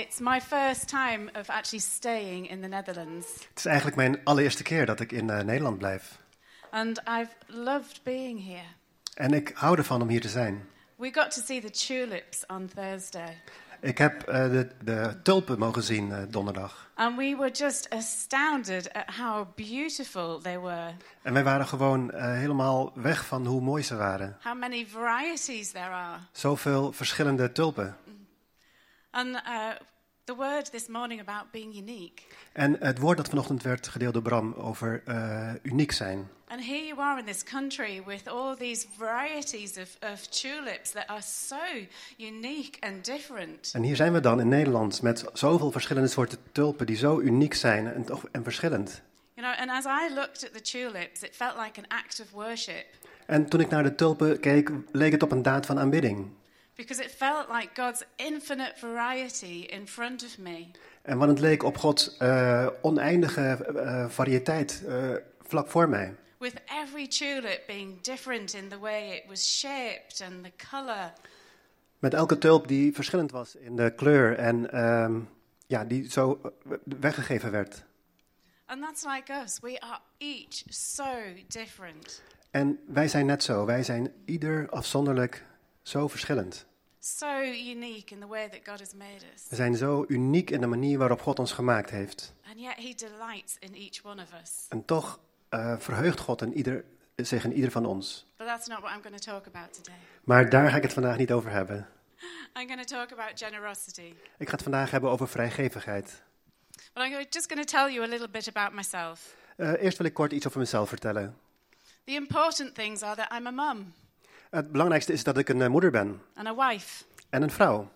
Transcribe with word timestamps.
It's 0.00 0.18
my 0.20 0.40
first 0.40 0.88
time 0.88 1.30
of 1.38 1.48
actually 1.48 1.82
staying 1.82 2.50
in 2.50 2.60
the 2.60 2.66
Netherlands, 2.68 3.26
Het 3.48 3.58
is 3.58 3.64
eigenlijk 3.64 3.96
mijn 3.96 4.20
allereerste 4.24 4.62
keer 4.62 4.86
dat 4.86 5.00
ik 5.00 5.12
in 5.12 5.30
eh, 5.30 5.44
Nederland 5.44 5.78
blijf. 5.78 6.18
and 6.70 6.98
I've 6.98 7.30
loved 7.46 8.00
being 8.02 8.44
here. 8.46 8.66
En 9.14 9.32
ik 9.32 9.52
hou 9.54 9.76
ervan 9.78 10.02
om 10.02 10.08
hier 10.08 10.20
te 10.20 10.28
zijn. 10.28 10.68
We 10.96 11.10
got 11.12 11.30
to 11.30 11.40
see 11.44 11.60
the 11.60 11.70
tulips 11.70 12.46
on 12.46 12.70
Thursday, 12.74 13.40
Ik 13.80 13.98
heb 13.98 14.22
eh, 14.22 14.50
de, 14.50 14.68
de 14.84 15.16
tulpen 15.22 15.58
mogen 15.58 15.82
zien 15.82 16.12
eh, 16.12 16.22
donderdag. 16.28 16.90
and 16.94 17.16
we 17.16 17.36
were 17.36 17.50
just 17.50 17.90
astounded 17.90 18.92
at 18.92 19.14
how 19.16 19.46
beautiful 19.56 20.38
they 20.40 20.58
were, 20.60 20.92
En 21.22 21.32
wij 21.32 21.44
waren 21.44 21.66
gewoon 21.66 22.10
eh, 22.10 22.24
helemaal 22.32 22.92
weg 22.94 23.24
van 23.26 23.46
hoe 23.46 23.60
mooi 23.60 23.82
ze 23.82 23.96
waren. 23.96 24.36
how 24.42 24.58
many 24.58 24.86
varieties 24.86 25.70
there 25.70 25.90
are. 25.90 26.18
Zoveel 26.32 26.92
verschillende 26.92 27.52
tulpen. 27.52 27.96
And 29.10 29.28
uh, 29.28 29.70
the 30.24 30.34
word 30.36 30.70
this 30.70 30.88
morning 30.88 31.20
about 31.20 31.50
being 31.50 31.76
unique. 31.76 32.22
En 32.52 32.76
het 32.80 32.98
woord 32.98 33.16
dat 33.16 33.28
vanochtend 33.28 33.62
werd 33.62 33.88
gedeeld 33.88 34.12
door 34.12 34.22
Bram 34.22 34.54
over 34.54 35.02
eh, 35.04 35.50
uniek 35.62 35.92
zijn. 35.92 36.28
And 36.48 36.64
here 36.66 36.84
you 36.86 37.00
are 37.00 37.18
in 37.18 37.24
this 37.24 37.42
country 37.44 38.02
with 38.06 38.28
all 38.28 38.56
these 38.56 38.86
varieties 38.96 39.76
of, 39.78 39.96
of 40.12 40.26
tulips 40.26 40.90
that 40.90 41.06
are 41.06 41.22
so 41.22 41.56
unique 42.18 42.80
and 42.80 43.04
different. 43.04 43.70
En 43.72 43.82
hier 43.82 43.96
zijn 43.96 44.12
we 44.12 44.20
dan 44.20 44.40
in 44.40 44.48
Nederland 44.48 45.02
met 45.02 45.24
zoveel 45.32 45.70
verschillende 45.70 46.08
soorten 46.08 46.38
tulpen 46.52 46.86
die 46.86 46.96
zo 46.96 47.20
uniek 47.20 47.54
zijn 47.54 47.92
en, 47.94 48.04
toch- 48.04 48.28
en 48.32 48.42
verschillend. 48.42 49.02
You 49.34 49.46
know, 49.48 49.68
and 49.68 49.70
as 49.70 49.84
I 49.84 50.14
looked 50.14 50.44
at 50.44 50.52
the 50.52 50.60
tulips, 50.60 51.22
it 51.22 51.36
felt 51.36 51.56
like 51.56 51.80
an 51.80 51.98
act 51.98 52.20
of 52.20 52.30
worship 52.30 52.86
En 53.26 53.48
toen 53.48 53.60
ik 53.60 53.68
naar 53.68 53.82
de 53.82 53.94
tulpen 53.94 54.40
keek, 54.40 54.70
leek 54.92 55.12
het 55.12 55.22
op 55.22 55.30
een 55.32 55.42
daad 55.42 55.66
van 55.66 55.78
aanbidding. 55.78 56.26
Because 56.80 57.04
it 57.04 57.10
felt 57.10 57.48
like 57.48 57.74
God's 57.74 58.04
infinite 58.16 58.78
variety 58.78 59.66
in 59.68 59.86
front 59.86 60.24
of 60.24 60.38
me. 60.38 60.70
En 61.02 61.18
want 61.18 61.30
het 61.30 61.40
leek 61.40 61.62
op 61.62 61.76
Gods 61.76 62.16
eh, 62.16 62.66
oneindige 62.82 63.40
eh, 63.40 64.08
variëteit 64.08 64.82
eh, 64.86 65.14
vlak 65.42 65.68
voor 65.68 65.88
mij. 65.88 66.14
With 66.38 66.54
every 66.82 67.06
tulip 67.06 67.60
being 67.66 68.00
different 68.00 68.54
in 68.54 68.68
the 68.68 68.78
way 68.78 69.16
it 69.16 69.22
was 69.28 69.58
shaped 69.58 70.22
and 70.24 70.44
the 70.44 70.52
color. 70.70 71.12
Met 71.98 72.14
elke 72.14 72.38
tulp 72.38 72.68
die 72.68 72.94
verschillend 72.94 73.30
was 73.30 73.54
in 73.54 73.76
de 73.76 73.92
kleur 73.94 74.36
en 74.36 74.70
ehm, 74.70 75.20
ja, 75.66 75.84
die 75.84 76.10
zo 76.10 76.40
weggegeven 76.84 77.50
werd. 77.50 77.84
And 78.66 78.82
that's 78.82 79.04
like 79.04 79.32
us. 79.32 79.58
We 79.60 79.80
are 79.80 79.98
each 80.18 80.62
so 80.68 81.04
different. 81.48 82.22
En 82.50 82.78
wij 82.86 83.08
zijn 83.08 83.26
net 83.26 83.42
zo. 83.42 83.64
Wij 83.64 83.82
zijn 83.82 84.12
ieder 84.24 84.68
afzonderlijk 84.70 85.44
zo 85.82 86.08
verschillend. 86.08 86.68
So 87.02 87.26
unique 87.42 88.14
in 88.14 88.20
the 88.20 88.26
way 88.26 88.48
that 88.48 88.64
God 88.64 88.78
has 88.78 88.94
made 88.94 89.24
us. 89.34 89.46
We 89.48 89.56
zijn 89.56 89.76
zo 89.76 90.04
uniek 90.08 90.50
in 90.50 90.60
de 90.60 90.66
manier 90.66 90.98
waarop 90.98 91.20
God 91.20 91.38
ons 91.38 91.52
gemaakt 91.52 91.90
heeft. 91.90 92.34
And 92.48 92.60
yet 92.60 92.74
he 92.76 92.94
delights 92.94 93.56
in 93.58 93.74
each 93.74 94.04
one 94.04 94.22
of 94.22 94.32
us. 94.42 94.66
En 94.68 94.84
toch 94.84 95.20
eh, 95.48 95.78
verheugt 95.78 96.20
God 96.20 96.42
in 96.42 96.52
ieder, 96.52 96.84
zich 97.16 97.44
in 97.44 97.52
ieder 97.52 97.70
van 97.70 97.86
ons. 97.86 98.26
But 98.36 98.46
that's 98.46 98.66
not 98.66 98.80
what 98.80 98.92
I'm 98.94 99.02
going 99.02 99.20
to 99.20 99.32
talk 99.32 99.46
about 99.46 99.72
today. 99.72 99.98
Maar 100.24 100.50
daar 100.50 100.70
ga 100.70 100.76
ik 100.76 100.82
het 100.82 100.92
vandaag 100.92 101.16
niet 101.16 101.32
over 101.32 101.50
hebben. 101.50 101.88
I'm 102.56 102.68
going 102.68 102.86
to 102.86 102.96
talk 102.96 103.12
about 103.12 103.30
generosity. 103.34 104.14
Ik 104.38 104.46
ga 104.46 104.52
het 104.52 104.62
vandaag 104.62 104.90
hebben 104.90 105.10
over 105.10 105.28
vrijgevigheid. 105.28 106.22
But 106.92 107.04
I'm 107.04 107.26
just 107.30 107.52
going 107.52 107.66
to 107.66 107.78
tell 107.78 107.94
you 107.94 108.04
a 108.04 108.08
little 108.08 108.28
bit 108.28 108.48
about 108.48 108.72
myself. 108.72 109.36
Eerst 109.56 109.98
wil 109.98 110.06
ik 110.06 110.14
kort 110.14 110.32
iets 110.32 110.46
over 110.46 110.58
mezelf 110.58 110.88
vertellen. 110.88 111.36
The 112.04 112.12
important 112.12 112.74
things 112.74 113.02
are 113.02 113.16
that 113.16 113.32
I'm 113.32 113.46
a 113.46 113.50
mum 113.50 113.92
Het 114.50 114.72
belangrijkste 114.72 115.12
is 115.12 115.24
dat 115.24 115.38
ik 115.38 115.48
een 115.48 115.62
eh, 115.62 115.68
moeder 115.68 115.90
ben 115.90 116.22
and 116.34 116.46
a 116.46 116.68
wife. 116.68 117.04
en 117.30 117.42
een 117.42 117.50
vrouw. 117.50 117.90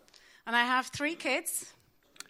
And 0.44 0.56
I 0.56 0.60
have 0.60 0.90
three 0.90 1.16
kids, 1.16 1.64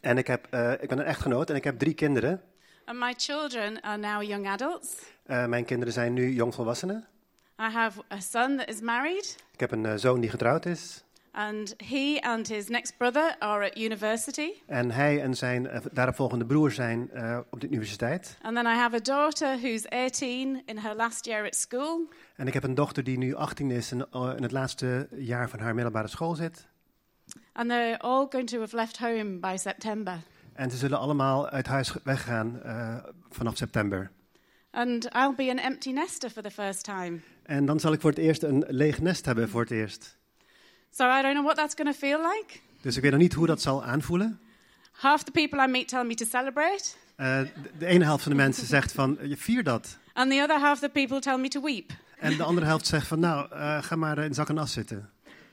En 0.01 0.19
ik, 0.19 0.27
heb, 0.27 0.47
eh, 0.51 0.73
ik 0.73 0.89
ben 0.89 0.99
een 0.99 1.05
echtgenoot 1.05 1.51
en 1.51 1.57
ik 1.57 1.65
heb 1.65 1.79
drie 1.79 1.95
kinderen. 1.95 2.43
and 2.85 2.99
my 2.99 3.15
children 3.17 3.83
are 3.83 3.97
now 3.97 4.23
young 4.23 4.49
adults. 4.49 4.97
Eh, 5.25 5.47
mijn 5.47 5.65
kinderen 5.65 5.93
zijn 5.95 6.13
nu 6.13 6.33
jongvolwassenen. 6.33 7.07
I 7.61 7.63
have 7.71 8.03
a 8.13 8.21
son 8.21 8.57
that 8.57 8.69
is 8.69 8.81
married, 8.81 9.37
Ik 9.53 9.61
heb 9.61 9.71
een 9.73 9.99
zoon 9.99 10.21
die 10.21 10.31
getrouwd 10.31 10.67
is. 10.67 11.04
And 11.35 11.75
he 11.77 12.21
and 12.21 12.49
his 12.49 12.69
next 12.69 12.97
brother 12.97 13.37
are 13.39 13.65
at 13.65 13.79
university. 13.79 14.53
En 14.67 14.91
hij 14.91 15.23
en 15.23 15.35
zijn 15.35 15.67
eh, 15.67 15.81
daaropvolgende 15.93 16.47
broer 16.47 16.71
zijn 16.71 17.11
eh, 17.11 17.39
op 17.51 17.61
de 17.61 17.67
universiteit. 17.67 18.39
And 18.43 18.55
then 18.55 18.67
I 18.67 18.75
have 18.75 18.97
a 18.97 19.01
daughter 19.01 19.59
who's 19.61 19.89
18 19.89 20.63
in 20.65 20.79
her 20.79 20.95
last 20.97 21.25
year 21.25 21.47
at 21.47 21.55
school. 21.55 22.09
En 22.37 22.47
ik 22.47 22.53
heb 22.53 22.65
een 22.65 22.75
dochter 22.75 23.05
die 23.05 23.19
nu 23.19 23.35
18 23.35 23.71
is 23.71 23.91
en 23.91 24.07
eh, 24.11 24.33
in 24.37 24.43
het 24.43 24.53
laatste 24.53 25.09
jaar 25.11 25.49
van 25.49 25.59
haar 25.59 25.75
middelbare 25.75 26.09
school 26.09 26.35
zit. 26.35 26.67
And 27.53 27.69
they're 27.69 27.99
all 27.99 28.27
going 28.31 28.49
to 28.49 28.61
have 28.61 28.77
left 28.77 28.99
home 28.99 29.39
by 29.39 29.57
September. 29.57 30.19
En 30.53 30.71
ze 30.71 30.77
zullen 30.77 30.99
allemaal 30.99 31.49
uit 31.49 31.67
huis 31.67 31.97
weggaan 32.05 32.61
vanaf 33.31 33.57
september. 33.57 34.11
And 34.71 35.05
I'll 35.05 35.35
be 35.37 35.51
an 35.51 35.59
empty 35.59 35.91
nester 35.91 36.31
for 36.31 36.43
the 36.43 36.51
first 36.51 36.85
time. 36.85 37.19
En 37.43 37.67
dan 37.67 37.81
zal 37.81 37.93
ik 37.93 38.01
voor 38.01 38.11
het 38.11 38.19
eerst 38.19 38.43
een 38.43 38.65
leeg 38.69 39.01
nest 39.01 39.25
hebben 39.25 39.49
voor 39.49 39.61
het 39.61 39.71
eerst. 39.71 40.19
So 40.97 41.05
I 41.05 41.23
don't 41.23 41.33
know 41.35 41.45
what 41.45 41.57
that's 41.57 41.75
going 41.75 41.93
to 41.93 41.99
feel 41.99 42.19
like. 42.19 42.61
Dus 42.81 42.97
ik 42.97 43.03
weet 43.03 43.11
nog 43.11 43.21
niet 43.21 43.33
hoe 43.35 43.47
dat 43.47 43.63
zal 43.63 43.85
aanvoelen. 43.85 44.41
Half 44.93 45.23
the 45.23 45.31
people 45.31 45.65
I 45.65 45.67
meet 45.71 45.89
tell 45.89 46.05
me 46.05 46.15
to 46.15 46.25
celebrate, 46.27 46.85
Eh, 47.17 47.41
de, 47.79 47.87
ene 47.87 48.05
helft 48.05 48.23
van 48.23 48.33
de 48.33 48.39
mensen 48.39 48.67
zegt 48.67 48.93
van, 48.93 49.19
je 49.23 49.37
vier 49.37 49.63
dat. 49.63 49.99
and 50.13 50.31
the 50.31 50.41
other 50.43 50.59
half 50.61 50.79
the 50.79 50.89
people 50.89 51.21
tell 51.21 51.39
me 51.39 51.49
to 51.49 51.63
weep. 51.63 51.91
En 52.19 52.37
de 52.37 52.43
andere 52.43 52.67
helft 52.67 52.87
zegt 52.87 53.07
van, 53.07 53.19
nou, 53.21 53.51
eh, 53.53 53.83
ga 53.83 53.97
maar 53.97 54.19
in 54.19 54.35
zak 54.35 54.49
en 54.49 54.59
as 54.59 54.73
zitten. 54.73 55.11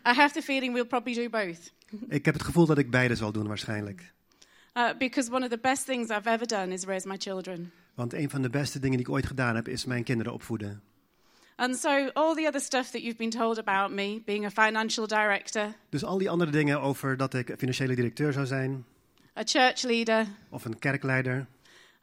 I 0.07 0.13
have 0.13 0.34
the 0.34 0.41
feeling 0.41 0.74
we'll 0.74 0.85
probably 0.85 1.13
do 1.13 1.29
both. 1.29 1.72
Ik 2.08 2.25
heb 2.25 2.34
het 2.34 2.44
gevoel 2.44 2.66
dat 2.66 2.78
ik 2.78 2.91
beide 2.91 3.16
zal 3.16 3.31
doen 3.31 3.47
waarschijnlijk. 3.47 4.13
Uh, 4.73 4.90
because 4.97 5.31
one 5.31 5.44
of 5.46 5.50
the 5.52 5.58
best 5.62 5.85
things 5.85 6.09
I've 6.09 6.29
ever 6.29 6.47
done 6.47 6.73
is 6.73 6.84
raise 6.84 7.08
my 7.08 7.16
children. 7.18 7.72
Want 7.94 8.13
een 8.13 8.29
van 8.29 8.41
de 8.41 8.50
beste 8.50 8.79
dingen 8.79 8.97
die 8.97 9.06
ik 9.08 9.13
ooit 9.13 9.25
gedaan 9.25 9.56
heb, 9.56 9.68
is 9.68 9.85
mijn 9.85 10.03
kinderen 10.03 10.34
opvoeden. 10.34 10.81
And 11.62 11.78
so, 11.78 12.10
all 12.14 12.36
the 12.36 12.48
other 12.48 12.60
stuff 12.60 12.92
that 12.92 13.02
you've 13.02 13.18
been 13.18 13.30
told 13.30 13.60
about 13.60 13.92
me, 13.92 14.22
being 14.26 14.46
a 14.46 14.50
financial 14.50 15.08
director, 15.08 15.74
Dus 15.90 16.04
al 16.04 16.18
die 16.18 16.30
andere 16.30 16.52
dingen 16.52 16.82
over 16.82 17.18
dat 17.18 17.34
ik 17.34 17.54
financiële 17.58 17.96
directeur 17.96 18.34
zou 18.34 18.46
zijn, 18.46 18.86
a 19.38 19.42
church 19.46 19.82
leader, 19.82 20.26
of 20.50 20.66
een 20.66 20.80
kerkleider, 20.80 21.48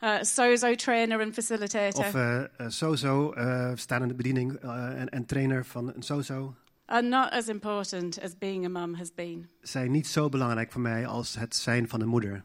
uh, 0.01 0.23
SOZO 0.23 0.75
trainer 0.75 1.21
and 1.21 1.35
facilitator, 1.35 2.05
of 2.05 2.15
eh, 2.15 2.45
SOZO, 2.69 3.33
eh 3.33 3.73
staande 3.75 4.15
bediening 4.15 4.55
eh, 4.55 5.01
en, 5.01 5.09
en 5.09 5.27
trainer 5.27 5.65
van 5.65 5.93
een 5.95 6.03
SOZO, 6.03 6.55
are 6.85 7.03
not 7.03 7.31
as 7.31 7.49
important 7.49 8.23
as 8.23 8.39
being 8.39 8.65
a 8.65 8.69
mum 8.69 8.95
has 8.95 9.15
been. 9.15 9.49
zijn 9.61 9.91
niet 9.91 10.07
zo 10.07 10.29
belangrijk 10.29 10.73
voor 10.73 10.81
mij 10.81 11.07
als 11.07 11.35
het 11.35 11.57
zijn 11.57 11.89
van 11.89 12.01
een 12.01 12.09
moeder. 12.09 12.45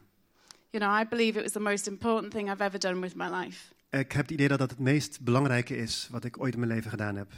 You 0.70 0.84
know, 0.84 1.00
I 1.00 1.08
believe 1.08 1.38
it 1.38 1.42
was 1.42 1.52
the 1.52 1.60
most 1.60 1.86
important 1.86 2.32
thing 2.32 2.50
I've 2.50 2.64
ever 2.64 2.78
done 2.78 3.00
with 3.00 3.14
my 3.14 3.28
life. 3.28 3.72
Ik 4.00 4.12
heb 4.12 4.22
het 4.22 4.30
idee 4.30 4.48
dat 4.48 4.58
dat 4.58 4.70
het 4.70 4.78
meest 4.78 5.20
belangrijke 5.20 5.76
is 5.76 6.08
wat 6.10 6.24
ik 6.24 6.40
ooit 6.40 6.52
in 6.54 6.58
mijn 6.60 6.72
leven 6.72 6.90
gedaan 6.90 7.16
heb. 7.16 7.30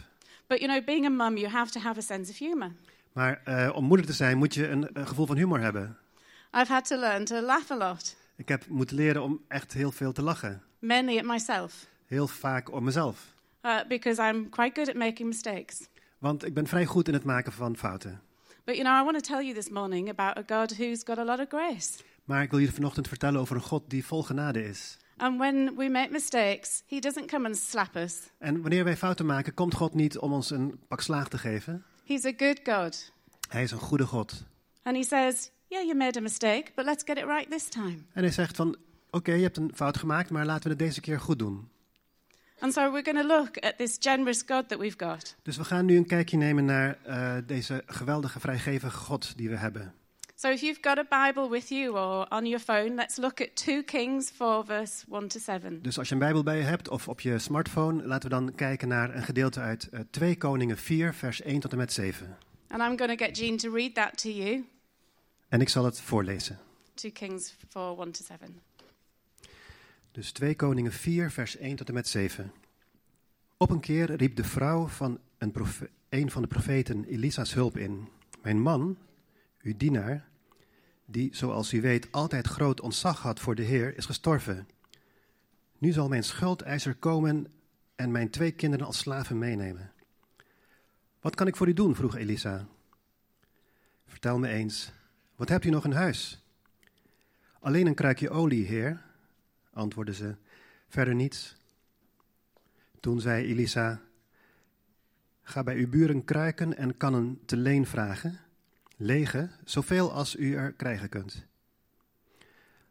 But 0.47 0.59
you 0.61 0.71
know, 0.73 0.85
being 0.85 1.05
a 1.07 1.09
mum, 1.25 1.37
you 1.37 1.51
have 1.53 1.71
to 1.73 1.81
have 1.81 1.99
a 1.99 2.03
sense 2.03 2.31
of 2.31 2.39
humor. 2.39 2.71
Maar 3.13 3.41
eh, 3.45 3.71
om 3.75 3.85
moeder 3.85 4.07
te 4.07 4.13
zijn 4.13 4.39
moet 4.39 4.55
je 4.55 4.69
een, 4.69 4.89
een 4.93 5.07
gevoel 5.07 5.27
van 5.27 5.37
humor 5.37 5.61
hebben. 5.61 5.97
I've 6.57 6.73
had 6.73 6.87
to 6.87 6.97
learn 6.97 7.25
to 7.25 7.41
laugh 7.41 7.71
a 7.71 7.77
lot, 7.77 8.17
Ik 8.37 8.49
heb 8.49 8.67
moeten 8.69 8.97
leren 8.97 9.23
om 9.23 9.41
echt 9.49 9.73
heel 9.73 9.93
veel 9.93 10.13
te 10.13 10.23
lachen. 10.23 10.63
mainly 10.79 11.19
at 11.19 11.25
myself, 11.25 11.87
Heel 12.07 12.29
vaak 12.29 12.73
om 12.73 12.85
mezelf. 12.85 13.35
uh, 13.63 13.79
because 13.89 14.23
I'm 14.29 14.49
quite 14.49 14.71
good 14.75 14.89
at 14.89 14.95
making 14.95 15.29
mistakes. 15.29 15.89
Want 16.19 16.45
ik 16.47 16.55
ben 16.55 16.67
vrij 16.67 16.85
goed 16.87 17.09
in 17.09 17.15
het 17.15 17.25
maken 17.25 17.53
van 17.53 17.77
fouten. 17.77 18.21
But 18.65 18.77
you 18.77 18.87
know, 18.89 19.01
I 19.01 19.05
want 19.13 19.25
to 19.25 19.35
tell 19.35 19.45
you 19.45 19.55
this 19.55 19.69
morning 19.69 20.09
about 20.19 20.37
a 20.51 20.57
God 20.57 20.77
who's 20.77 21.03
got 21.05 21.19
a 21.19 21.25
lot 21.25 21.39
of 21.39 21.47
grace. 21.49 21.91
Maar 22.25 22.43
ik 22.43 22.51
wil 22.51 22.59
je 22.59 22.73
vanochtend 22.73 23.09
vertellen 23.09 23.41
over 23.41 23.57
een 23.57 23.63
God 23.63 23.83
die 23.91 24.05
vol 24.07 24.23
genade 24.23 24.65
is. 24.69 24.97
And 25.17 25.39
when 25.39 25.77
we 25.77 25.89
make 25.89 26.09
mistakes, 26.11 26.83
He 26.87 27.01
doesn't 27.01 27.31
come 27.31 27.47
and 27.47 27.57
slap 27.57 27.97
us. 27.97 28.19
En 28.39 28.61
wanneer 28.61 28.85
wij 28.85 28.97
fouten 28.97 29.27
maken, 29.27 29.55
komt 29.55 29.75
God 29.75 29.95
niet 29.95 30.19
om 30.19 30.33
ons 30.33 30.51
een 30.51 30.81
pak 30.89 31.01
slaag 31.01 31.29
te 31.29 31.39
geven. 31.39 31.85
He's 32.05 32.25
a 32.25 32.33
good 32.37 32.61
God. 32.65 33.13
Hij 33.49 33.63
is 33.63 33.71
een 33.71 33.79
goede 33.79 34.07
God. 34.07 34.45
And 34.83 34.97
He 34.97 35.03
says, 35.03 35.51
Yeah, 35.69 35.83
you 35.83 35.95
made 35.95 36.19
a 36.19 36.23
mistake, 36.23 36.73
but 36.75 36.85
let's 36.85 37.03
get 37.05 37.19
it 37.19 37.25
right 37.25 37.51
this 37.51 37.69
time. 37.69 37.99
En 38.13 38.23
hij 38.23 38.31
zegt 38.31 38.57
van, 38.57 38.77
oké, 39.11 39.33
je 39.33 39.43
hebt 39.43 39.57
een 39.57 39.73
fout 39.75 39.97
gemaakt, 39.97 40.31
maar 40.31 40.47
laten 40.47 40.63
we 40.63 40.69
het 40.69 40.79
deze 40.79 41.01
keer 41.01 41.21
goed 41.21 41.39
doen. 41.39 41.69
And 42.59 42.73
so 42.73 42.93
we're 42.93 43.05
going 43.05 43.21
to 43.21 43.37
look 43.37 43.59
at 43.59 43.79
this 43.79 43.97
generous 44.01 44.43
God 44.47 44.69
that 44.69 44.79
we've 44.79 45.07
got. 45.07 45.37
Dus 45.43 45.57
we 45.57 45.65
gaan 45.65 45.85
nu 45.85 45.97
een 45.97 46.07
kijkje 46.07 46.37
nemen 46.37 46.65
naar 46.65 46.99
eh, 47.03 47.37
deze 47.47 47.83
geweldige 47.87 48.41
vrijgevige 48.41 48.97
God 48.97 49.37
die 49.37 49.49
we 49.49 49.57
hebben. 49.57 49.95
So 50.39 50.51
if 50.51 50.61
you've 50.61 50.83
got 50.83 50.99
a 50.99 51.05
Bible 51.05 51.49
with 51.49 51.71
you 51.71 51.97
or 51.97 52.27
on 52.29 52.47
your 52.47 52.61
phone, 52.61 52.95
let's 52.95 53.17
look 53.17 53.41
at 53.41 53.57
2 53.57 53.83
Kings 53.85 54.31
4, 54.31 54.65
verse 54.65 55.05
1 55.09 55.29
to 55.29 55.39
7. 55.39 55.83
Dus 55.83 55.99
als 55.99 56.09
je 56.09 56.15
een 56.15 56.21
Bijbel 56.21 56.43
bij 56.43 56.57
je 56.57 56.63
hebt 56.63 56.89
of 56.89 57.09
op 57.09 57.21
je 57.21 57.39
smartphone, 57.39 58.07
laten 58.07 58.31
we 58.31 58.35
dan 58.35 58.55
kijken 58.55 58.89
naar 58.89 59.15
een 59.15 59.23
gedeelte 59.23 59.61
uit 59.61 59.89
eh, 59.89 60.01
2 60.11 60.37
Koningen 60.37 60.77
4, 60.77 61.15
vers 61.15 61.43
1 61.43 61.61
tot 61.61 61.73
en 61.73 61.79
met 61.79 61.93
7. 61.93 62.37
And 62.69 62.83
I'm 62.83 62.99
going 62.99 63.19
to 63.19 63.25
get 63.25 63.39
Jean 63.39 63.57
to 63.57 63.73
read 63.73 63.95
that 63.95 64.19
to 64.23 64.29
you. 64.29 64.65
En 65.49 65.61
ik 65.61 65.69
zal 65.69 65.85
het 65.85 66.01
voorlezen. 66.01 66.59
2 66.95 67.13
Kings 67.13 67.55
4, 67.69 67.81
1 67.99 68.13
to 68.13 68.25
7. 68.25 68.61
Dus 70.13 70.33
2 70.33 70.57
Koningen 70.57 70.93
4, 70.93 71.31
vers 71.31 71.57
1 71.57 71.77
tot 71.77 71.89
en 71.89 71.95
met 71.95 72.09
7. 72.09 72.53
Op 73.57 73.71
een 73.71 73.81
keer 73.81 74.17
riep 74.17 74.37
de 74.37 74.45
vrouw 74.45 74.87
van 74.87 75.19
een, 75.39 75.53
een 76.09 76.31
van 76.31 76.43
de 76.43 76.49
profeten 76.49 77.05
Elisa's 77.05 77.55
hulp 77.55 77.77
in. 77.77 78.09
Mijn 78.43 78.61
man, 78.61 78.97
uw 79.67 79.77
dienaar, 79.77 80.29
die, 81.05 81.37
zoals 81.37 81.73
u 81.73 81.81
weet, 81.81 82.13
altijd 82.13 82.47
groot 82.47 82.81
ontzag 82.81 83.23
had 83.23 83.41
voor 83.41 83.55
de 83.55 83.63
Heer, 83.63 83.97
is 83.97 84.07
gestorven. 84.07 84.69
Nu 85.79 85.93
zal 85.93 86.09
mijn 86.09 86.25
schuldeiser 86.25 86.95
komen 86.95 87.47
en 87.95 88.11
mijn 88.11 88.31
twee 88.31 88.53
kinderen 88.53 88.87
als 88.87 88.99
slaven 88.99 89.39
meenemen. 89.39 89.93
Wat 91.21 91.35
kan 91.35 91.47
ik 91.47 91.57
voor 91.57 91.69
u 91.69 91.73
doen? 91.73 91.95
vroeg 91.95 92.17
Elisa. 92.17 92.67
Vertel 94.07 94.39
me 94.39 94.49
eens, 94.49 94.93
wat 95.37 95.49
hebt 95.49 95.65
u 95.65 95.71
nog 95.71 95.85
in 95.85 95.93
huis? 95.93 96.45
Alleen 97.61 97.87
een 97.87 97.95
kruikje 97.95 98.31
olie, 98.31 98.67
heer, 98.67 99.03
antwoordde 99.73 100.15
ze. 100.15 100.35
Verder 100.89 101.15
niets. 101.15 101.57
Toen 103.01 103.21
zei 103.21 103.47
Elisa: 103.47 104.01
Ga 105.43 105.63
bij 105.63 105.77
uw 105.77 105.89
buren 105.89 106.25
kruiken 106.25 106.77
en 106.77 106.97
kannen 106.97 107.41
te 107.45 107.57
leen 107.57 107.87
vragen, 107.87 108.41
lege, 108.97 109.51
zoveel 109.65 110.13
als 110.13 110.37
u 110.37 110.55
er 110.55 110.73
krijgen 110.73 111.09
kunt. 111.09 111.47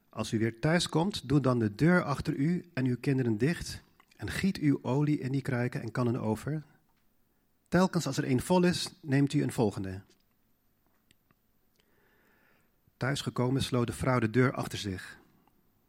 Als 0.10 0.32
u 0.32 0.40
weer 0.40 0.60
thuis 0.60 0.90
komt, 0.90 1.30
doe 1.30 1.40
dan 1.40 1.60
de 1.60 1.76
deur 1.76 2.04
achter 2.04 2.34
u 2.34 2.70
en 2.74 2.86
uw 2.86 2.98
kinderen 3.00 3.38
dicht 3.38 3.82
en 4.18 4.30
giet 4.30 4.58
uw 4.58 4.80
olie 4.82 5.20
in 5.20 5.32
die 5.32 5.42
kruiken 5.42 5.82
en 5.82 5.92
kannen 5.92 6.22
over. 6.22 6.64
Telkens 7.68 8.08
als 8.08 8.18
er 8.18 8.24
één 8.24 8.42
vol 8.42 8.64
is, 8.64 8.94
neemt 9.02 9.34
u 9.34 9.44
een 9.44 9.52
volgende. 9.52 10.02
Thuisgekomen 12.98 13.64
sloot 13.64 13.88
de 13.88 13.94
vrouw 13.94 14.20
de 14.20 14.30
deur 14.30 14.54
achter 14.54 14.78
zich. 14.78 15.18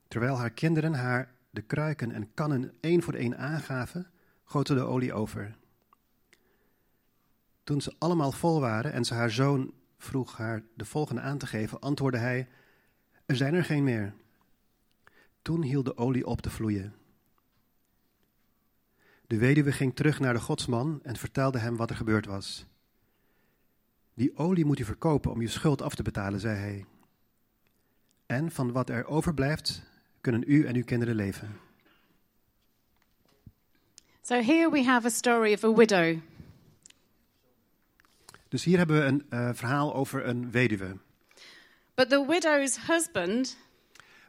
Terwijl 0.09 0.39
haar 0.39 0.51
kinderen 0.51 0.95
haar 0.95 1.35
de 1.51 1.63
kruiken 1.63 2.13
en 2.13 2.35
kannen 2.35 2.73
één 2.81 3.03
voor 3.03 3.15
één 3.15 3.39
aangaven, 3.39 4.11
goten 4.45 4.77
de 4.77 4.83
olie 4.83 5.13
over. 5.13 5.57
Toen 7.65 7.81
ze 7.81 7.95
allemaal 7.99 8.33
vol 8.33 8.61
waren 8.61 8.93
en 8.93 9.05
ze 9.05 9.15
haar 9.15 9.31
zoon 9.31 9.73
vroeg 9.99 10.37
haar 10.37 10.63
de 10.75 10.85
volgende 10.85 11.21
aan 11.21 11.39
te 11.39 11.47
geven, 11.47 11.81
antwoordde 11.81 12.19
hij: 12.19 12.49
Er 13.27 13.37
zijn 13.37 13.55
er 13.55 13.65
geen 13.65 13.85
meer. 13.85 14.15
Toen 15.43 15.63
hield 15.63 15.85
de 15.85 15.97
olie 15.97 16.27
op 16.27 16.41
te 16.41 16.51
vloeien. 16.51 16.95
De 19.27 19.39
weduwe 19.39 19.73
ging 19.73 19.95
terug 19.95 20.21
naar 20.21 20.35
de 20.35 20.41
godsman 20.41 21.01
en 21.03 21.17
vertelde 21.17 21.59
hem 21.59 21.77
wat 21.77 21.91
er 21.91 21.97
gebeurd 21.97 22.27
was. 22.27 22.67
Die 24.15 24.37
olie 24.37 24.65
moet 24.65 24.79
u 24.79 24.85
verkopen 24.85 25.31
om 25.31 25.41
uw 25.41 25.49
schuld 25.49 25.83
af 25.83 25.95
te 25.95 26.03
betalen, 26.03 26.41
zei 26.41 26.57
hij. 26.57 26.87
En 28.27 28.51
van 28.51 28.73
wat 28.73 28.91
er 28.91 29.07
overblijft, 29.07 29.83
kunnen 30.21 30.45
u 30.47 30.67
en 30.67 30.77
uw 30.77 30.85
kinderen 30.85 31.15
leven. 31.15 31.61
So 34.23 34.35
here 34.35 34.71
we 34.71 34.85
have 34.85 35.07
a 35.07 35.11
story 35.11 35.53
of 35.53 35.65
a 35.65 35.73
widow. 35.73 36.21
Dus 38.49 38.65
hier 38.65 38.79
hebben 38.79 38.99
we 38.99 39.05
een 39.05 39.27
uh, 39.31 39.51
verhaal 39.53 39.95
over 39.95 40.27
een 40.27 40.51
weduwe. 40.51 40.97
But 41.95 42.09
the 42.09 42.27
widow's 42.29 42.79
husband 42.87 43.57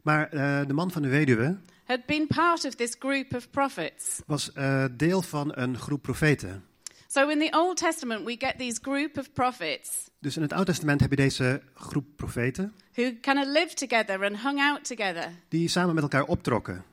Maar 0.01 0.33
uh, 0.33 0.61
de 0.67 0.73
man 0.73 0.91
van 0.91 1.01
de 1.01 1.07
weduwe 1.07 1.57
had 1.83 2.05
been 2.05 2.27
part 2.27 2.65
of 2.65 2.75
this 2.75 2.95
group 2.99 3.35
of 3.35 3.49
prophets. 3.49 4.21
was 4.25 4.51
uh, 4.57 4.85
deel 4.91 5.21
van 5.21 5.51
een 5.55 5.77
groep 5.77 6.01
profeten. 6.01 6.63
So 7.07 7.29
in 7.29 7.39
the 7.39 7.57
Old 7.57 7.77
Testament 7.77 8.25
we 8.25 8.35
get 8.39 8.57
these 8.57 8.79
group 8.81 9.17
of 9.17 9.33
prophets 9.33 10.07
Dus 10.19 10.35
in 10.35 10.41
het 10.41 10.53
Oude 10.53 10.65
Testament 10.65 11.01
heb 11.01 11.09
je 11.09 11.15
deze 11.15 11.61
groep 11.73 12.05
profeten 12.15 12.73
who 12.93 13.11
kind 13.21 13.37
of 13.37 13.45
lived 13.45 13.77
together 13.77 14.23
and 14.23 14.41
hung 14.41 14.59
out 14.59 14.83
together. 14.83 15.31
die 15.47 15.67
samen 15.67 15.93
met 15.93 16.03
elkaar 16.03 16.23
optrokken. 16.23 16.83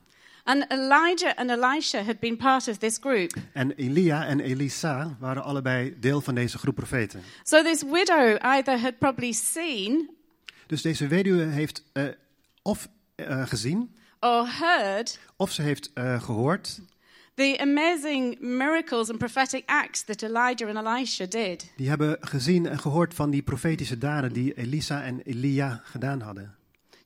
And 0.45 0.65
Elijah 0.71 1.33
and 1.35 1.49
Elisha 1.49 2.03
had 2.03 2.19
been 2.19 2.37
part 2.37 2.67
of 2.67 2.77
this 2.77 2.97
group. 2.97 3.33
En 3.53 3.71
Elia 3.71 4.25
en 4.25 4.39
Elisa 4.39 5.17
waren 5.19 5.43
allebei 5.43 5.95
deel 5.99 6.21
van 6.21 6.35
deze 6.35 6.57
groep 6.57 6.75
profeten. 6.75 7.21
So 7.43 7.63
this 7.63 7.83
widow 7.83 8.37
either 8.39 8.79
had 8.79 8.97
probably 8.97 9.31
seen 9.31 10.09
Dus 10.67 10.81
deze 10.81 11.07
weduwe 11.07 11.43
heeft 11.43 11.83
uh, 11.93 12.03
of 12.61 12.87
uh, 13.15 13.47
gezien, 13.47 13.95
or 14.19 14.47
heard 14.47 15.19
of 15.35 15.51
ze 15.51 15.61
heeft 15.61 15.91
uh, 15.95 16.21
gehoord 16.21 16.79
the 17.35 17.57
amazing 17.59 18.37
miracles 18.39 19.09
and 19.09 19.19
prophetic 19.19 19.63
acts 19.67 20.03
that 20.03 20.23
Elijah 20.23 20.69
and 20.69 20.77
Elisha 20.77 21.25
did. 21.25 21.71
Die 21.75 21.89
hebben 21.89 22.17
gezien 22.19 22.67
en 22.67 22.79
gehoord 22.79 23.13
van 23.13 23.29
die 23.29 23.41
profetische 23.41 23.97
daden 23.97 24.33
die 24.33 24.53
Elisa 24.53 25.03
en 25.03 25.21
Elia 25.21 25.81
gedaan 25.83 26.21
hadden. 26.21 26.55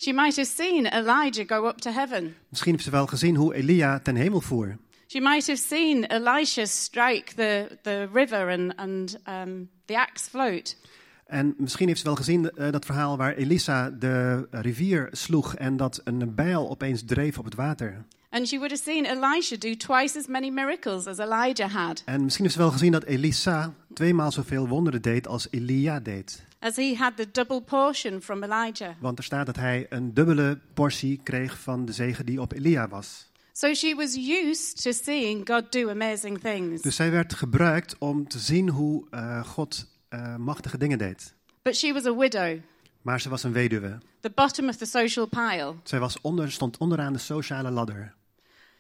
She 0.02 0.14
might 0.14 0.36
have 0.36 0.48
seen 0.48 0.86
Elijah 0.86 1.44
go 1.46 1.68
up 1.68 1.78
to 1.78 1.92
heaven. 1.92 2.36
Misschien 2.50 2.72
heeft 2.72 2.84
ze 2.84 2.92
wel 2.92 3.08
gezien 3.08 3.36
hoe 3.36 3.54
Elia 3.54 4.00
ten 4.00 4.16
hemel 4.16 4.42
voer. 4.42 4.78
She 5.08 5.20
might 5.20 5.48
have 5.48 5.60
seen 5.60 6.04
Elisha 6.04 6.66
strike 6.66 7.34
the, 7.36 7.78
the 7.82 8.08
river 8.14 8.50
and, 8.50 8.76
and 8.76 9.20
um, 9.28 9.70
the 9.86 10.00
axe 10.00 10.30
float. 10.30 10.78
En 11.26 11.54
misschien 11.58 11.88
heeft 11.88 12.00
ze 12.00 12.06
wel 12.06 12.16
gezien 12.16 12.52
uh, 12.56 12.72
dat 12.72 12.86
verhaal 12.86 13.18
waar 13.18 13.34
Elisa 13.34 13.90
de 13.90 14.48
rivier 14.52 15.08
sloeg 15.12 15.56
en 15.56 15.78
dat 15.78 16.02
een 16.04 16.36
bijl 16.36 16.70
opeens 16.70 17.04
dreef 17.06 17.38
op 17.38 17.46
het 17.46 17.56
water. 17.56 18.06
And 18.30 18.48
she 18.48 18.58
would 18.58 18.72
have 18.72 18.84
seen 18.84 19.06
Elisha 19.06 19.56
do 19.58 19.76
twice 19.76 20.18
as 20.18 20.28
many 20.28 20.50
miracles 20.50 21.08
as 21.08 21.18
Elijah 21.18 21.74
had. 21.74 22.02
En 22.06 22.24
misschien 22.24 22.44
heeft 22.44 22.56
ze 22.56 22.62
wel 22.62 22.72
gezien 22.72 22.92
dat 22.92 23.04
Elisa 23.04 23.74
tweemaal 23.94 24.32
zoveel 24.32 24.68
wonderen 24.68 25.02
deed 25.02 25.28
als 25.28 25.48
Elia 25.50 26.00
deed. 26.00 26.48
As 26.60 26.76
he 26.76 26.96
had 26.96 27.18
the 27.18 27.32
double 27.32 27.62
portion 27.62 28.22
from 28.22 28.44
Elijah. 28.44 28.92
Want 29.00 29.18
er 29.18 29.24
staat 29.24 29.46
dat 29.46 29.56
hij 29.56 29.86
een 29.90 30.14
dubbele 30.14 30.60
portie 30.74 31.20
kreeg 31.24 31.60
van 31.60 31.86
de 31.86 31.92
zegen 31.92 32.26
die 32.26 32.42
op 32.42 32.52
Elia 32.52 32.88
was. 32.88 33.28
So 33.54 33.74
she 33.74 33.96
was 33.96 34.16
used 34.16 34.82
to 34.82 34.92
seeing 34.92 35.48
God 35.48 35.72
do 35.72 35.90
amazing 35.90 36.40
things. 36.40 36.82
Dus 36.82 36.96
zij 36.96 37.12
werd 37.12 37.34
gebruikt 37.34 37.96
om 37.98 38.28
te 38.28 38.40
zien 38.40 38.70
hoe 38.70 39.06
uh, 39.12 39.46
God 39.46 39.86
uh, 40.10 40.36
machtige 40.36 40.78
dingen 40.78 40.98
deed. 40.98 41.34
But 41.62 41.76
she 41.76 41.94
was 41.94 42.06
a 42.06 42.16
widow. 42.16 42.60
Maar 43.02 43.22
ze 43.22 43.30
was 43.30 43.44
een 43.44 43.52
weduwe. 43.52 43.98
The 44.20 44.32
bottom 44.36 44.68
of 44.68 44.76
the 44.76 44.86
social 44.86 45.26
pile. 45.26 45.74
Zij 45.84 46.00
was 46.00 46.22
onder, 46.22 46.52
stond 46.52 46.78
onderaan 46.78 47.14
de 47.14 47.20
sociale 47.20 47.72
ladder. 47.72 48.14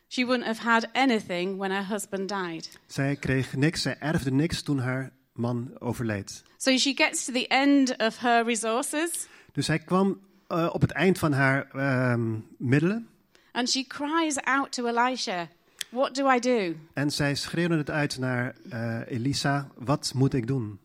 She 0.07 0.25
wouldn't 0.25 0.45
have 0.45 0.61
had 0.61 0.87
anything 0.93 1.57
when 1.57 1.71
her 1.71 1.87
husband 1.87 2.29
died. 2.29 2.79
Zij 2.87 3.15
kreeg 3.15 3.55
niks, 3.55 3.81
zij 3.81 3.97
erfde 3.99 4.31
niks 4.31 4.61
toen 4.61 4.79
haar 4.79 5.11
man 5.39 5.71
overleed. 5.79 6.43
So 6.57 6.77
she 6.77 6.93
gets 6.95 7.25
to 7.25 7.31
the 7.31 7.47
end 7.47 7.97
of 7.97 8.17
her 8.17 8.45
resources. 8.45 9.27
Dus 9.51 9.65
zij 9.65 9.79
kwam 9.79 10.19
uh, 10.49 10.69
op 10.71 10.81
het 10.81 10.91
eind 10.91 11.17
van 11.17 11.31
haar 11.31 11.67
uh, 11.75 12.13
middelen. 12.57 13.07
And 13.51 13.69
she 13.69 13.87
cries 13.87 14.37
out 14.37 14.71
to 14.71 14.85
Elisha, 14.85 15.47
"What 15.89 16.15
do 16.15 16.31
I 16.31 16.39
do?" 16.39 16.75
En 16.93 17.11
zij 17.11 17.35
schreeuwde 17.35 17.77
het 17.77 17.89
uit 17.89 18.17
naar 18.17 18.55
uh, 18.73 18.99
Elisa: 19.07 19.67
Wat 19.75 20.11
moet 20.15 20.33
ik 20.33 20.47
doen? 20.47 20.79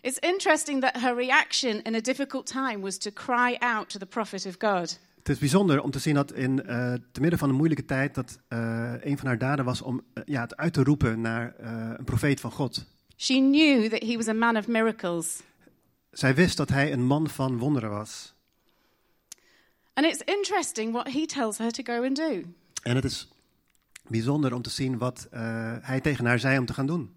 It's 0.00 0.18
interesting 0.18 0.80
that 0.80 1.00
her 1.00 1.14
reaction 1.14 1.82
in 1.82 1.94
a 1.94 2.00
difficult 2.00 2.46
time 2.46 2.80
was 2.80 2.98
to 2.98 3.10
cry 3.10 3.56
out 3.58 3.88
to 3.88 3.98
the 3.98 4.06
prophet 4.06 4.46
of 4.46 4.54
God. 4.58 4.98
Het 5.18 5.28
is 5.28 5.38
bijzonder 5.38 5.82
om 5.82 5.90
te 5.90 5.98
zien 5.98 6.14
dat 6.14 6.32
in 6.32 6.62
uh, 6.66 6.92
te 7.12 7.20
midden 7.20 7.38
van 7.38 7.48
een 7.48 7.54
moeilijke 7.54 7.84
tijd 7.84 8.14
dat 8.14 8.38
uh, 8.48 8.92
een 9.00 9.18
van 9.18 9.26
haar 9.26 9.38
daden 9.38 9.64
was 9.64 9.82
om 9.82 10.00
uh, 10.14 10.24
ja, 10.26 10.40
het 10.40 10.56
uit 10.56 10.72
te 10.72 10.82
roepen 10.82 11.20
naar 11.20 11.54
een 11.98 12.04
profeet 12.04 12.40
van 12.40 12.50
God. 12.50 12.86
She 13.16 13.34
knew 13.34 13.88
that 13.88 14.02
he 14.02 14.16
was 14.16 14.28
a 14.28 14.32
man 14.32 14.56
of 14.56 14.66
miracles. 14.66 15.42
Zij 16.10 16.34
wist 16.34 16.56
dat 16.56 16.68
hij 16.68 16.92
een 16.92 17.04
man 17.04 17.28
van 17.28 17.58
wonderen 17.58 17.90
was. 17.90 18.34
And 19.92 20.06
it's 20.06 20.22
interesting 20.24 20.92
what 20.92 21.12
he 21.12 21.26
tells 21.26 21.58
her 21.58 21.70
to 21.70 21.82
go 21.82 22.04
and 22.04 22.16
do. 22.16 22.42
En 22.82 22.94
het 22.96 23.04
is 23.04 23.28
bijzonder 24.08 24.54
om 24.54 24.62
te 24.62 24.70
zien 24.70 24.98
wat 24.98 25.26
hij 25.80 26.00
tegen 26.00 26.26
haar 26.26 26.38
zei 26.38 26.58
om 26.58 26.66
te 26.66 26.74
gaan 26.74 26.86
doen. 26.86 27.14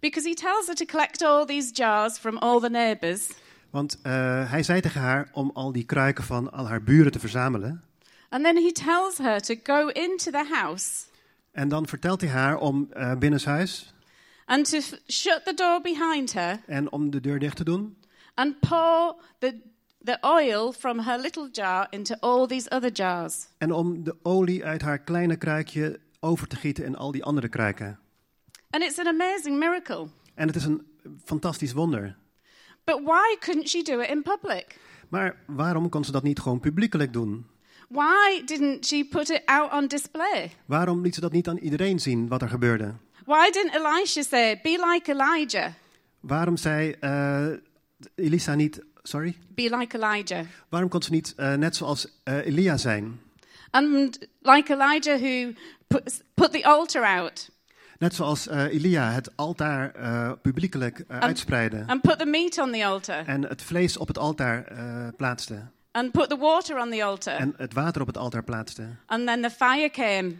Because 0.00 0.28
he 0.28 0.34
tells 0.34 0.66
her 0.66 0.74
to 0.74 0.84
collect 0.84 1.22
all 1.22 1.46
these 1.46 1.72
jars 1.72 2.18
from 2.18 2.38
all 2.38 2.60
the 2.60 2.70
neighbors. 2.70 3.28
Want 3.70 3.98
uh, 4.02 4.50
hij 4.50 4.62
zei 4.62 4.80
tegen 4.80 5.00
haar 5.00 5.28
om 5.32 5.50
al 5.54 5.72
die 5.72 5.84
kruiken 5.84 6.24
van 6.24 6.52
al 6.52 6.68
haar 6.68 6.82
buren 6.82 7.12
te 7.12 7.18
verzamelen. 7.18 7.82
And 8.28 8.44
then 8.44 8.56
he 8.56 8.72
tells 8.72 9.18
her 9.18 9.40
to 9.40 9.54
go 9.62 9.88
into 9.88 10.30
the 10.30 10.46
house. 10.50 11.04
En 11.50 11.68
dan 11.68 11.86
vertelt 11.86 12.20
hij 12.20 12.30
haar 12.30 12.56
om 12.56 12.88
uh, 12.96 13.14
binnenshuis. 13.14 13.94
And 14.44 14.70
to 14.70 14.80
shut 15.06 15.44
the 15.44 15.54
door 15.54 15.80
behind 15.80 16.32
her. 16.32 16.60
En 16.66 16.92
om 16.92 17.10
de 17.10 17.20
deur 17.20 17.38
dicht 17.38 17.56
te 17.56 17.64
doen. 17.64 17.96
And 18.34 18.60
pour 18.60 19.16
the, 19.38 19.60
the 20.04 20.18
oil 20.20 20.72
from 20.72 20.98
her 20.98 21.20
little 21.20 21.48
jar 21.52 21.86
into 21.90 22.14
all 22.20 22.46
these 22.46 22.70
other 22.70 22.92
jars. 22.92 23.46
En 23.58 23.72
om 23.72 24.04
de 24.04 24.16
olie 24.22 24.64
uit 24.64 24.82
haar 24.82 24.98
kleine 24.98 25.36
kruikje 25.36 26.00
over 26.20 26.46
te 26.46 26.56
gieten 26.56 26.84
in 26.84 26.96
al 26.96 27.12
die 27.12 27.24
andere 27.24 27.48
kruiken. 27.48 27.98
And 28.70 28.82
it's 28.82 28.98
an 28.98 29.06
amazing 29.06 29.58
miracle. 29.58 30.08
En 30.34 30.46
het 30.46 30.56
is 30.56 30.64
een 30.64 30.86
fantastisch 31.24 31.72
wonder. 31.72 32.16
But 32.84 33.00
why 33.04 33.36
couldn't 33.38 33.68
she 33.68 33.82
do 33.82 34.00
it 34.00 34.08
in 34.08 34.22
public? 34.22 34.78
Maar 35.08 35.36
waarom 35.46 35.88
kon 35.88 36.04
ze 36.04 36.12
dat 36.12 36.22
niet 36.22 36.38
gewoon 36.38 36.60
publiekelijk 36.60 37.12
doen? 37.12 37.46
Why 37.88 38.44
didn't 38.44 38.86
she 38.86 39.06
put 39.10 39.30
it 39.30 39.42
out 39.44 39.72
on 39.72 39.86
display? 39.86 40.50
Waarom 40.66 41.00
liet 41.02 41.14
ze 41.14 41.20
dat 41.20 41.32
niet 41.32 41.48
aan 41.48 41.56
iedereen 41.56 42.00
zien 42.00 42.28
wat 42.28 42.42
er 42.42 42.48
gebeurde? 42.48 42.94
Why 43.24 43.50
didn't 43.50 43.74
Elisha 43.74 44.22
say, 44.22 44.60
"Be 44.62 44.78
like 44.92 45.12
Elijah"? 45.12 45.72
Waarom 46.20 46.56
zei 46.56 46.96
uh, 47.00 47.46
Elisa 48.14 48.54
niet, 48.54 48.80
sorry? 49.02 49.36
Be 49.48 49.76
like 49.76 49.96
Elijah. 49.96 50.46
Waarom 50.68 50.88
kon 50.88 51.02
ze 51.02 51.10
niet 51.10 51.34
uh, 51.36 51.54
net 51.54 51.76
zoals 51.76 52.06
uh, 52.24 52.46
Elia 52.46 52.76
zijn? 52.76 53.20
And 53.70 54.18
like 54.42 54.72
Elijah 54.72 55.18
who 55.18 55.52
put, 55.86 56.22
put 56.34 56.52
the 56.52 56.64
altar 56.64 57.04
out. 57.04 57.52
Net 57.98 58.14
zoals 58.14 58.48
eh, 58.48 58.64
Elia 58.64 59.10
het 59.10 59.36
altaar 59.36 59.94
eh, 59.94 60.30
publiekelijk 60.42 61.04
eh, 61.08 61.18
uitspreidde 61.18 61.84
and 61.86 62.00
put 62.00 62.18
the 62.18 62.26
meat 62.26 62.58
on 62.58 62.72
the 62.72 62.84
altar 62.84 63.26
en 63.26 63.42
het 63.42 63.62
vlees 63.62 63.96
op 63.96 64.08
het 64.08 64.18
altaar 64.18 64.64
plaatste 65.16 65.62
and 65.90 66.10
put 66.10 66.28
the 66.28 66.36
water 66.36 66.80
on 66.80 66.90
the 66.90 67.04
altar. 67.04 67.34
en 67.34 67.54
het 67.56 67.72
water 67.72 68.00
op 68.00 68.06
het 68.06 68.16
altaar 68.16 68.44
plaatste. 68.44 68.86
And 69.06 69.26
then 69.26 69.42
the 69.42 69.50
fire 69.50 69.90
came, 69.90 70.34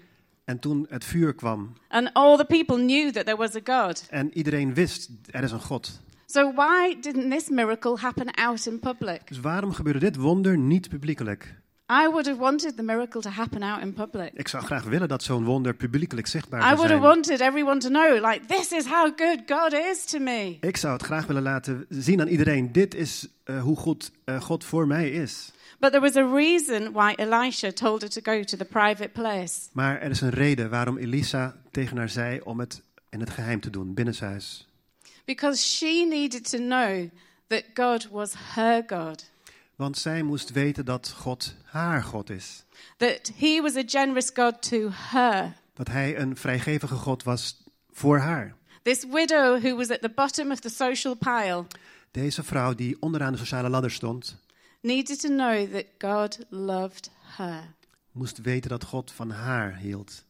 En 0.45 0.59
toen 0.59 0.87
het 0.89 1.05
vuur 1.05 1.35
kwam 1.35 1.73
and 1.89 2.11
all 2.13 2.37
the 2.37 2.45
people 2.45 2.77
knew 2.77 3.11
that 3.13 3.25
there 3.25 3.37
was 3.37 3.57
a 3.57 3.85
God. 3.85 4.07
en 4.11 4.37
iedereen 4.37 4.75
wist, 4.75 5.11
er 5.31 5.43
is 5.43 5.53
een 5.53 5.61
God. 5.61 6.01
So, 6.27 6.53
why 6.53 6.97
didn't 7.01 7.31
this 7.31 7.49
miracle 7.49 7.97
happen 7.99 8.31
out 8.31 8.67
in 8.67 8.79
public? 8.79 9.21
Dus 9.29 9.41
waarom 9.41 9.73
gebeurde 9.73 9.99
dit 9.99 10.17
wonder 10.17 10.59
niet 10.59 10.89
publiekelijk? 10.89 11.63
I 11.93 12.09
would 12.09 12.27
have 12.27 12.39
wanted 12.39 12.77
the 12.77 12.83
miracle 12.83 13.21
to 13.21 13.31
happen 13.31 13.63
out 13.63 13.81
in 13.83 13.93
public. 13.93 14.31
Ik 14.35 14.49
zou 14.49 14.65
graag 14.65 14.85
willen 14.85 15.09
dat 15.09 15.23
zo'n 15.23 15.45
wonder 15.45 15.75
publiekelijk 15.75 16.27
zichtbaar 16.27 16.61
I 16.61 16.63
zou 16.63 16.77
would 16.77 16.91
have 16.91 17.03
zijn. 17.03 17.15
wanted 17.15 17.41
everyone 17.41 17.79
to 17.81 17.89
know, 17.89 18.31
like, 18.31 18.41
this 18.47 18.73
is 18.73 18.85
how 18.87 19.13
good 19.17 19.43
God 19.47 19.73
is 19.73 20.05
to 20.05 20.19
me. 20.19 20.57
Ik 20.61 20.77
zou 20.77 20.93
het 20.93 21.03
graag 21.03 21.27
willen 21.27 21.43
laten 21.43 21.87
zien 21.89 22.21
aan 22.21 22.29
iedereen. 22.29 22.73
Dit 22.73 22.95
is 22.95 23.29
eh, 23.45 23.63
hoe 23.63 23.77
goed 23.77 24.11
eh, 24.25 24.41
God 24.41 24.65
voor 24.65 24.87
mij 24.87 25.11
is. 25.11 25.53
But 25.85 25.93
there 25.93 26.03
was 26.03 26.17
a 26.17 26.25
reason 26.25 26.93
why 26.93 27.15
Elisha 27.19 27.71
told 27.73 28.03
her 28.03 28.09
to 28.09 28.21
go 28.23 28.43
to 28.43 28.57
the 28.57 28.65
private 28.65 29.09
place. 29.09 29.69
Maar 29.73 30.01
er 30.01 30.11
is 30.11 30.21
een 30.21 30.31
reden 30.31 30.71
waarom 30.71 30.99
Elisa 30.99 31.57
tegen 31.71 31.97
haar 31.97 32.09
zei 32.09 32.41
om 32.41 32.61
het 32.61 32.83
in 33.11 33.21
het 33.21 33.31
geheim 33.31 33.61
te 33.61 33.71
doen, 33.71 33.95
binnenshuis. 33.95 34.69
Because 35.25 35.63
she 35.63 36.07
needed 36.09 36.51
to 36.51 36.59
know 36.59 37.11
that 37.47 37.65
God 37.75 38.09
was 38.09 38.35
her 38.37 38.83
God. 38.87 39.31
Want 39.77 39.99
zij 39.99 40.23
moest 40.23 40.51
weten 40.51 40.85
dat 40.85 41.15
God 41.17 41.55
haar 41.65 42.03
God 42.03 42.31
is. 42.31 42.65
That 42.97 43.33
he 43.39 43.61
was 43.63 43.77
a 43.77 43.83
generous 43.87 44.31
God 44.35 44.63
to 44.69 44.91
her. 44.93 45.53
Dat 45.75 45.89
hij 45.89 46.19
een 46.19 46.37
vrijgevige 46.37 46.95
God 46.95 47.23
was 47.23 47.63
voor 47.93 48.19
haar. 48.19 48.55
This 48.83 49.05
widow 49.13 49.63
who 49.63 49.77
was 49.77 49.91
at 49.91 50.01
the 50.01 50.13
bottom 50.15 50.51
of 50.51 50.61
the 50.61 50.69
social 50.69 51.15
pile 51.15 51.65
Deze 52.15 52.43
vrouw 52.43 52.75
die 52.75 52.97
onderaan 53.01 53.33
de 53.33 53.39
sociale 53.39 53.69
ladder 53.69 53.91
stond, 53.91 54.37
needed 54.85 55.21
to 55.21 55.29
know 55.29 55.73
that 55.73 55.85
God 55.99 56.39
loved 56.49 57.11
her. 57.37 57.75
moest 58.13 58.41
weten 58.41 58.71
dat 58.71 58.85
God 58.85 59.13
van 59.13 59.31
haar 59.31 59.77
hield. 59.77 60.25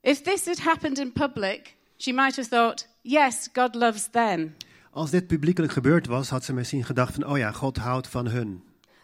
If 0.00 0.22
this 0.22 0.46
had 0.46 0.58
happened 0.58 0.98
in 0.98 1.12
public, 1.12 1.76
she 1.96 2.12
might 2.12 2.36
have 2.36 2.48
thought, 2.48 2.88
yes, 3.02 3.48
God 3.52 3.74
loves 3.74 4.08
them. 4.10 4.54
Als 4.90 5.10
dit 5.10 5.26
publiekelijk 5.26 5.72
gebeurd 5.72 6.06
was, 6.06 6.28
had 6.28 6.44
ze 6.44 6.52
misschien 6.52 6.84
gedacht 6.84 7.14
van, 7.14 7.26
oh 7.26 7.38
ja, 7.38 7.52
God 7.52 7.76
houdt 7.76 8.08
van 8.08 8.26
hun. 8.26 8.62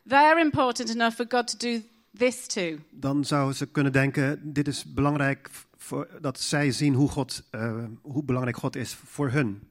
They're 0.09 0.40
important 0.40 0.90
enough 0.90 1.14
for 1.14 1.26
God 1.28 1.59
to 1.59 1.69
do 1.69 1.83
this 2.16 2.47
to. 2.47 2.78
Dan 2.90 3.25
zou 3.25 3.52
ze 3.52 3.66
kunnen 3.66 3.92
denken, 3.92 4.52
dit 4.52 4.69
is 4.69 4.85
belangrijk 4.85 5.50
voor, 5.76 6.09
dat 6.21 6.40
zij 6.40 6.71
zien 6.71 6.95
hoe, 6.95 7.09
God, 7.09 7.42
eh, 7.50 7.85
hoe 8.02 8.25
belangrijk 8.25 8.57
God 8.57 8.76
is 8.76 8.95
voor 8.95 9.31
hun. 9.31 9.69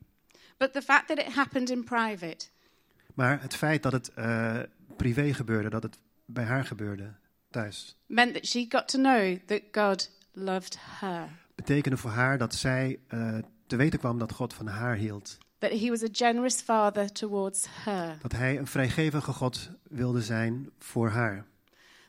But 0.57 0.73
the 0.73 0.81
fact 0.81 1.07
that 1.07 1.17
it 1.17 1.33
happened 1.33 1.69
in 1.69 1.83
private 1.83 2.45
Maar 3.15 3.41
het 3.41 3.55
feit 3.55 3.83
dat 3.83 3.91
het 3.91 4.13
eh, 4.13 4.59
privé 4.97 5.33
gebeurde, 5.33 5.69
dat 5.69 5.83
het 5.83 5.97
bij 6.25 6.43
haar 6.43 6.65
gebeurde, 6.65 7.13
thuis, 7.49 7.95
meant 8.05 8.33
that 8.33 8.45
she 8.45 8.65
got 8.69 8.87
to 8.87 8.99
know 8.99 9.37
that 9.45 9.61
God 9.71 10.11
loved 10.33 10.77
her. 10.99 11.27
betekende 11.55 11.97
voor 11.97 12.11
haar 12.11 12.37
dat 12.37 12.55
zij 12.55 12.99
eh, 13.07 13.37
te 13.67 13.75
weten 13.75 13.99
kwam 13.99 14.19
dat 14.19 14.31
God 14.31 14.53
van 14.53 14.67
haar 14.67 14.95
hield. 14.95 15.37
That 15.57 15.71
he 15.71 15.89
was 15.89 16.03
a 16.03 16.07
generous 16.11 16.61
father 16.61 17.11
towards 17.11 17.65
her. 17.83 18.17
Dat 18.21 18.31
hij 18.31 18.57
een 18.57 18.67
vrijgevige 18.67 19.31
God 19.33 19.69
wilde 19.83 20.21
zijn 20.21 20.69
voor 20.79 21.09
haar. 21.09 21.45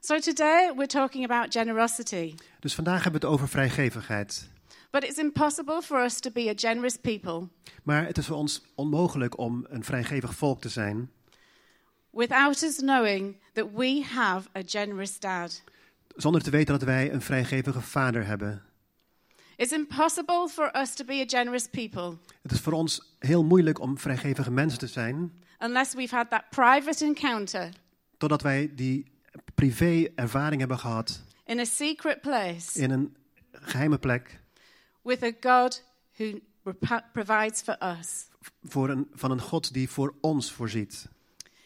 So 0.00 0.18
today 0.18 0.72
we're 0.74 0.86
talking 0.86 1.24
about 1.30 1.52
generosity. 1.52 2.34
Dus 2.60 2.74
vandaag 2.74 3.02
hebben 3.02 3.20
we 3.20 3.26
het 3.26 3.36
over 3.36 3.48
vrijgevigheid. 3.48 4.48
But 4.92 5.04
it's 5.04 5.18
impossible 5.18 5.82
for 5.82 6.04
us 6.04 6.20
to 6.20 6.30
be 6.30 6.48
a 6.50 6.54
generous 6.56 6.96
people 6.96 7.48
Maar 7.82 8.06
het 8.06 8.18
is 8.18 8.26
voor 8.26 8.36
ons 8.36 8.62
onmogelijk 8.74 9.38
om 9.38 9.66
een 9.68 9.84
vrijgevig 9.84 10.34
volk 10.34 10.60
te 10.60 10.68
zijn 10.68 11.10
without 12.10 12.62
us 12.62 12.76
knowing 12.76 13.36
that 13.52 13.66
we 13.74 14.02
have 14.04 14.48
a 14.56 14.62
generous 14.66 15.18
dad. 15.18 15.62
zonder 16.16 16.42
te 16.42 16.50
weten 16.50 16.78
dat 16.78 16.82
wij 16.82 17.12
een 17.12 17.22
vrijgevige 17.22 17.80
vader 17.80 18.26
hebben. 18.26 18.62
It's 19.56 19.72
impossible 19.72 20.48
for 20.48 20.76
us 20.76 20.94
to 20.94 21.04
be 21.04 21.14
a 21.14 21.24
generous 21.26 21.68
people 21.68 22.16
Het 22.42 22.52
is 22.52 22.60
voor 22.60 22.72
ons 22.72 23.16
heel 23.18 23.44
moeilijk 23.44 23.80
om 23.80 23.98
vrijgevige 23.98 24.50
mensen 24.50 24.78
te 24.78 24.86
zijn, 24.86 25.32
unless 25.58 25.94
we've 25.94 26.14
had 26.14 26.30
that 26.30 26.44
private 26.50 27.04
encounter 27.04 27.68
totdat 28.18 28.42
wij 28.42 28.72
die 28.74 29.12
privé 29.54 30.08
ervaring 30.14 30.60
hebben 30.60 30.78
gehad 30.78 31.22
in 31.44 31.58
a 31.58 31.64
secret 31.64 32.20
place 32.20 32.80
in 32.80 32.90
een 32.90 33.16
geheime 33.52 33.98
plek 33.98 34.40
with 35.02 35.22
a 35.22 35.30
God 35.40 35.84
who 36.16 36.40
provides 37.12 37.62
for 37.62 37.76
us. 38.00 38.26
voor 38.62 38.90
een, 38.90 39.06
van 39.14 39.30
een 39.30 39.40
God 39.40 39.72
die 39.72 39.88
voor 39.88 40.14
ons 40.20 40.52
voorziet. 40.52 41.08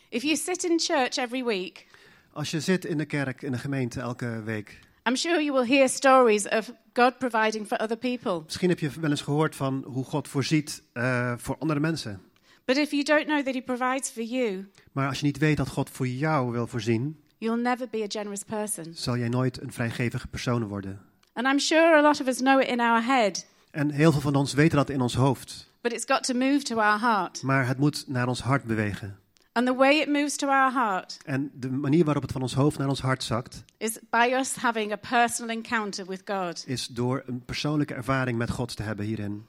If 0.08 0.22
you 0.22 0.36
sit 0.36 0.64
in 0.64 0.78
church 0.80 1.16
every 1.16 1.44
week, 1.44 1.86
Als 2.32 2.50
je 2.50 2.60
zit 2.60 2.84
in 2.84 2.98
de 2.98 3.04
kerk, 3.04 3.42
in 3.42 3.52
de 3.52 3.58
gemeente 3.58 4.00
elke 4.00 4.42
week, 4.44 4.78
I'm 5.08 5.16
sure 5.16 5.42
you 5.44 5.52
will 5.52 5.76
hear 5.76 5.88
stories 5.88 6.48
of 6.48 6.72
God 6.92 7.18
providing 7.18 7.66
for 7.66 7.78
other 7.78 7.96
people. 7.96 8.40
misschien 8.44 8.68
heb 8.68 8.78
je 8.78 8.90
wel 9.00 9.10
eens 9.10 9.20
gehoord 9.20 9.56
van 9.56 9.84
hoe 9.86 10.04
God 10.04 10.28
voorziet 10.28 10.82
eh, 10.92 11.34
voor 11.36 11.56
andere 11.58 11.80
mensen. 11.80 12.20
But 12.64 12.76
if 12.76 12.90
you 12.90 13.02
don't 13.02 13.24
know 13.26 13.44
that 13.44 13.54
He 13.54 13.62
provides 13.62 14.10
for 14.10 14.22
you, 14.22 14.68
Maar 14.92 15.08
als 15.08 15.18
je 15.20 15.26
niet 15.26 15.38
weet 15.38 15.56
dat 15.56 15.68
God 15.68 15.90
voor 15.90 16.06
jou 16.08 16.50
wil 16.52 16.66
voorzien, 16.66 17.20
you'll 17.38 17.60
never 17.60 17.88
be 17.88 18.02
a 18.02 18.06
generous 18.08 18.42
person. 18.42 18.94
zal 18.94 19.16
jij 19.16 19.28
nooit 19.28 19.60
een 19.62 19.72
vrijgevige 19.72 20.26
persoon 20.28 20.64
worden. 20.68 21.00
And 21.36 21.46
I'm 21.46 21.58
sure 21.58 21.96
a 21.96 22.00
lot 22.02 22.20
of 22.20 22.26
us 22.28 22.38
know 22.38 22.60
it 22.60 22.68
in 22.68 22.80
our 22.80 23.02
head, 23.04 23.46
En 23.70 23.90
heel 23.90 24.12
veel 24.12 24.20
van 24.20 24.34
ons 24.34 24.52
weten 24.54 24.76
dat 24.76 24.90
in 24.90 25.00
ons 25.00 25.14
hoofd. 25.14 25.70
but 25.80 25.92
it's 25.92 26.04
got 26.06 26.22
to 26.22 26.34
move 26.34 26.62
to 26.62 26.76
our 26.80 27.00
heart. 27.00 27.42
Maar 27.42 27.66
het 27.66 27.78
moet 27.78 28.04
naar 28.08 28.28
ons 28.28 28.40
hart 28.40 28.64
bewegen. 28.64 29.18
And 29.52 29.66
the 29.66 29.74
way 29.74 30.00
it 30.00 30.08
moves 30.08 30.36
to 30.36 30.48
our 30.48 30.72
heart 30.72 31.18
En 31.24 31.50
de 31.54 31.70
manier 31.70 32.04
waarop 32.04 32.22
het 32.22 32.32
van 32.32 32.42
ons 32.42 32.54
hoofd 32.54 32.78
naar 32.78 32.88
ons 32.88 33.00
hart 33.00 33.22
zakt, 33.22 33.64
is 33.78 33.98
by 34.10 34.30
us 34.38 34.54
having 34.54 34.92
a 34.92 34.96
personal 34.96 35.56
encounter 35.56 36.06
with 36.06 36.22
God. 36.24 36.64
is 36.66 36.86
door 36.86 37.22
een 37.26 37.40
persoonlijke 37.44 37.94
ervaring 37.94 38.38
met 38.38 38.50
God 38.50 38.76
te 38.76 38.82
hebben 38.82 39.04
hierin. 39.04 39.46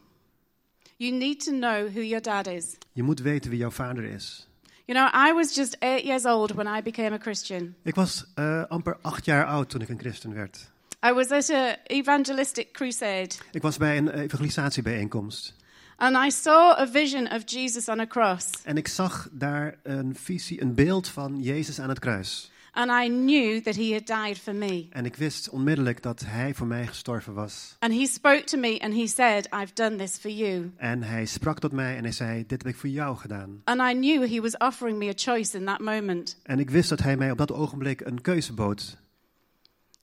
You 0.95 1.11
need 1.13 1.43
to 1.43 1.51
know 1.51 1.87
who 1.93 2.01
your 2.01 2.21
dad 2.21 2.47
is. 2.47 2.75
Je 2.91 3.03
moet 3.03 3.19
weten 3.21 3.49
wie 3.49 3.59
jouw 3.59 3.71
vader 3.71 4.03
is. 4.03 4.47
You 4.85 4.99
know, 5.11 5.27
I 5.29 5.33
was 5.33 5.55
just 5.55 5.75
eight 5.79 6.03
years 6.05 6.25
old 6.25 6.51
when 6.53 6.77
I 6.77 6.81
became 6.81 7.11
a 7.15 7.17
Christian. 7.17 7.75
Ik 7.83 7.95
was 7.95 8.25
eh, 8.35 8.63
amper 8.67 8.97
acht 9.01 9.25
jaar 9.25 9.45
oud 9.45 9.69
toen 9.69 9.81
ik 9.81 9.89
een 9.89 9.99
christen 9.99 10.33
werd. 10.33 10.71
I 11.05 11.11
was 11.13 11.31
at 11.31 11.49
a 11.49 11.75
evangelistic 11.83 12.71
crusade 12.73 13.29
Ik 13.51 13.61
was 13.61 13.77
bij 13.77 13.97
een 13.97 14.09
evangelisatiebijeenkomst. 14.09 15.53
and 15.95 16.15
I 16.25 16.31
saw 16.31 16.79
a 16.79 16.87
vision 16.87 17.31
of 17.31 17.41
Jesus 17.45 17.87
on 17.87 17.99
a 17.99 18.07
cross. 18.07 18.49
En 18.63 18.77
ik 18.77 18.87
zag 18.87 19.29
daar 19.31 19.75
een 19.83 20.15
visie, 20.15 20.61
een 20.61 20.73
beeld 20.75 21.07
van 21.07 21.41
Jezus 21.41 21.79
aan 21.79 21.89
het 21.89 21.99
kruis. 21.99 22.51
And 22.71 22.91
I 22.91 23.07
knew 23.07 23.61
that 23.63 23.75
he 23.75 23.91
had 23.93 24.05
died 24.25 24.37
for 24.37 24.55
me. 24.55 24.87
En 24.89 25.05
ik 25.05 25.15
wist 25.15 25.49
onmiddellijk 25.49 26.01
dat 26.01 26.23
hij 26.25 26.53
voor 26.53 26.67
mij 26.67 26.87
gestorven 26.87 27.33
was. 27.33 27.75
And 27.79 27.93
he 27.93 28.05
spoke 28.05 28.43
to 28.43 28.57
me 28.57 28.79
and 28.79 28.93
he 28.93 29.07
said, 29.07 29.45
I've 29.53 29.73
done 29.73 29.95
this 29.95 30.17
for 30.17 30.31
you. 30.31 30.71
En 30.77 31.03
hij 31.03 31.25
sprak 31.25 31.59
tot 31.59 31.71
mij 31.71 31.95
en 31.97 32.03
hij 32.03 32.11
zei: 32.11 32.45
Dit 32.47 32.63
heb 32.63 32.71
ik 32.73 32.79
voor 32.79 32.89
jou 32.89 33.17
gedaan. 33.17 33.61
And 33.63 33.81
I 33.81 33.93
knew 33.93 34.29
he 34.33 34.41
was 34.41 34.57
offering 34.57 34.97
me 34.97 35.07
a 35.09 35.13
choice 35.15 35.57
in 35.57 35.65
that 35.65 35.79
moment. 35.79 36.37
En 36.43 36.59
ik 36.59 36.69
wist 36.69 36.89
dat 36.89 36.99
hij 36.99 37.17
mij 37.17 37.31
op 37.31 37.37
dat 37.37 37.51
ogenblik 37.51 38.01
een 38.01 38.21
keuze 38.21 38.53
bood. 38.53 38.97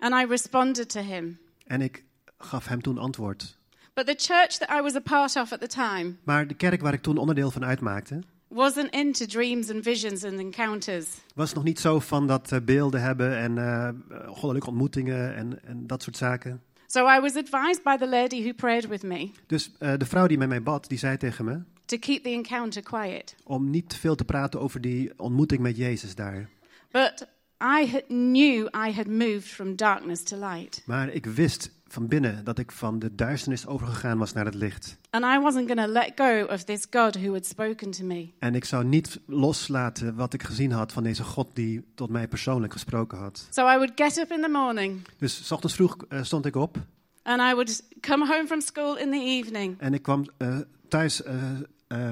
And 0.05 0.15
I 0.15 0.27
responded 0.31 0.89
to 0.89 1.01
him. 1.01 1.39
En 1.67 1.81
ik 1.81 2.05
gaf 2.39 2.67
hem 2.67 2.83
toen 2.83 2.99
antwoord. 2.99 3.59
But 3.95 4.07
the 4.07 4.15
church 4.17 4.57
that 4.59 4.71
I 4.79 4.83
was 4.83 4.95
a 4.95 5.01
part 5.01 5.37
of 5.37 5.53
at 5.53 5.61
the 5.61 5.67
time 5.67 6.15
Maar 6.25 6.47
de 6.47 6.55
kerk 6.55 6.81
waar 6.81 6.93
ik 6.93 7.03
toen 7.03 7.17
onderdeel 7.17 7.51
van 7.51 7.65
uitmaakte, 7.65 8.19
wasn't 8.49 8.91
into 8.95 9.27
dreams 9.27 9.71
and 9.71 9.83
visions 9.85 10.25
and 10.25 10.39
encounters. 10.39 11.07
was 11.35 11.53
nog 11.53 11.65
niet 11.65 11.81
zo 11.81 12.01
van 12.01 12.27
dat 12.27 12.53
eh, 12.53 12.61
beelden 12.61 13.01
hebben 13.03 13.37
en 13.37 13.59
eh, 13.59 13.89
goddelijke 14.27 14.69
ontmoetingen 14.69 15.35
en, 15.35 15.65
en 15.65 15.87
dat 15.87 16.03
soort 16.03 16.17
zaken. 16.17 16.63
So 16.87 17.09
I 17.09 17.21
was 17.21 17.37
advised 17.37 17.83
by 17.83 17.97
the 17.97 18.09
lady 18.09 18.43
who 18.43 18.53
prayed 18.53 18.89
with 18.89 19.03
me 19.03 19.31
Dus 19.47 19.73
eh, 19.79 19.93
de 19.99 20.07
vrouw 20.07 20.27
die 20.27 20.39
met 20.39 20.49
mij 20.49 20.63
bad, 20.63 20.89
die 20.89 20.99
zei 20.99 21.17
tegen 21.17 21.45
me 21.45 21.61
to 21.85 21.97
keep 21.99 22.23
the 22.23 22.31
encounter 22.31 22.83
quiet. 22.83 23.35
om 23.45 23.71
niet 23.71 23.89
te 23.89 23.99
veel 23.99 24.15
te 24.15 24.25
praten 24.25 24.61
over 24.61 24.81
die 24.81 25.19
ontmoeting 25.19 25.61
met 25.61 25.77
Jezus 25.77 26.15
daar. 26.15 26.49
But 26.91 27.27
I 27.63 27.87
had, 27.91 28.03
knew 28.09 28.69
I 28.89 28.93
had 28.93 29.07
moved 29.07 29.45
from 29.45 29.77
darkness 29.77 30.23
to 30.23 30.37
light. 30.37 30.83
Maar 30.87 31.09
ik 31.09 31.27
wist 31.27 31.71
van 31.87 32.07
binnen 32.07 32.45
dat 32.45 32.59
ik 32.59 32.73
van 32.73 32.99
de 32.99 33.15
duisternis 33.15 33.67
overgegaan 33.67 34.19
was 34.19 34.33
naar 34.33 34.45
het 34.45 34.55
licht. 34.55 34.99
And 35.11 35.25
I 35.25 35.41
wasn't 35.41 35.67
going 35.67 35.87
to 35.87 35.93
let 35.93 36.13
go 36.15 36.47
of 36.55 36.65
this 36.65 36.87
God 36.91 37.17
who 37.17 37.33
had 37.33 37.47
spoken 37.47 37.91
to 37.91 38.05
me. 38.05 38.29
En 38.39 38.55
ik 38.55 38.65
zou 38.65 38.85
niet 38.85 39.21
loslaten 39.27 40.15
wat 40.15 40.35
ik 40.35 40.43
gezien 40.43 40.73
had 40.73 40.93
van 40.93 41.03
deze 41.03 41.25
God 41.25 41.49
die 41.53 41.85
tot 41.95 42.11
mij 42.11 42.29
persoonlijk 42.29 42.73
gesproken 42.73 43.19
had. 43.19 43.47
So 43.51 43.69
I 43.69 43.77
would 43.77 43.93
get 43.95 44.19
up 44.19 44.31
in 44.31 44.41
the 44.41 44.49
morning 44.49 45.01
Dus 45.19 45.47
s 45.47 45.51
ochtends 45.51 45.75
vroeg 45.75 45.97
eh, 46.09 46.23
stond 46.23 46.47
ik 46.47 46.57
op 46.57 46.77
and 47.23 47.41
I 47.41 47.55
would 47.55 47.83
come 48.01 48.27
home 48.27 48.47
from 48.47 48.61
school 48.61 48.97
in 48.97 49.11
the 49.11 49.25
evening 49.25 49.81
en 49.81 49.95
ik 49.95 50.03
kwam 50.03 50.27
eh, 50.37 50.59
thuis 50.89 51.23
eh, 51.23 51.35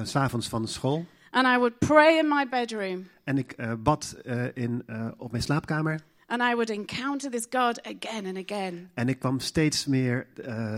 s 0.05 0.11
s'avonds 0.11 0.49
van 0.49 0.69
school. 0.69 1.07
And 1.33 1.47
I 1.47 1.57
would 1.57 1.79
pray 1.79 2.19
in 2.19 2.29
my 2.29 2.49
bedroom 2.49 3.11
En 3.25 3.39
ik 3.39 3.53
eh, 3.53 3.73
bad 3.79 4.17
eh, 4.25 4.45
in, 4.57 4.83
eh, 4.87 5.09
op 5.17 5.31
mijn 5.31 5.43
slaapkamer. 5.43 6.01
And 6.27 6.43
I 6.43 6.55
would 6.55 6.71
encounter 6.71 7.31
this 7.31 7.47
God 7.51 7.83
again 7.83 8.27
and 8.27 8.51
again. 8.51 8.91
En 8.95 9.09
ik 9.09 9.19
kwam 9.19 9.41
steeds 9.41 9.87
meer, 9.87 10.27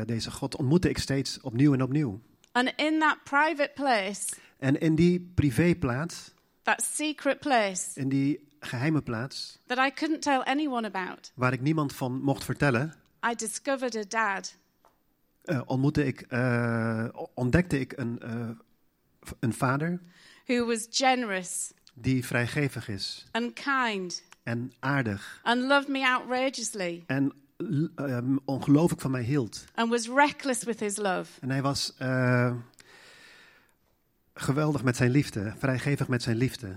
deze 0.07 0.31
God 0.31 0.57
ontmoette 0.57 0.89
ik 0.89 0.99
steeds 0.99 1.41
opnieuw 1.41 1.73
en 1.73 1.83
opnieuw. 1.83 2.21
And 2.53 2.73
in 2.77 2.99
that 2.99 3.19
private 3.25 3.71
place, 3.75 4.35
En 4.59 4.81
in 4.81 4.95
die 4.95 5.31
privéplaats, 5.35 6.33
that 6.63 6.83
secret 6.83 7.39
place 7.41 8.01
in 8.01 8.09
die 8.09 8.49
geheime 8.61 9.03
plaats, 9.03 9.59
that 9.67 9.79
I 9.79 9.91
couldn't 9.91 10.23
tell 10.23 10.41
anyone 10.41 10.87
about, 10.87 11.33
waar 11.35 11.53
ik 11.53 11.61
niemand 11.61 11.95
van 11.95 12.23
mocht 12.23 12.45
vertellen, 12.45 12.95
I 13.31 13.35
discovered 13.35 13.97
a 13.97 14.05
dad 14.09 14.57
ontmoette 15.67 16.07
ik, 16.07 16.27
ontdekte 17.35 17.81
ik 17.81 17.93
een, 17.97 18.21
een 19.41 19.53
vader 19.53 20.01
who 20.47 20.67
was 20.67 20.87
generous 20.91 21.73
die 21.95 22.25
vrijgevig 22.27 22.89
is 22.89 23.27
and 23.31 23.53
kind 23.53 24.23
en 24.43 24.73
aardig 24.81 25.41
and 25.43 25.63
loved 25.63 25.89
me 25.89 26.09
outrageously 26.09 27.03
en 27.07 27.33
ehm, 27.95 28.37
ongelooflijk 28.45 29.01
van 29.01 29.11
mij 29.11 29.23
hield. 29.23 29.65
and 29.75 29.91
was 29.91 30.09
reckless 30.09 30.65
with 30.65 30.81
his 30.81 30.97
love. 30.97 31.41
En 31.41 31.51
hij 31.51 31.63
was 31.63 31.95
eh, 31.99 32.55
geweldig 34.35 34.83
met 34.83 34.97
zijn 34.97 35.11
liefde, 35.11 35.55
vrijgevig 35.59 36.09
met 36.09 36.23
zijn 36.23 36.37
liefde. 36.37 36.77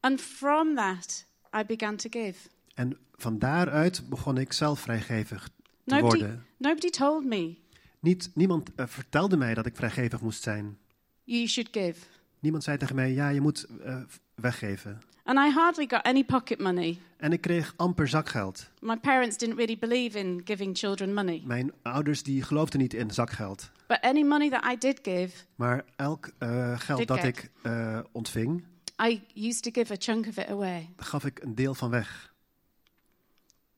And 0.00 0.20
from 0.20 0.74
that, 0.74 1.24
I 1.56 1.64
began 1.64 1.96
to 1.96 2.08
give. 2.10 2.48
En 2.74 2.98
van 3.16 3.38
daaruit 3.38 4.08
begon 4.08 4.38
ik 4.38 4.52
zelf 4.52 4.80
vrijgevig 4.80 5.48
te 5.48 5.52
Nobody, 5.94 6.18
worden. 6.18 6.46
nobody 6.56 6.90
told 6.90 7.24
me 7.24 7.56
Niet, 8.00 8.30
niemand 8.34 8.74
eh, 8.74 8.86
vertelde 8.86 9.36
mij 9.36 9.54
dat 9.54 9.66
ik 9.66 9.76
vrijgevig 9.76 10.20
moest 10.20 10.42
zijn. 10.42 10.78
you 11.24 11.46
should 11.46 11.68
give. 11.72 12.00
Niemand 12.40 12.64
zei 12.64 12.76
tegen 12.76 12.94
mij, 12.94 13.12
ja, 13.12 13.28
je 13.28 13.40
moet 13.40 13.66
eh, 13.84 13.96
weggeven. 14.34 15.00
And 15.24 15.38
I 15.38 15.50
hardly 15.50 15.86
got 15.88 16.02
any 16.02 16.24
pocket 16.24 16.58
money. 16.58 16.98
En 17.16 17.32
ik 17.32 17.40
kreeg 17.40 17.72
amper 17.76 18.08
zakgeld. 18.08 18.68
My 18.80 18.96
parents 18.96 19.36
didn't 19.36 19.56
really 19.56 19.78
believe 19.78 20.18
in 20.18 20.40
giving 20.44 20.78
children 20.78 21.14
money. 21.14 21.42
Mijn 21.44 21.72
ouders 21.82 22.22
die 22.22 22.42
geloofden 22.42 22.80
niet 22.80 22.94
in 22.94 23.10
zakgeld. 23.10 23.70
But 23.86 24.00
any 24.00 24.22
money 24.22 24.50
that 24.50 24.64
I 24.72 24.76
did 24.78 24.98
give, 25.02 25.30
Maar 25.54 25.84
elk 25.96 26.30
eh, 26.38 26.78
geld 26.80 27.06
dat 27.06 27.18
geld. 27.20 27.36
ik 27.36 27.50
eh, 27.62 27.98
ontving, 28.12 28.64
I 29.08 29.22
used 29.34 29.62
to 29.62 29.70
give 29.72 29.92
a 29.92 29.96
chunk 29.98 30.26
of 30.26 30.36
it 30.36 30.48
away 30.48 30.88
gaf 30.96 31.24
ik 31.24 31.42
een 31.42 31.54
deel 31.54 31.74
van 31.74 31.90
weg. 31.90 32.32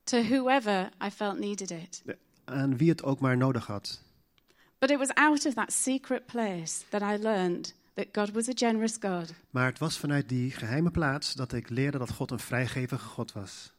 to 0.04 0.22
whoever 0.22 0.90
I 1.06 1.10
felt 1.10 1.38
needed 1.38 1.70
it. 1.70 2.02
Aan 2.44 2.76
wie 2.76 2.88
het 2.88 3.02
ook 3.02 3.20
maar 3.20 3.36
nodig 3.36 3.66
had. 3.66 4.00
But 4.78 4.90
it 4.90 4.98
was 4.98 5.14
out 5.14 5.46
of 5.46 5.54
that 5.54 5.72
secret 5.72 6.26
place 6.26 6.82
that 6.88 7.02
I 7.02 7.22
learned 7.22 7.74
that 8.00 8.26
God 8.26 8.34
was 8.34 8.48
a 8.48 8.52
generous 8.54 8.96
God. 9.00 9.32
Maar 9.50 9.66
het 9.66 9.78
was 9.78 9.98
vanuit 9.98 10.28
die 10.28 10.50
geheime 10.50 10.90
plaats 10.90 11.34
dat 11.34 11.52
ik 11.52 11.68
leerde 11.68 11.98
dat 11.98 12.10
God 12.10 12.30
een 12.30 12.38
vrijgevige 12.38 13.04
God 13.04 13.32
was. 13.32 13.72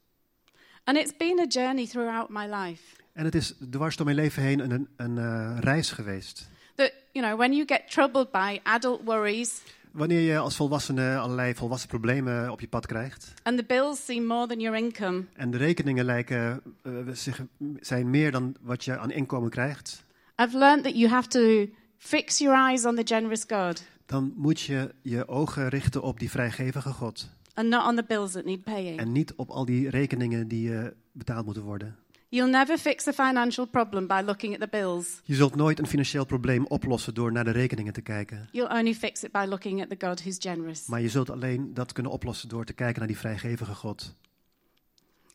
And 0.83 0.97
it's 0.97 1.17
been 1.17 1.39
a 1.39 1.45
journey 1.47 1.87
throughout 1.87 2.29
my 2.29 2.45
life. 2.53 2.83
En 3.13 3.25
het 3.25 3.35
is 3.35 3.53
dwars 3.69 3.95
door 3.95 4.05
mijn 4.05 4.17
leven 4.17 4.43
heen 4.43 4.59
een, 4.71 4.87
een 4.95 5.17
eh, 5.17 5.57
reis 5.59 5.91
geweest. 5.91 6.49
That, 6.75 6.91
you 7.11 7.25
know, 7.25 7.37
when 7.39 7.53
you 7.53 7.63
get 7.67 7.91
troubled 7.91 8.31
by 8.31 8.59
adult 8.63 9.01
worries 9.03 9.61
Wanneer 9.91 10.19
je 10.19 10.37
als 10.37 10.55
volwassene 10.55 11.17
allerlei 11.17 11.55
volwassen 11.55 11.89
problemen 11.89 12.51
op 12.51 12.59
je 12.61 12.67
pad 12.67 12.85
krijgt. 12.85 13.33
and 13.43 13.57
the 13.57 13.63
bills 13.65 14.05
seem 14.05 14.25
more 14.25 14.47
than 14.47 14.59
your 14.59 14.77
income, 14.77 15.23
En 15.33 15.51
de 15.51 15.57
rekeningen 15.57 16.05
lijken, 16.05 16.61
eh, 16.83 16.91
zich, 17.11 17.41
zijn 17.79 18.09
meer 18.09 18.31
dan 18.31 18.55
wat 18.61 18.85
je 18.85 18.97
aan 18.97 19.11
inkomen 19.11 19.49
krijgt. 19.49 20.03
I've 20.41 20.57
learned 20.57 20.83
that 20.83 20.95
you 20.95 21.09
have 21.09 21.27
to 21.27 21.65
fix 21.97 22.37
your 22.37 22.69
eyes 22.69 22.85
on 22.85 22.95
the 22.95 23.15
generous 23.15 23.43
God 23.47 23.83
Dan 24.11 24.33
moet 24.35 24.59
je 24.59 24.95
je 25.01 25.27
ogen 25.27 25.67
richten 25.69 26.01
op 26.01 26.19
die 26.19 26.29
vrijgevige 26.29 26.89
God. 26.89 27.29
and 27.53 27.69
not 27.69 27.87
on 27.87 27.95
the 27.95 28.03
bills 28.03 28.31
that 28.31 28.45
need 28.45 28.63
paying. 28.63 28.99
En 28.99 29.11
niet 29.11 29.33
op 29.35 29.49
al 29.49 29.65
die 29.65 29.89
rekeningen 29.89 30.47
die 30.47 30.77
eh, 30.77 30.87
betaald 31.11 31.45
moeten 31.45 31.63
worden. 31.63 31.95
You'll 32.29 32.49
never 32.49 32.77
fix 32.77 33.07
a 33.07 33.13
financial 33.13 33.65
problem 33.65 34.07
by 34.07 34.21
looking 34.25 34.53
at 34.53 34.59
the 34.59 34.67
bills. 34.71 35.21
Je 35.23 35.35
zult 35.35 35.55
nooit 35.55 35.79
een 35.79 35.87
financieel 35.87 36.25
probleem 36.25 36.65
oplossen 36.65 37.13
door 37.13 37.31
naar 37.31 37.43
de 37.43 37.51
rekeningen 37.51 37.93
te 37.93 38.01
kijken. 38.01 38.47
You'll 38.51 38.77
only 38.77 38.93
fix 38.93 39.23
it 39.23 39.31
by 39.31 39.45
looking 39.47 39.81
at 39.81 39.89
the 39.89 40.07
God 40.07 40.21
who's 40.21 40.37
generous. 40.39 40.87
Maar 40.87 41.01
je 41.01 41.09
zult 41.09 41.29
alleen 41.29 41.73
dat 41.73 41.91
kunnen 41.93 42.11
oplossen 42.11 42.49
door 42.49 42.65
te 42.65 42.73
kijken 42.73 42.99
naar 42.99 43.07
die 43.07 43.17
vrijgevige 43.17 43.73
God. 43.73 44.15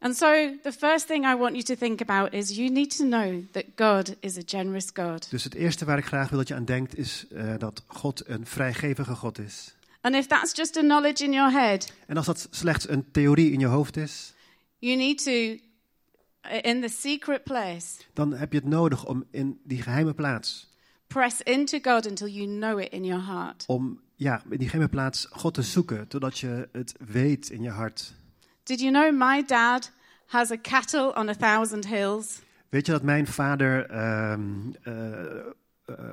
And 0.06 0.16
so, 0.16 0.56
the 0.62 0.72
first 0.72 1.06
thing 1.06 1.24
I 1.24 1.34
want 1.34 1.54
you 1.54 1.62
to 1.62 1.74
think 1.74 2.00
about 2.00 2.32
is 2.32 2.56
you 2.56 2.70
need 2.70 2.96
to 2.96 3.04
know 3.04 3.42
that 3.52 3.64
God 3.76 4.16
is 4.20 4.38
a 4.38 4.42
generous 4.44 4.92
God. 4.92 5.30
Dus 5.30 5.44
het 5.44 5.54
eerste 5.54 5.84
waar 5.84 5.98
ik 5.98 6.04
graag 6.04 6.28
wil 6.28 6.38
dat 6.38 6.48
je 6.48 6.54
aan 6.54 6.64
denkt 6.64 6.98
is 6.98 7.26
eh, 7.28 7.54
dat 7.58 7.82
God 7.86 8.22
een 8.26 8.46
vrijgevige 8.46 9.14
God 9.14 9.38
is. 9.38 9.74
And 10.00 10.14
if 10.14 10.26
that's 10.26 10.56
just 10.56 10.76
a 10.76 10.80
knowledge 10.80 11.24
in 11.24 11.32
your 11.32 11.52
head, 11.52 11.92
En 12.06 12.16
als 12.16 12.26
dat 12.26 12.48
slechts 12.50 12.88
een 12.88 13.10
theorie 13.10 13.52
in 13.52 13.60
je 13.60 13.66
hoofd 13.66 13.96
is, 13.96 14.34
you 14.78 14.96
need 14.96 15.24
to, 15.24 15.30
in 16.62 16.80
the 16.80 16.88
secret 16.88 17.44
place, 17.44 17.86
dan 18.12 18.32
heb 18.32 18.52
je 18.52 18.58
het 18.58 18.68
nodig 18.68 19.06
om 19.06 19.24
in 19.30 19.60
die 19.64 19.82
geheime 19.82 20.14
plaats, 20.14 20.74
press 21.06 21.42
into 21.42 21.78
God 21.82 22.06
until 22.06 22.28
you 22.28 22.46
know 22.46 22.80
it 22.80 22.88
in 22.92 23.04
your 23.04 23.24
heart. 23.24 23.64
om 23.66 24.00
ja, 24.14 24.42
in 24.50 24.58
die 24.58 24.68
geheime 24.68 24.90
plaats 24.90 25.26
God 25.30 25.54
te 25.54 25.62
zoeken, 25.62 26.08
totdat 26.08 26.38
je 26.38 26.68
het 26.72 26.94
weet 27.06 27.50
in 27.50 27.62
je 27.62 27.70
hart. 27.70 28.14
Did 28.62 28.80
you 28.80 28.92
know 28.92 29.28
my 29.28 29.44
dad 29.44 29.94
has 30.26 30.50
a 30.50 30.56
cattle 30.56 31.14
on 31.14 31.28
a 31.28 31.34
thousand 31.34 31.86
hills? 31.86 32.40
Weet 32.68 32.86
je 32.86 32.92
dat 32.92 33.02
mijn 33.02 33.26
vader 33.26 33.86
ehm, 33.86 34.40
eh, 34.82 35.20
eh, 35.22 35.46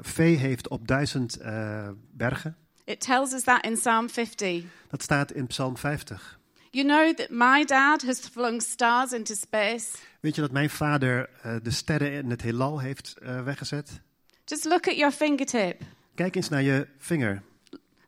vee 0.02 0.36
heeft 0.36 0.68
op 0.68 0.88
duizend 0.88 1.38
eh, 1.38 1.90
bergen? 2.12 2.58
It 2.86 3.00
tells 3.00 3.34
us 3.34 3.44
that 3.44 3.66
in 3.66 3.74
Psalm 3.74 4.10
50. 4.10 4.64
Dat 4.90 5.02
staat 5.02 5.32
in 5.32 5.48
Psalm 5.48 5.78
50. 5.78 6.40
You 6.70 6.86
know 6.86 7.14
that 7.16 7.30
my 7.30 7.66
dad 7.66 8.02
has 8.02 8.20
flung 8.20 8.62
stars 8.62 9.12
into 9.12 9.34
space? 9.34 9.98
Weet 10.20 10.36
je 10.36 10.42
dat 10.42 10.52
mijn 10.52 10.70
vader 10.70 11.30
de 11.64 11.72
sterren 11.72 12.12
in 12.12 12.30
het 12.30 12.42
heelal 12.42 12.80
heeft 12.80 13.16
weggezet? 13.44 14.02
Just 14.46 14.66
look 14.66 14.88
at 14.88 14.96
your 14.96 15.12
fingertip. 15.12 15.82
Kijk 16.16 16.36
eens 16.36 16.50
naar 16.50 16.62
je 16.62 16.88
vinger. 16.98 17.42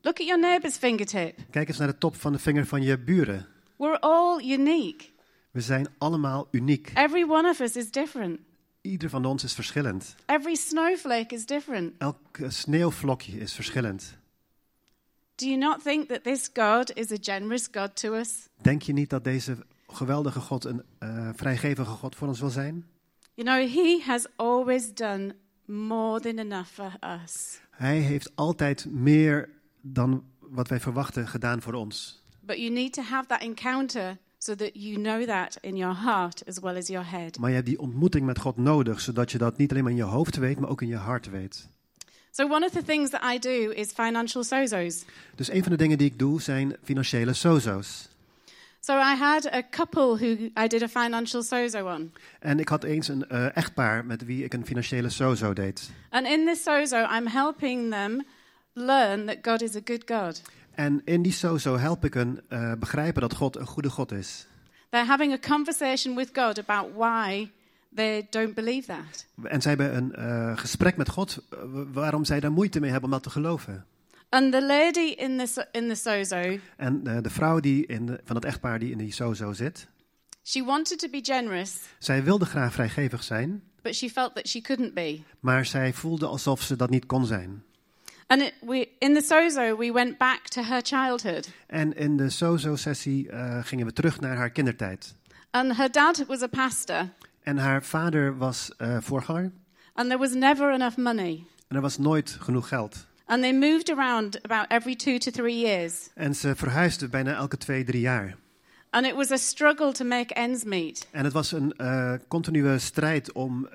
Look 0.00 0.20
at 0.20 0.26
your 0.26 0.40
neighbor's 0.40 0.76
fingertip. 0.76 1.38
Kijk 1.50 1.68
eens 1.68 1.78
naar 1.78 1.88
de 1.88 1.98
top 1.98 2.16
van 2.16 2.32
de 2.32 2.38
vinger 2.38 2.66
van 2.66 2.82
je 2.82 2.98
buren. 2.98 3.46
We're 3.76 3.98
all 3.98 4.40
unique. 4.40 5.14
We 5.56 5.62
zijn 5.62 5.88
allemaal 5.98 6.48
uniek. 6.50 6.90
Every 6.94 7.22
one 7.22 7.48
of 7.48 7.60
us 7.60 7.76
is 7.76 7.90
different. 7.90 8.40
Ieder 8.80 9.10
van 9.10 9.24
ons 9.24 9.44
is 9.44 9.54
verschillend. 9.54 10.14
Every 10.26 10.54
snowflake 10.54 11.34
is 11.34 11.46
different. 11.46 11.92
Elk 11.98 12.38
eh, 12.38 12.48
sneeuwvlokje 12.48 13.38
is 13.38 13.52
verschillend. 13.52 14.18
Do 15.34 15.46
you 15.46 15.58
not 15.58 15.82
think 15.82 16.08
that 16.08 16.24
this 16.24 16.50
God 16.52 16.94
is 16.94 17.12
a 17.12 17.16
generous 17.20 17.68
God 17.72 17.96
to 18.00 18.14
us? 18.14 18.48
Denk 18.62 18.82
je 18.82 18.92
niet 18.92 19.10
dat 19.10 19.24
deze 19.24 19.56
geweldige 19.86 20.40
God 20.40 20.64
een 20.64 20.82
eh, 20.98 21.28
vrijgevige 21.34 21.90
God 21.90 22.14
voor 22.14 22.28
ons 22.28 22.40
wil 22.40 22.50
zijn? 22.50 22.86
You 23.34 23.48
know, 23.48 23.74
He 23.74 24.02
has 24.06 24.26
always 24.36 24.94
done 24.94 25.34
more 25.64 26.20
than 26.20 26.38
enough 26.38 26.68
for 26.70 26.92
us. 27.22 27.60
Hij 27.70 27.98
heeft 27.98 28.36
altijd 28.36 28.86
meer 28.90 29.48
dan 29.80 30.24
wat 30.40 30.68
wij 30.68 30.80
verwachten 30.80 31.28
gedaan 31.28 31.62
voor 31.62 31.74
ons. 31.74 32.24
But 32.40 32.56
you 32.56 32.70
need 32.70 32.92
to 32.92 33.02
have 33.02 33.26
that 33.26 33.40
encounter 33.40 34.18
so 34.46 34.54
that 34.54 34.70
you 34.72 34.96
know 34.96 35.26
that 35.26 35.58
in 35.60 35.76
your 35.76 35.94
heart 35.94 36.42
as 36.46 36.60
well 36.60 36.76
as 36.76 36.88
your 36.88 37.04
head. 37.04 37.38
Maar 37.38 37.48
je 37.48 37.54
hebt 37.54 37.66
die 37.66 37.80
ontmoeting 37.80 38.26
met 38.26 38.38
God 38.38 38.56
nodig, 38.56 39.00
zodat 39.00 39.32
je 39.32 39.38
dat 39.38 39.56
niet 39.56 39.70
alleen 39.70 39.82
maar 39.82 39.92
in 39.92 39.98
je 39.98 40.04
hoofd 40.04 40.36
weet, 40.36 40.58
maar 40.58 40.70
ook 40.70 40.82
in 40.82 40.88
je 40.88 40.96
hart 40.96 41.30
weet. 41.30 41.68
So, 42.30 42.44
one 42.44 42.66
of 42.66 42.72
the 42.72 42.82
things 42.82 43.10
that 43.10 43.22
I 43.34 43.38
do 43.38 43.70
is 43.70 43.92
financial 43.92 44.44
sozos. 44.44 45.04
Dus 45.34 45.50
een 45.50 45.62
van 45.62 45.72
de 45.72 45.78
dingen 45.78 45.98
die 45.98 46.10
ik 46.10 46.18
doe 46.18 46.40
zijn 46.40 46.76
financiële 46.82 47.32
sozo's. 47.32 48.08
So, 48.80 48.92
I 48.92 49.16
had 49.16 49.52
a 49.52 49.62
couple 49.70 50.16
who 50.16 50.50
I 50.64 50.66
did 50.66 50.82
a 50.82 50.88
financial 50.88 51.42
sozo 51.42 51.94
on. 51.94 52.12
En 52.40 52.58
ik 52.58 52.68
had 52.68 52.84
eens 52.84 53.08
een 53.08 53.28
eh, 53.28 53.56
echtpaar 53.56 54.04
met 54.04 54.24
wie 54.24 54.44
ik 54.44 54.54
een 54.54 54.66
financiële 54.66 55.08
sozo 55.08 55.52
deed. 55.52 55.90
And 56.10 56.26
in 56.26 56.44
this 56.44 56.62
sozo, 56.62 56.96
I'm 56.96 57.26
helping 57.26 57.90
them 57.90 58.24
learn 58.72 59.26
that 59.26 59.36
God 59.42 59.62
is 59.62 59.76
a 59.76 59.80
good 59.84 60.02
God. 60.06 60.42
En 60.76 61.00
in 61.04 61.22
die 61.22 61.32
sozo 61.32 61.76
help 61.78 62.04
ik 62.04 62.14
hen 62.14 62.40
eh, 62.48 62.72
begrijpen 62.78 63.20
dat 63.20 63.34
God 63.34 63.56
een 63.56 63.66
goede 63.66 63.90
God 63.90 64.12
is. 64.12 64.46
They're 64.90 65.06
having 65.06 65.32
a 65.32 65.38
conversation 65.48 66.14
with 66.16 66.30
God 66.32 66.58
about 66.68 66.86
why 66.96 67.50
they 67.94 68.26
don't 68.30 68.54
believe 68.54 68.86
that. 68.86 69.26
En 69.42 69.62
zij 69.62 69.70
hebben 69.74 69.96
een 69.96 70.14
eh, 70.14 70.58
gesprek 70.58 70.96
met 70.96 71.08
God 71.08 71.38
eh, 71.50 71.58
waarom 71.92 72.24
zij 72.24 72.40
daar 72.40 72.52
moeite 72.52 72.80
mee 72.80 72.90
hebben 72.90 73.08
om 73.08 73.14
dat 73.14 73.22
te 73.22 73.30
geloven. 73.30 73.84
And 74.28 74.52
the 74.52 74.66
lady 74.66 75.14
in 75.14 75.36
the, 75.38 75.66
in 75.72 75.88
the 75.88 75.94
sozo, 75.94 76.58
En 76.76 77.02
de 77.22 77.30
vrouw 77.30 77.60
die 77.60 77.86
in 77.86 78.06
de- 78.06 78.20
van 78.24 78.36
het 78.36 78.44
echtpaar 78.44 78.78
die 78.78 78.90
in 78.90 78.98
die 78.98 79.12
sozo 79.12 79.52
zit, 79.52 79.88
she 80.42 80.64
wanted 80.64 80.98
to 80.98 81.08
be 81.10 81.20
generous, 81.22 81.76
zij 81.98 82.24
wilde 82.24 82.44
graag 82.44 82.72
vrijgevig 82.72 83.22
zijn, 83.22 83.62
but 83.82 83.94
she 83.94 84.08
felt 84.10 84.34
that 84.34 84.48
she 84.48 84.60
couldn't 84.60 84.94
be. 84.94 85.20
maar 85.40 85.64
zij 85.66 85.92
voelde 85.92 86.26
alsof 86.26 86.62
ze 86.62 86.76
dat 86.76 86.90
niet 86.90 87.06
kon 87.06 87.26
zijn. 87.26 87.62
And 88.26 88.42
it, 88.42 88.54
we, 88.60 88.88
in 88.98 89.14
the 89.14 89.22
sozo, 89.22 89.76
we 89.76 89.92
went 89.92 90.18
back 90.18 90.48
to 90.48 90.62
her 90.62 90.80
childhood. 90.82 91.48
En 91.66 91.96
in 91.96 92.16
de 92.16 92.30
sozo-sessie 92.30 93.28
eh, 93.30 93.64
gingen 93.64 93.86
we 93.86 93.92
terug 93.92 94.20
naar 94.20 94.36
haar 94.36 94.50
kindertijd. 94.50 95.14
And 95.50 95.76
her 95.76 95.90
dad 95.92 96.24
was 96.26 96.42
a 96.42 96.46
pastor, 96.46 97.08
En 97.42 97.58
haar 97.58 97.82
vader 97.82 98.36
was 98.36 98.70
eh, 98.76 98.96
voorganger 99.00 99.52
and 99.92 100.08
there 100.08 100.18
was 100.18 100.34
never 100.34 100.70
enough 100.72 100.96
money. 100.96 101.44
en 101.68 101.76
er 101.76 101.82
was 101.82 101.98
nooit 101.98 102.36
genoeg 102.40 102.68
geld. 102.68 103.06
And 103.24 103.42
they 103.42 103.52
moved 103.52 103.90
around 103.90 104.38
about 104.42 104.64
every 104.70 104.96
two 104.96 105.18
to 105.18 105.30
three 105.30 105.58
years. 105.58 106.08
En 106.14 106.34
ze 106.34 106.54
verhuisde 106.56 107.08
bijna 107.08 107.34
elke 107.34 107.56
twee, 107.56 107.84
drie 107.84 108.00
jaar. 108.00 108.36
And 108.90 109.06
it 109.06 109.14
was 109.14 109.30
a 109.30 109.36
struggle 109.36 109.92
to 109.92 110.04
make 110.04 110.34
ends 110.34 110.64
meet. 110.64 111.08
En 111.10 111.24
het 111.24 111.32
was 111.32 111.52
een 111.52 111.72
eh, 111.76 112.12
continue 112.28 112.78
strijd 112.78 113.32
om 113.32 113.68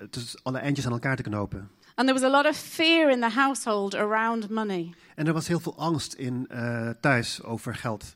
alle 0.43 0.57
eindjes 0.57 0.85
aan 0.85 0.91
elkaar 0.91 1.15
te 1.15 1.23
knopen. 1.23 1.69
And 1.95 2.08
there 2.08 2.13
was 2.13 2.23
a 2.23 2.30
lot 2.30 2.45
of 2.45 2.58
fear 2.58 3.10
in 3.10 3.19
the 3.21 3.30
household 3.30 3.93
around 3.95 4.49
money. 4.49 4.93
En 5.15 5.27
er 5.27 5.34
was 5.34 5.47
heel 5.47 5.60
veel 5.60 5.77
angst 5.77 6.13
in 6.13 6.45
eh, 6.49 6.89
thuis 7.01 7.43
over 7.43 7.75
geld. 7.75 8.15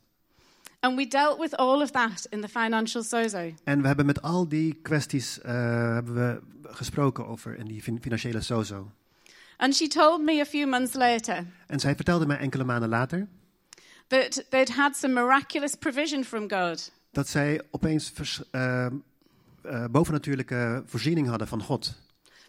And 0.79 0.95
we 0.95 1.07
dealt 1.07 1.39
with 1.39 1.55
all 1.55 1.81
of 1.81 1.91
that 1.91 2.27
in 2.29 2.41
the 2.41 2.47
financial 2.49 3.03
sozo. 3.03 3.51
En 3.63 3.81
we 3.81 3.87
hebben 3.87 4.05
met 4.05 4.21
al 4.21 4.47
die 4.47 4.79
kwesties 4.81 5.41
eh, 5.41 5.53
hebben 5.93 6.13
we 6.15 6.41
gesproken 6.73 7.27
over 7.27 7.57
in 7.57 7.65
die 7.65 7.81
fin- 7.81 8.01
financiële 8.01 8.41
sozo. 8.41 8.91
And 9.57 9.75
she 9.75 9.87
told 9.87 10.21
me 10.21 10.39
a 10.41 10.45
few 10.45 10.67
months 10.67 10.93
later 10.93 11.45
En 11.67 11.79
zij 11.79 11.95
vertelde 11.95 12.25
mij 12.25 12.37
enkele 12.37 12.63
maanden 12.63 12.89
later 12.89 13.27
that 14.07 14.45
they'd 14.49 14.69
had 14.75 14.95
some 14.97 15.13
miraculous 15.13 15.75
provision 15.75 16.23
from 16.23 16.49
God. 16.49 16.91
dat 17.11 17.27
zij 17.27 17.61
opeens 17.71 18.09
vers, 18.13 18.41
eh, 18.51 18.87
bovennatuurlijke 19.91 20.83
voorziening 20.85 21.27
hadden 21.27 21.47
van 21.47 21.61
God. 21.63 21.93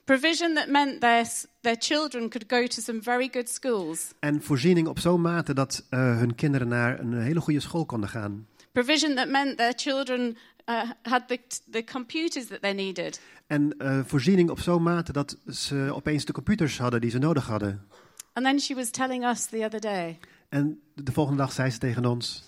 Provision 0.07 0.55
that 0.55 0.69
meant 0.69 1.01
their, 1.01 1.27
their 1.61 1.77
children 1.79 2.29
could 2.29 2.49
go 2.49 2.67
to 2.67 2.81
some 2.81 3.01
very 3.03 3.29
good 3.33 3.49
schools. 3.49 4.15
En 4.21 4.43
voorziening 4.43 4.89
op 4.89 4.99
zo'n 4.99 5.21
mate 5.21 5.55
dat 5.55 5.87
eh, 5.91 6.19
hun 6.19 6.35
kinderen 6.35 6.69
naar 6.69 7.01
een 7.01 7.21
hele 7.21 7.41
goede 7.41 7.61
school 7.61 7.85
konden 7.85 8.09
gaan. 8.09 8.47
Provision 8.73 9.15
that 9.15 9.29
meant 9.29 9.57
their 9.57 9.73
children 9.77 10.37
uh, 10.67 10.91
had 11.03 11.29
the, 11.29 11.41
the 11.71 11.85
computers 11.85 12.47
that 12.47 12.63
they 12.63 12.73
needed. 12.73 13.21
En 13.47 13.75
eh, 13.79 14.01
voorziening 14.05 14.51
op 14.51 14.61
zo'n 14.61 14.83
mate 14.83 15.13
dat 15.13 15.37
ze 15.49 15.91
opeens 15.95 16.25
de 16.25 16.33
computers 16.33 16.79
hadden 16.79 17.01
die 17.01 17.11
ze 17.11 17.19
nodig 17.19 17.47
hadden. 17.47 17.87
And 18.33 18.45
then 18.45 18.61
she 18.61 18.75
was 18.75 18.91
telling 18.91 19.25
us 19.25 19.47
the 19.47 19.65
other 19.65 19.81
day 19.81 20.19
En 20.49 20.81
de 20.95 21.13
volgende 21.13 21.39
dag 21.39 21.53
zei 21.53 21.71
ze 21.71 21.79
tegen 21.79 22.05
ons 22.05 22.45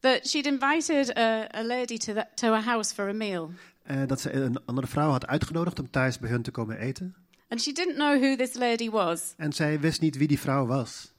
that 0.00 0.26
she'd 0.26 0.46
invited 0.46 1.10
a, 1.16 1.48
a 1.54 1.62
lady 1.62 1.98
to, 1.98 2.14
the, 2.14 2.26
to 2.36 2.52
her 2.52 2.60
house 2.60 2.92
for 2.92 3.08
a 3.08 3.14
meal. 3.14 3.50
Eh, 3.86 3.96
dat 4.06 4.20
ze 4.20 4.32
een 4.32 4.64
andere 4.64 4.86
vrouw 4.86 5.10
had 5.10 5.26
uitgenodigd 5.26 5.78
om 5.78 5.90
thuis 5.90 6.18
bij 6.18 6.30
hun 6.30 6.42
te 6.42 6.50
komen 6.50 6.78
eten. 6.78 7.14
And 7.48 7.62
she 7.62 7.72
didn't 7.72 7.94
know 7.94 8.20
who 8.22 8.36
this 8.36 8.54
lady 8.54 8.90
was. 8.90 9.34
En 9.36 9.52
zij 9.52 9.80
wist 9.80 10.00
niet 10.00 10.16
wie 10.16 10.28
die 10.28 10.40
vrouw 10.40 10.66
was. 10.66 11.12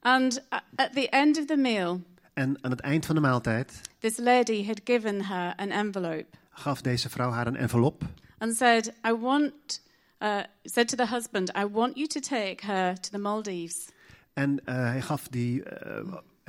And 0.00 0.42
at 0.74 0.92
the 0.92 1.08
end 1.08 1.38
of 1.38 1.44
the 1.44 1.56
meal, 1.56 2.00
En 2.34 2.58
aan 2.60 2.70
het 2.70 2.80
eind 2.80 3.06
van 3.06 3.14
de 3.14 3.20
maaltijd 3.20 3.80
this 3.98 4.16
lady 4.18 4.66
had 4.66 4.80
given 4.84 5.24
her 5.24 5.54
an 5.56 5.70
envelope 5.70 6.26
gaf 6.50 6.80
deze 6.82 7.08
vrouw 7.08 7.30
haar 7.30 7.46
een 7.46 7.56
envelop. 7.56 8.02
and 8.38 8.56
said, 8.56 8.92
I 9.06 9.12
want, 9.12 9.82
uh, 10.22 10.38
said 10.64 10.88
to 10.88 10.96
the 10.96 11.06
husband, 11.06 11.50
I 11.56 11.64
want 11.66 11.96
you 11.96 12.06
to 12.06 12.20
take 12.20 12.66
her 12.66 13.00
to 13.00 13.10
the 13.10 13.18
Maldives. 13.18 13.88
En 14.32 14.60
eh, 14.64 14.74
hij 14.74 15.02
gaf 15.02 15.28
die 15.28 15.62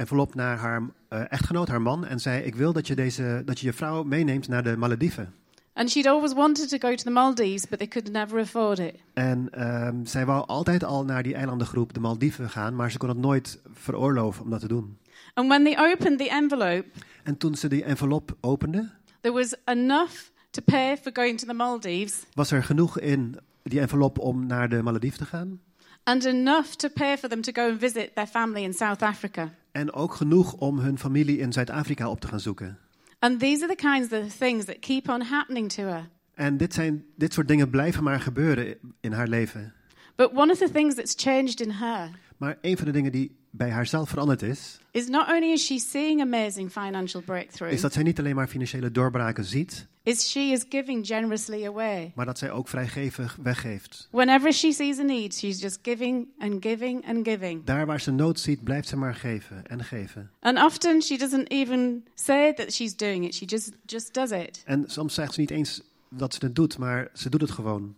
eh, 0.01 0.07
envelop 0.07 0.35
naar 0.35 0.57
haar 0.57 0.81
eh, 1.07 1.21
echtgenoot, 1.31 1.67
haar 1.67 1.81
man. 1.81 2.05
En 2.05 2.19
zei: 2.19 2.43
Ik 2.43 2.55
wil 2.55 2.73
dat 2.73 2.87
je, 2.87 2.95
deze, 2.95 3.41
dat 3.45 3.59
je 3.59 3.65
je 3.65 3.73
vrouw 3.73 4.03
meeneemt 4.03 4.47
naar 4.47 4.63
de 4.63 4.77
Malediven. 4.77 5.33
And 5.73 5.89
she'd 5.89 6.05
always 6.07 6.33
wanted 6.33 6.69
to 6.69 6.77
go 6.77 6.95
to 6.95 7.03
the 7.03 7.09
Maldives, 7.09 7.67
but 7.67 7.77
they 7.77 7.87
could 7.87 8.11
never 8.11 8.39
afford 8.39 8.79
it. 8.79 8.95
En 9.13 9.47
ehm, 9.51 10.05
zij 10.05 10.25
wou 10.25 10.47
altijd 10.47 10.83
al 10.83 11.05
naar 11.05 11.23
die 11.23 11.33
eilandengroep, 11.35 11.93
de 11.93 11.99
Maldiven, 11.99 12.49
gaan. 12.49 12.75
Maar 12.75 12.91
ze 12.91 12.97
kon 12.97 13.09
het 13.09 13.17
nooit 13.17 13.59
veroorloven 13.73 14.43
om 14.43 14.49
dat 14.49 14.59
te 14.59 14.67
doen. 14.67 14.97
And 15.33 15.47
when 15.47 15.63
they 15.63 15.91
opened 15.91 16.17
the 16.17 16.29
envelope, 16.29 16.85
En 17.23 17.37
toen 17.37 17.55
ze 17.55 17.67
die 17.67 17.83
envelop 17.83 18.37
opende, 18.41 18.89
there 19.21 19.33
was 19.35 19.55
enough 19.65 20.13
to 20.49 20.61
pay 20.65 20.97
for 20.97 21.11
going 21.13 21.37
to 21.39 21.47
the 21.47 21.53
Maldives 21.53 22.23
was 22.33 22.51
er 22.51 22.63
genoeg 22.63 22.99
in 22.99 23.37
die 23.63 23.79
envelop 23.79 24.19
om 24.19 24.45
naar 24.45 24.69
de 24.69 24.81
Malediven 24.81 25.17
te 25.17 25.25
gaan. 25.25 25.59
and 26.03 26.25
enough 26.25 26.67
to 26.75 26.89
pay 26.89 27.17
for 27.17 27.29
them 27.29 27.41
to 27.41 27.51
go 27.51 27.69
and 27.69 27.79
visit 27.79 28.15
their 28.15 28.27
family 28.27 28.63
in 28.63 28.73
South 28.73 29.01
Africa. 29.01 29.49
En 29.71 29.93
ook 29.93 30.13
genoeg 30.13 30.53
om 30.53 30.79
hun 30.79 30.97
familie 30.97 31.37
in 31.37 31.53
Zuid-Afrika 31.53 32.09
op 32.09 32.19
te 32.19 32.27
gaan 32.27 32.39
zoeken. 32.39 32.77
And 33.19 33.39
these 33.39 33.63
are 33.63 33.75
the 33.75 33.87
kinds 33.89 34.13
of 34.13 34.35
things 34.35 34.65
that 34.65 34.79
keep 34.79 35.09
on 35.09 35.21
happening 35.21 35.71
to 35.71 35.83
her. 35.83 36.09
En 36.33 36.57
dit, 36.57 36.73
zijn, 36.73 37.05
dit 37.15 37.33
soort 37.33 37.47
dingen 37.47 37.69
blijven 37.69 38.03
maar 38.03 38.19
gebeuren 38.19 38.77
in 38.99 39.11
haar 39.11 39.27
leven. 39.27 39.73
But 40.15 40.31
one 40.33 40.51
of 40.51 40.57
the 40.57 40.71
things 40.71 40.95
that's 40.95 41.13
changed 41.17 41.59
in 41.61 41.69
her 41.69 42.09
Maar 42.37 42.57
een 42.61 42.77
van 42.77 42.85
de 42.85 42.91
dingen 42.91 43.11
die 43.11 43.39
bij 43.51 43.69
haarzelf 43.69 44.09
veranderd 44.09 44.41
is, 44.41 44.79
is 44.91 45.07
not 45.07 45.27
only 45.29 45.51
is 45.51 45.65
she 45.65 45.79
seeing 45.79 46.21
amazing 46.21 46.71
financial 46.71 47.21
breakthrough, 47.21 47.73
is 47.73 47.81
dat 47.81 47.93
zij 47.93 48.03
niet 48.03 48.19
alleen 48.19 48.35
maar 48.35 48.47
financiële 48.47 48.91
doorbraken 48.91 49.45
ziet, 49.45 49.87
is 50.03 50.29
she 50.29 50.39
is 50.39 50.65
giving 50.69 51.05
generously 51.05 51.65
away. 51.65 52.11
maar 52.15 52.25
dat 52.25 52.37
zij 52.37 52.51
ook 52.51 52.67
vrijgevig 52.67 53.37
weggeeft. 53.41 54.07
Whenever 54.11 54.53
she 54.53 54.71
sees 54.71 54.99
a 54.99 55.03
need, 55.03 55.33
she's 55.33 55.61
just 55.61 55.79
giving 55.81 56.27
and 56.39 56.65
giving 56.65 57.07
and 57.07 57.27
giving. 57.27 57.63
Daar 57.63 57.85
waar 57.85 58.01
ze 58.01 58.11
nood 58.11 58.39
ziet, 58.39 58.63
blijft 58.63 58.87
ze 58.87 58.97
maar 58.97 59.15
geven 59.15 59.67
en 59.67 59.83
geven. 59.83 60.31
And 60.39 60.57
often 60.57 61.01
she 61.01 61.17
doesn't 61.17 61.49
even 61.49 62.05
say 62.15 62.53
that 62.53 62.73
she's 62.73 62.95
doing 62.95 63.25
it. 63.25 63.35
She 63.35 63.45
just 63.45 63.71
just 63.85 64.13
does 64.13 64.31
it. 64.31 64.61
En 64.65 64.83
soms 64.87 65.13
zegt 65.13 65.33
ze 65.33 65.39
niet 65.39 65.51
eens 65.51 65.81
dat 66.09 66.33
ze 66.33 66.45
het 66.45 66.55
doet, 66.55 66.77
maar 66.77 67.09
ze 67.13 67.29
doet 67.29 67.41
het 67.41 67.51
gewoon. 67.51 67.95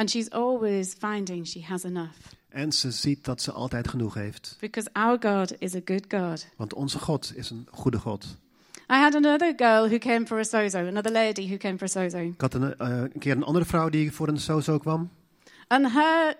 And 0.00 0.10
she's 0.10 0.30
always 0.30 0.94
finding 0.98 1.46
she 1.46 1.60
has 1.60 1.84
enough. 1.84 2.16
En 2.48 2.72
ze 2.72 2.90
ziet 2.90 3.24
dat 3.24 3.42
ze 3.42 3.52
altijd 3.52 3.88
genoeg 3.88 4.14
heeft. 4.14 4.56
Because 4.60 4.88
our 4.92 5.16
God 5.20 5.54
is 5.58 5.74
a 5.74 5.80
good 5.84 6.04
God. 6.08 6.46
Want 6.56 6.74
onze 6.74 6.98
God 6.98 7.32
is 7.34 7.50
een 7.50 7.68
goede 7.70 7.98
God. 7.98 8.36
I 8.90 8.94
had 8.94 9.14
another 9.14 9.52
girl 9.56 9.88
who 9.88 9.98
came 9.98 10.26
for 10.26 10.38
a 10.38 10.42
sozo, 10.42 10.78
another 10.78 11.12
lady 11.12 11.46
who 11.46 11.56
came 11.56 11.76
for 11.76 11.86
a 11.86 11.90
sozo. 11.90 12.18
Ik 12.18 12.40
had 12.40 12.54
een, 12.54 12.76
eh, 12.76 12.88
een 12.88 13.18
keer 13.18 13.36
een 13.36 13.42
andere 13.42 13.64
vrouw 13.64 13.88
die 13.88 14.12
voor 14.12 14.28
een 14.28 14.40
sozo 14.40 14.78
kwam. 14.78 15.10
And 15.66 15.92
her 15.92 16.36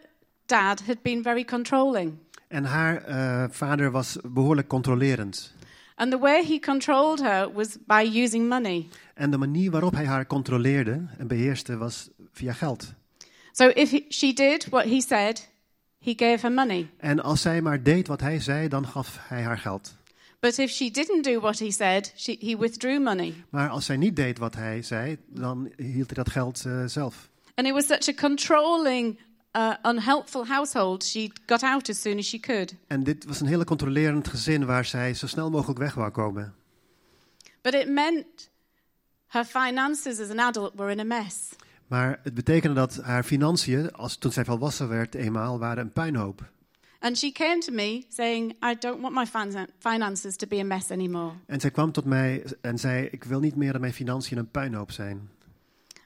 dad 0.47 0.83
had 0.87 1.03
been 1.03 1.23
very 1.23 1.45
controlling. 1.45 2.13
En 2.49 2.65
haar 2.65 3.05
eh, 3.05 3.45
vader 3.51 3.91
was 3.91 4.17
behoorlijk 4.23 4.69
controlerend. 4.69 5.55
And 5.95 6.11
the 6.11 6.19
way 6.19 6.45
he 6.47 6.59
controlled 6.59 7.21
her 7.21 7.53
was 7.53 7.77
by 7.87 8.11
using 8.15 8.49
money. 8.49 8.89
En 9.15 9.31
de 9.31 9.39
manier 9.39 9.71
waarop 9.71 9.93
hij 9.93 10.07
haar 10.07 10.27
controleerde 10.27 11.07
en 11.19 11.27
beheerste 11.27 11.77
was 11.77 12.09
via 12.33 12.53
geld. 12.53 12.99
So 13.53 13.71
if 13.75 13.91
he, 13.91 14.05
she 14.09 14.33
did 14.33 14.67
what 14.71 14.85
he 14.85 15.01
said, 15.01 15.49
he 15.99 16.15
gave 16.17 16.39
her 16.41 16.53
money. 16.53 16.91
En 16.97 17.23
als 17.23 17.41
zij 17.41 17.61
maar 17.63 17.83
deed 17.83 18.07
wat 18.07 18.21
hij 18.21 18.41
zei, 18.41 18.69
dan 18.69 18.87
gaf 18.87 19.19
hij 19.21 19.43
haar 19.43 19.59
geld. 19.59 19.99
But 20.41 20.59
if 20.59 20.71
she 20.71 20.91
didn't 20.91 21.25
do 21.25 21.41
what 21.41 21.59
he 21.59 21.71
said, 21.71 22.13
she, 22.17 22.37
he 22.41 22.57
withdrew 22.57 23.03
money. 23.03 23.35
Maar 23.51 23.69
als 23.69 23.85
zij 23.85 23.97
niet 23.97 24.17
deed 24.17 24.39
wat 24.39 24.55
hij 24.55 24.83
zei, 24.83 25.19
dan 25.27 25.73
hield 25.77 26.07
hij 26.07 26.25
dat 26.25 26.31
geld 26.31 26.65
eh, 26.67 26.85
zelf. 26.85 27.29
And 27.55 27.67
it 27.67 27.73
was 27.73 27.87
such 27.87 28.09
a 28.09 28.13
controlling, 28.27 29.19
uh, 29.57 29.75
unhelpful 29.83 30.47
household, 30.47 31.05
she 31.05 31.31
got 31.47 31.63
out 31.63 31.89
as 31.89 32.01
soon 32.01 32.19
as 32.19 32.29
she 32.29 32.41
could. 32.41 32.75
En 32.87 33.03
dit 33.03 33.25
was 33.25 33.41
een 33.41 33.47
hele 33.47 33.65
controlerend 33.65 34.29
gezin 34.29 34.67
waar 34.67 34.85
zij 34.85 35.15
zo 35.15 35.27
snel 35.27 35.51
mogelijk 35.51 35.79
weg 35.79 35.95
wou 35.95 36.11
komen. 36.11 36.55
But 37.63 37.75
it 37.75 37.89
meant 37.89 38.51
her 39.27 39.45
finances 39.45 40.21
as 40.21 40.31
an 40.31 40.39
adult 40.39 40.73
were 40.75 40.91
in 40.91 41.01
a 41.01 41.05
mess. 41.05 41.49
Maar 41.91 42.21
het 42.23 42.35
betekende 42.35 42.75
dat 42.75 42.97
haar 43.03 43.23
financiën, 43.23 43.93
als, 43.93 44.17
toen 44.17 44.33
zij 44.33 44.45
volwassen 44.45 44.89
werd 44.89 45.15
eenmaal, 45.15 45.59
waren 45.59 45.85
een 45.85 45.93
puinhoop. 45.93 46.51
And 46.99 47.19
she 47.19 47.33
came 47.33 47.59
to 47.59 47.73
me 47.73 48.05
saying, 48.09 48.51
I 48.51 48.77
don't 48.79 49.01
want 49.01 49.15
my 49.15 49.27
fin- 49.27 49.69
finances 49.79 50.37
to 50.37 50.47
be 50.47 50.61
a 50.61 50.65
mess 50.65 50.91
anymore. 50.91 51.33
En 51.47 51.61
zij 51.61 51.71
kwam 51.71 51.93
tot 51.93 52.05
mij 52.05 52.45
en 52.61 52.79
zei, 52.79 53.09
ik 53.11 53.25
wil 53.25 53.41
niet 53.41 53.57
meer 53.57 53.73
dat 53.73 53.81
mijn 53.81 53.93
financiën 53.93 54.39
een 54.39 54.51
puinhoop 54.51 54.91
zijn. 54.91 55.29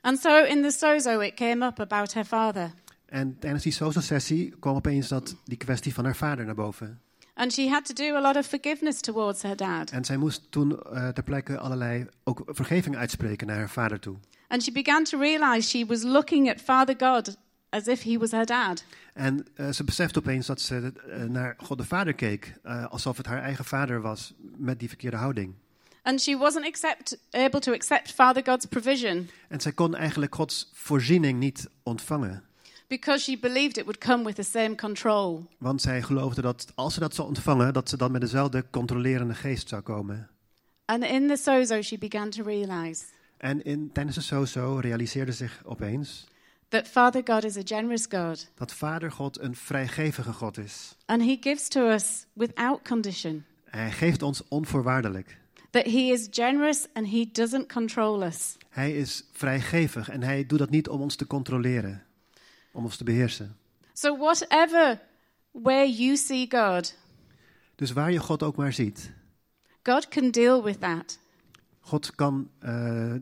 And 0.00 0.18
so 0.20 0.44
in 0.44 0.62
the 0.62 0.70
sozo, 0.70 1.20
it 1.20 1.34
came 1.34 1.66
up 1.66 1.80
about 1.80 2.14
her 2.14 2.24
father. 2.24 2.70
En 3.06 3.36
tijdens 3.38 3.62
die 3.62 3.72
social-sessie 3.72 4.54
kwam 4.58 4.74
opeens 4.74 5.08
dat, 5.08 5.36
die 5.44 5.56
kwestie 5.56 5.94
van 5.94 6.04
haar 6.04 6.16
vader 6.16 6.44
naar 6.44 6.54
boven. 6.54 7.00
And 7.34 7.52
she 7.52 7.68
had 7.68 7.84
to 7.84 7.94
do 7.94 8.16
a 8.16 8.20
lot 8.20 8.36
of 8.36 8.46
forgiveness 8.46 9.00
towards 9.00 9.42
her 9.42 9.56
dad. 9.56 9.90
En 9.90 10.04
zij 10.04 10.16
moest 10.16 10.42
toen 10.50 10.82
eh, 10.82 11.08
ter 11.08 11.24
plekke 11.24 11.58
allerlei 11.58 12.06
ook 12.24 12.42
vergeving 12.46 12.96
uitspreken 12.96 13.46
naar 13.46 13.56
haar 13.56 13.70
vader 13.70 14.00
toe. 14.00 14.16
And 14.54 14.62
she 14.62 14.72
began 14.72 15.04
to 15.04 15.18
realize 15.18 15.68
she 15.68 15.84
was 15.84 16.02
looking 16.02 16.48
at 16.48 16.60
Father 16.60 16.94
God 16.98 17.36
as 17.68 17.86
if 17.86 18.02
he 18.02 18.18
was 18.18 18.30
her 18.30 18.46
dad. 18.46 18.84
En 19.12 19.46
eh, 19.54 19.70
ze 19.70 19.84
besefte 19.84 20.18
opeens 20.18 20.46
dat 20.46 20.60
ze 20.60 20.92
eh, 21.10 21.22
naar 21.22 21.54
God 21.58 21.78
de 21.78 21.84
Vader 21.84 22.14
keek, 22.14 22.54
eh, 22.62 22.86
alsof 22.86 23.16
het 23.16 23.26
haar 23.26 23.42
eigen 23.42 23.64
vader 23.64 24.00
was 24.00 24.34
met 24.56 24.78
die 24.78 24.88
verkeerde 24.88 25.16
houding. 25.16 25.54
And 26.02 26.20
she 26.20 26.36
wasn't 26.36 26.66
accept, 26.66 27.18
able 27.30 27.60
to 27.60 27.72
accept 27.72 28.12
Father 28.12 28.42
God's 28.44 28.66
provision 28.66 29.28
En 29.48 29.60
zij 29.60 29.72
kon 29.72 29.94
eigenlijk 29.94 30.34
Gods 30.34 30.70
voorziening 30.72 31.38
niet 31.38 31.68
ontvangen. 31.82 32.42
because 32.88 33.22
she 33.30 33.38
believed 33.38 33.76
it 33.76 33.84
would 33.84 33.98
come 33.98 34.24
with 34.24 34.34
the 34.34 34.42
same 34.42 34.74
control. 34.74 35.46
Want 35.58 35.82
zij 35.82 36.02
geloofde 36.02 36.42
dat 36.42 36.72
als 36.74 36.94
ze 36.94 37.00
dat 37.00 37.14
zou 37.14 37.28
ontvangen, 37.28 37.72
dat 37.72 37.88
ze 37.88 37.96
dan 37.96 38.12
met 38.12 38.20
dezelfde 38.20 38.64
controlerende 38.70 39.34
geest 39.34 39.68
zou 39.68 39.82
komen. 39.82 40.28
And 40.84 41.04
in 41.04 41.28
the 41.28 41.36
sozo, 41.36 41.82
she 41.82 41.98
began 41.98 42.30
to 42.30 42.42
realize 42.42 43.04
En 43.44 43.64
in, 43.64 43.90
tijdens 43.92 44.16
de 44.16 44.22
sozo 44.22 44.78
realiseerde 44.80 45.32
zich 45.32 45.62
opeens 45.64 46.26
that 46.68 46.88
Father 46.88 47.22
God 47.24 47.44
is 47.44 47.56
a 47.56 47.62
generous 47.64 48.06
God. 48.06 48.50
dat 48.54 48.72
Vader 48.72 49.12
God 49.12 49.40
een 49.40 49.56
vrijgevige 49.56 50.32
God 50.32 50.58
is. 50.58 50.96
And 51.04 51.22
he 51.22 51.36
gives 51.40 51.68
to 51.68 51.90
us 51.90 52.26
without 52.32 52.82
condition. 52.82 53.44
Hij 53.64 53.92
geeft 53.92 54.22
ons 54.22 54.42
onvoorwaardelijk. 54.48 55.38
That 55.70 55.84
he 55.84 55.98
is 55.98 56.28
generous 56.30 56.86
and 56.92 57.10
he 57.10 57.28
doesn't 57.32 57.72
control 57.72 58.22
us. 58.22 58.56
Hij 58.68 58.96
is 58.96 59.24
vrijgevig 59.32 60.08
en 60.08 60.22
hij 60.22 60.46
doet 60.46 60.58
dat 60.58 60.70
niet 60.70 60.88
om 60.88 61.00
ons 61.00 61.16
te 61.16 61.26
controleren, 61.26 62.02
om 62.72 62.84
ons 62.84 62.96
te 62.96 63.04
beheersen. 63.04 63.56
So, 63.92 64.16
whatever 64.16 65.00
way 65.50 65.90
you 65.90 66.16
see 66.16 66.46
God, 66.50 66.96
Dus 67.74 67.92
waar 67.92 68.12
je 68.12 68.18
God 68.18 68.42
ook 68.42 68.56
maar 68.56 68.72
ziet, 68.72 69.12
God 69.82 70.08
can 70.08 70.30
deal 70.30 70.62
with 70.62 70.80
that. 70.80 71.22
God 71.84 72.14
kan 72.14 72.48
eh, 72.58 73.14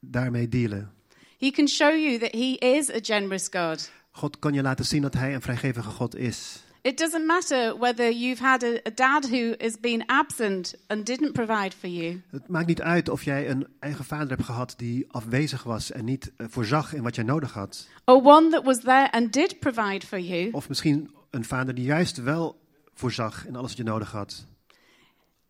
daarmee 0.00 0.48
dealen. 0.48 0.92
He 1.38 1.50
can 1.50 1.68
show 1.68 1.90
you 1.96 2.18
that 2.18 2.32
He 2.32 2.56
is 2.58 2.90
a 2.90 2.98
generous 3.02 3.48
God. 3.50 3.90
God 4.10 4.38
kan 4.38 4.52
je 4.52 4.62
laten 4.62 4.84
zien 4.84 5.02
dat 5.02 5.14
hij 5.14 5.34
een 5.34 5.42
vrijgevige 5.42 5.90
God 5.90 6.16
is. 6.16 6.62
It 6.82 6.98
doesn't 6.98 7.26
matter 7.26 7.78
whether 7.78 8.12
you've 8.12 8.44
had 8.44 8.62
a, 8.62 8.66
a 8.86 8.90
dad 8.94 9.28
who 9.30 9.54
has 9.58 9.80
been 9.80 10.06
absent 10.06 10.74
and 10.86 11.06
didn't 11.06 11.32
provide 11.32 11.70
for 11.78 11.88
you, 11.88 12.20
Het 12.30 12.48
maakt 12.48 12.66
niet 12.66 12.82
uit 12.82 13.08
of 13.08 13.22
jij 13.24 13.50
een 13.50 13.66
eigen 13.78 14.04
vader 14.04 14.28
hebt 14.28 14.44
gehad 14.44 14.74
die 14.76 15.06
afwezig 15.12 15.62
was 15.62 15.90
en 15.90 16.04
niet 16.04 16.32
eh, 16.36 16.46
voorzag 16.50 16.94
in 16.94 17.02
wat 17.02 17.14
jij 17.14 17.24
nodig 17.24 17.52
had. 17.52 17.88
or 18.04 18.24
one 18.24 18.48
that 18.50 18.64
was 18.64 18.78
there 18.80 19.10
and 19.10 19.32
did 19.32 19.58
provide 19.58 20.06
for 20.06 20.20
you. 20.20 20.50
Of 20.52 20.68
misschien 20.68 21.10
een 21.30 21.44
vader 21.44 21.74
die 21.74 21.84
juist 21.84 22.16
wel 22.22 22.60
voorzag 22.94 23.46
in 23.46 23.56
alles 23.56 23.68
wat 23.68 23.76
je 23.76 23.82
nodig 23.84 24.12
had. 24.12 24.46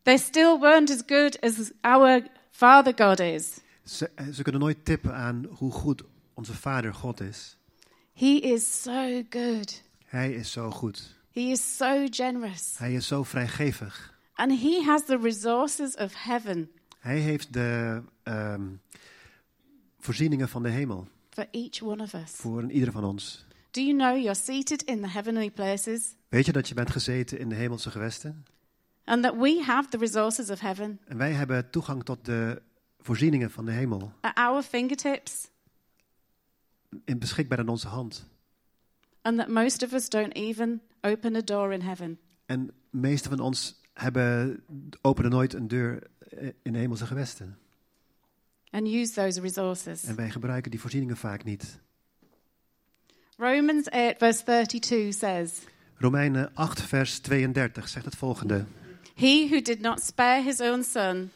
They 0.09 0.19
still 0.19 0.59
weren't 0.59 0.91
as 0.91 1.03
good 1.07 1.39
as 1.43 1.73
our 1.81 2.23
Father 2.51 2.93
God 2.97 3.21
is. 3.21 3.61
Ze, 3.85 4.11
eh, 4.15 4.27
ze 4.29 4.43
kunnen 4.43 4.61
nooit 4.61 4.85
tippen 4.85 5.15
aan 5.15 5.47
hoe 5.51 5.73
goed 5.73 6.03
onze 6.35 6.55
vader 6.55 6.95
God 6.95 7.21
is. 7.21 7.57
He 8.13 8.27
is 8.27 8.83
so 8.83 9.23
good. 9.31 9.83
Hij 10.05 10.33
is 10.33 10.53
zo 10.53 10.71
goed. 10.71 11.17
He 11.33 11.41
is 11.41 11.77
so 11.77 12.07
generous. 12.11 12.75
Hij 12.79 12.95
is 12.95 13.07
zo 13.07 13.23
vrijgevig. 13.23 14.19
And 14.35 14.61
He 14.61 14.83
has 14.85 15.05
the 15.05 15.19
resources 15.23 15.95
of 15.95 16.15
heaven 16.15 16.71
Hij 16.99 17.19
heeft 17.19 17.53
de 17.53 18.03
ehm, 18.23 18.67
voorzieningen 19.99 20.49
van 20.49 20.63
de 20.63 20.71
hemel 20.71 21.09
for 21.31 21.47
each 21.51 21.83
one 21.83 22.03
of 22.03 22.13
us. 22.13 22.31
voor 22.31 22.71
ieder 22.71 22.93
van 22.93 23.05
ons. 23.05 23.47
Do 23.71 23.81
you 23.81 23.97
know 23.97 24.17
you're 24.17 24.35
seated 24.35 24.83
in 24.83 25.01
the 25.01 25.09
heavenly 25.09 25.51
places 25.51 26.15
Weet 26.29 26.47
je 26.47 26.53
dat 26.53 26.69
je 26.69 26.75
bent 26.75 26.91
gezeten 26.91 27.39
in 27.39 27.49
de 27.49 27.55
hemelse 27.55 27.91
gewesten? 27.91 28.45
And 29.09 29.23
that 29.23 29.37
we 29.37 29.63
have 29.63 29.89
the 29.89 29.99
resources 29.99 30.51
of 30.51 30.61
heaven 30.61 30.99
En 31.07 31.17
wij 31.17 31.33
hebben 31.33 31.71
toegang 31.71 32.05
tot 32.05 32.25
de 32.25 32.63
voorzieningen 32.99 33.51
van 33.51 33.65
de 33.65 33.73
hemel 33.73 34.13
at 34.21 34.37
our 34.37 34.63
fingertips? 34.63 35.49
in 37.05 37.19
beschikbaar 37.19 37.59
in 37.59 37.69
onze 37.69 37.89
hand. 37.89 38.27
And 39.23 39.39
that 39.39 39.49
most 39.49 39.83
of 39.83 39.93
us 39.93 40.09
don't 40.09 40.35
even 40.35 40.81
open 41.01 41.37
a 41.37 41.41
door 41.41 41.73
in 41.73 41.81
heaven. 41.81 42.19
En 42.47 42.67
de 42.67 42.99
meeste 42.99 43.29
van 43.29 43.41
ons 43.41 43.81
hebben, 43.93 44.63
openen 45.01 45.31
nooit 45.31 45.55
een 45.55 45.69
deur 45.69 46.03
in 46.63 46.73
de 46.73 46.79
hemelse 46.79 47.07
gewesten. 47.07 47.59
and 48.71 48.87
use 48.87 49.13
those 49.13 49.41
resources. 49.41 50.05
En 50.05 50.17
wij 50.17 50.31
gebruiken 50.31 50.71
die 50.71 50.81
voorzieningen 50.81 51.17
vaak 51.17 51.45
niet. 51.45 51.81
Romans 53.37 53.91
8, 53.91 54.43
verse 54.43 54.81
32 54.83 55.15
says, 55.15 55.53
Romeinen 55.95 56.51
8, 56.55 56.83
vers 56.83 57.19
32 57.19 57.89
zegt 57.89 58.05
het 58.05 58.17
volgende. 58.17 58.65
He 59.19 59.47
who 59.51 59.61
did 59.63 59.81
not 59.81 60.01
spare 60.03 60.43
his 60.43 60.61
own 60.61 60.83
son, 60.83 61.31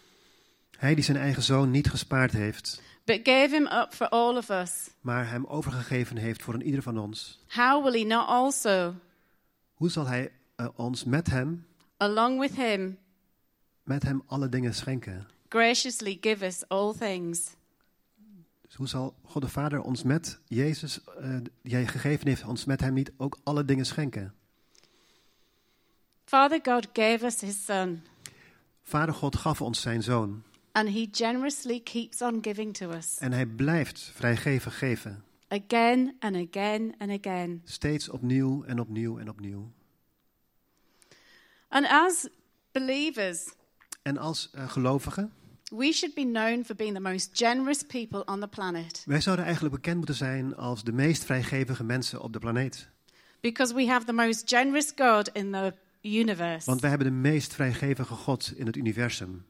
Hij 0.78 0.94
die 0.94 1.04
zijn 1.04 1.16
eigen 1.16 1.42
zoon 1.42 1.70
niet 1.70 1.90
gespaard 1.90 2.32
heeft, 2.32 2.82
but 3.04 3.20
gave 3.22 3.48
him 3.50 3.66
up 3.66 3.88
for 3.94 4.08
all 4.08 4.36
of 4.36 4.48
us, 4.50 4.90
maar 5.00 5.30
hem 5.30 5.44
overgegeven 5.46 6.16
heeft 6.16 6.42
voor 6.42 6.54
een 6.54 6.62
ieder 6.66 6.82
van 6.82 6.98
ons. 6.98 7.44
how 7.48 7.84
will 7.84 8.00
he 8.00 8.06
not 8.06 8.26
also, 8.26 8.94
Hoe 9.74 9.90
zal 9.90 10.06
hij 10.06 10.32
eh, 10.56 10.68
ons 10.76 11.04
met 11.04 11.26
hem, 11.26 11.66
along 11.96 12.40
with 12.40 12.54
him, 12.56 12.98
met 13.82 14.02
hem 14.02 14.22
alle 14.26 14.48
dingen 14.48 14.74
schenken? 14.74 15.26
graciously 15.48 16.18
give 16.20 16.44
us 16.46 16.68
all 16.68 16.92
things? 16.98 17.40
Dus 18.66 18.74
hoe 18.74 18.88
zal 18.88 19.14
God 19.24 19.42
de 19.42 19.48
Vader 19.48 19.80
ons 19.80 20.02
met 20.02 20.40
Jezus, 20.46 21.00
eh, 21.04 21.36
die 21.62 21.74
hij 21.74 21.86
gegeven 21.86 22.28
heeft, 22.28 22.44
ons 22.44 22.64
met 22.64 22.80
hem 22.80 22.92
niet 22.94 23.12
ook 23.16 23.38
alle 23.44 23.64
dingen 23.64 23.86
schenken? 23.86 24.34
Father 26.32 26.60
God 26.62 26.88
gave 26.94 27.26
us 27.26 27.40
his 27.40 27.64
son, 27.64 28.02
Vader 28.82 29.14
God 29.14 29.36
gaf 29.36 29.60
ons 29.60 29.80
zijn 29.80 30.02
zoon 30.02 30.42
and 30.72 30.88
he 30.88 31.08
generously 31.10 31.80
keeps 31.80 32.22
on 32.22 32.38
giving 32.42 32.74
to 32.76 32.90
us 32.90 33.18
en 33.18 33.32
hij 33.32 33.46
blijft 33.46 34.10
vrijgevig 34.14 34.78
geven. 34.78 35.24
again 35.48 36.16
and 36.18 36.36
again 36.48 36.94
and 36.98 37.10
again. 37.10 37.62
Steeds 37.64 38.08
opnieuw 38.08 38.64
en 38.64 38.80
opnieuw 38.80 39.18
en 39.18 39.28
opnieuw. 39.28 39.70
And 41.68 41.86
as 41.88 42.28
believers, 42.70 43.52
En 44.02 44.18
als 44.18 44.50
eh, 44.52 44.70
gelovigen, 44.70 45.32
we 45.70 45.92
should 45.92 46.14
be 46.14 46.24
known 46.24 46.64
for 46.64 46.76
being 46.76 46.94
the 46.94 47.00
most 47.00 47.30
generous 47.32 47.82
people 47.82 48.24
on 48.24 48.40
the 48.40 48.48
planet 48.48 49.02
wij 49.06 49.20
zouden 49.20 49.44
eigenlijk 49.44 49.74
bekend 49.74 49.96
moeten 49.96 50.14
zijn 50.14 50.56
als 50.56 50.84
de 50.84 50.92
meest 50.92 51.24
vrijgevige 51.24 51.84
mensen 51.84 52.20
op 52.22 52.32
de 52.32 52.38
planeet. 52.38 52.88
because 53.40 53.74
we 53.74 53.86
have 53.86 54.06
the 54.06 54.12
most 54.12 54.48
generous 54.48 54.92
God 54.96 55.28
in 55.32 55.50
the 55.50 55.74
universe. 56.02 56.66
Want 56.66 56.80
wij 56.80 56.90
hebben 56.90 57.08
de 57.08 57.14
meest 57.14 57.54
vrijgevige 57.54 58.14
God 58.14 58.52
in 58.56 58.66
het 58.66 58.76
universum. 58.76 59.44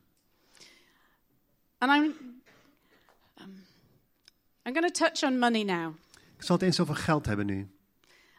And 1.78 1.90
I'm, 1.92 2.04
um, 3.40 3.64
I'm 4.64 4.74
going 4.74 4.92
to 4.92 5.04
touch 5.08 5.22
on 5.22 5.38
money 5.38 5.62
now. 5.64 5.94
Ik 6.36 6.42
zal 6.42 6.56
het 6.56 6.64
eens 6.64 6.80
over 6.80 6.96
geld 6.96 7.26
hebben 7.26 7.46
nu. 7.46 7.68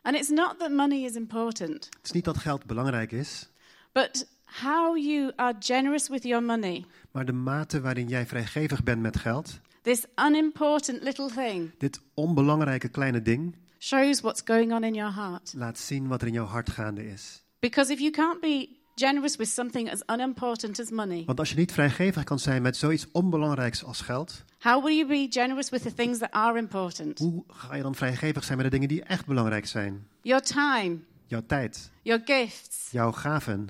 And 0.02 0.15
it's 0.15 0.30
not 0.30 0.60
that 0.60 0.71
money 0.71 1.04
is 1.04 1.15
important, 1.15 1.86
Het 1.86 1.99
is 2.04 2.12
niet 2.12 2.23
dat 2.26 2.38
geld 2.38 2.65
belangrijk 2.65 3.12
is, 3.12 3.49
but 3.91 4.28
how 4.62 4.97
you 4.97 5.32
are 5.36 5.56
generous 5.60 6.10
with 6.10 6.23
your 6.23 6.43
money. 6.45 6.86
maar 7.12 7.26
de 7.26 7.32
mate 7.32 7.82
waarin 7.82 8.08
jij 8.08 8.26
vrijgevig 8.28 8.84
bent 8.84 9.02
met 9.02 9.17
geld, 9.17 9.60
This 9.82 10.06
unimportant 10.15 11.04
little 11.04 11.30
thing 11.30 11.71
dit 11.78 12.02
onbelangrijke 12.13 12.88
kleine 12.89 13.21
ding, 13.21 13.56
shows 13.80 14.21
what's 14.21 14.41
going 14.45 14.73
on 14.73 14.84
in 14.84 14.93
your 14.93 15.13
heart. 15.13 15.54
laat 15.56 15.78
zien 15.80 16.08
wat 16.08 16.21
er 16.21 16.28
in 16.28 16.34
jouw 16.34 16.45
hart 16.45 16.69
gaande 16.69 17.08
is. 17.08 17.42
Because 17.63 17.91
if 17.93 17.99
you 17.99 18.12
can't 18.12 18.41
be 18.41 18.69
generous 18.95 19.36
with 19.36 19.47
something 19.49 19.91
as 19.91 20.04
unimportant 20.08 20.80
as 20.80 20.89
money, 20.89 21.23
Want 21.26 21.39
als 21.39 21.49
je 21.49 21.56
niet 21.56 21.71
vrijgevig 21.71 22.23
kan 22.23 22.39
zijn 22.39 22.62
met 22.62 22.78
zoiets 22.78 23.08
onbelangrijks 23.12 23.84
als 23.84 24.02
geld, 24.02 24.43
how 24.60 24.84
will 24.84 24.95
you 24.95 25.08
be 25.08 25.28
generous 25.30 25.69
with 25.69 25.82
the 25.82 25.93
things 25.93 26.17
that 26.17 26.32
are 26.32 26.58
important? 26.58 27.19
hoe 27.19 27.43
ga 27.47 27.76
je 27.76 27.82
dan 27.82 27.95
vrijgevig 27.95 28.43
zijn 28.43 28.58
met 28.58 28.65
de 28.65 28.71
dingen 28.71 28.88
die 28.88 29.04
echt 29.04 29.26
belangrijk 29.26 29.65
zijn? 29.65 30.08
Your 30.21 30.43
time, 30.43 30.97
Jouw 31.26 31.43
tijd, 31.47 31.91
your 32.02 32.21
gifts, 32.26 32.88
jouw 32.91 33.12
gaven, 33.12 33.69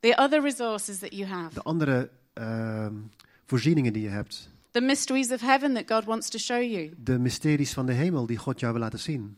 the 0.00 0.16
other 0.16 0.42
resources 0.42 0.98
that 0.98 1.14
you 1.14 1.26
have, 1.26 1.54
de 1.54 1.62
andere 1.62 2.10
ehm, 2.32 2.94
voorzieningen 3.46 3.92
die 3.92 4.02
je 4.02 4.08
hebt, 4.08 4.48
the 4.70 4.80
mysteries 4.80 5.30
of 5.32 5.40
heaven 5.40 5.74
that 5.74 5.90
God 5.90 6.04
wants 6.04 6.28
to 6.28 6.38
show 6.38 6.62
you. 6.62 6.94
de 6.98 7.18
mysteries 7.18 7.72
van 7.72 7.86
de 7.86 7.92
hemel 7.92 8.26
die 8.26 8.36
God 8.36 8.60
jou 8.60 8.72
wil 8.72 8.82
laten 8.82 8.98
zien. 8.98 9.36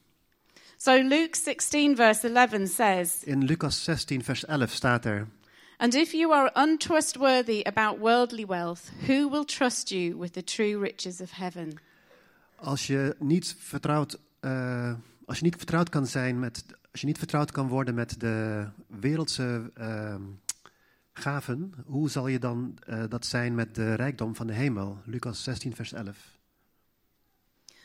So 0.79 0.93
Luke 1.03 1.37
16, 1.37 1.97
verse 1.97 2.25
11 2.25 2.67
says, 2.69 3.23
In 3.25 3.45
Lucas 3.45 3.85
16, 3.85 4.23
vers 4.23 4.45
11 4.45 4.73
staat 4.73 5.05
er: 5.05 5.27
And 5.79 5.95
if 5.95 6.13
you 6.13 6.33
are 6.33 6.51
untrustworthy 6.55 7.63
about 7.65 7.99
worldly 7.99 8.47
wealth, 8.47 8.91
who 9.07 9.29
will 9.29 9.45
trust 9.45 9.91
you 9.91 10.19
with 10.19 10.33
the 10.33 10.45
true 10.45 10.79
riches 10.79 11.21
of 11.21 11.31
heaven? 11.31 11.81
Als 12.57 12.87
je 12.87 13.17
niet 13.19 13.57
vertrouwd, 13.59 14.19
eh, 14.41 14.95
als 15.27 15.39
je 15.39 15.45
niet 15.45 15.57
vertrouwd 15.57 15.89
kan 15.89 16.07
zijn 16.07 16.39
met, 16.39 16.65
als 16.93 17.01
je 17.01 17.07
niet 17.07 17.19
vertrouwd 17.19 17.51
kan 17.51 17.69
worden 17.69 17.95
met 17.95 18.21
de 18.21 18.67
wereldse 18.87 19.71
ehm, 19.75 20.23
gaven, 21.13 21.73
hoe 21.87 22.11
zal 22.11 22.29
je 22.29 22.39
dan 22.39 22.79
eh, 22.87 23.05
dat 23.09 23.27
zijn 23.27 23.55
met 23.55 23.75
de 23.75 23.95
rijkdom 23.95 24.35
van 24.35 24.47
de 24.47 24.53
hemel? 24.53 24.99
Lucas 25.05 25.43
16, 25.43 25.75
vers 25.75 25.93
11. 25.93 26.17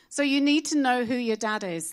So 0.08 0.22
you 0.22 0.40
need 0.40 0.70
to 0.70 0.80
know 0.80 1.04
who 1.06 1.14
your 1.14 1.38
dad 1.38 1.62
is, 1.62 1.92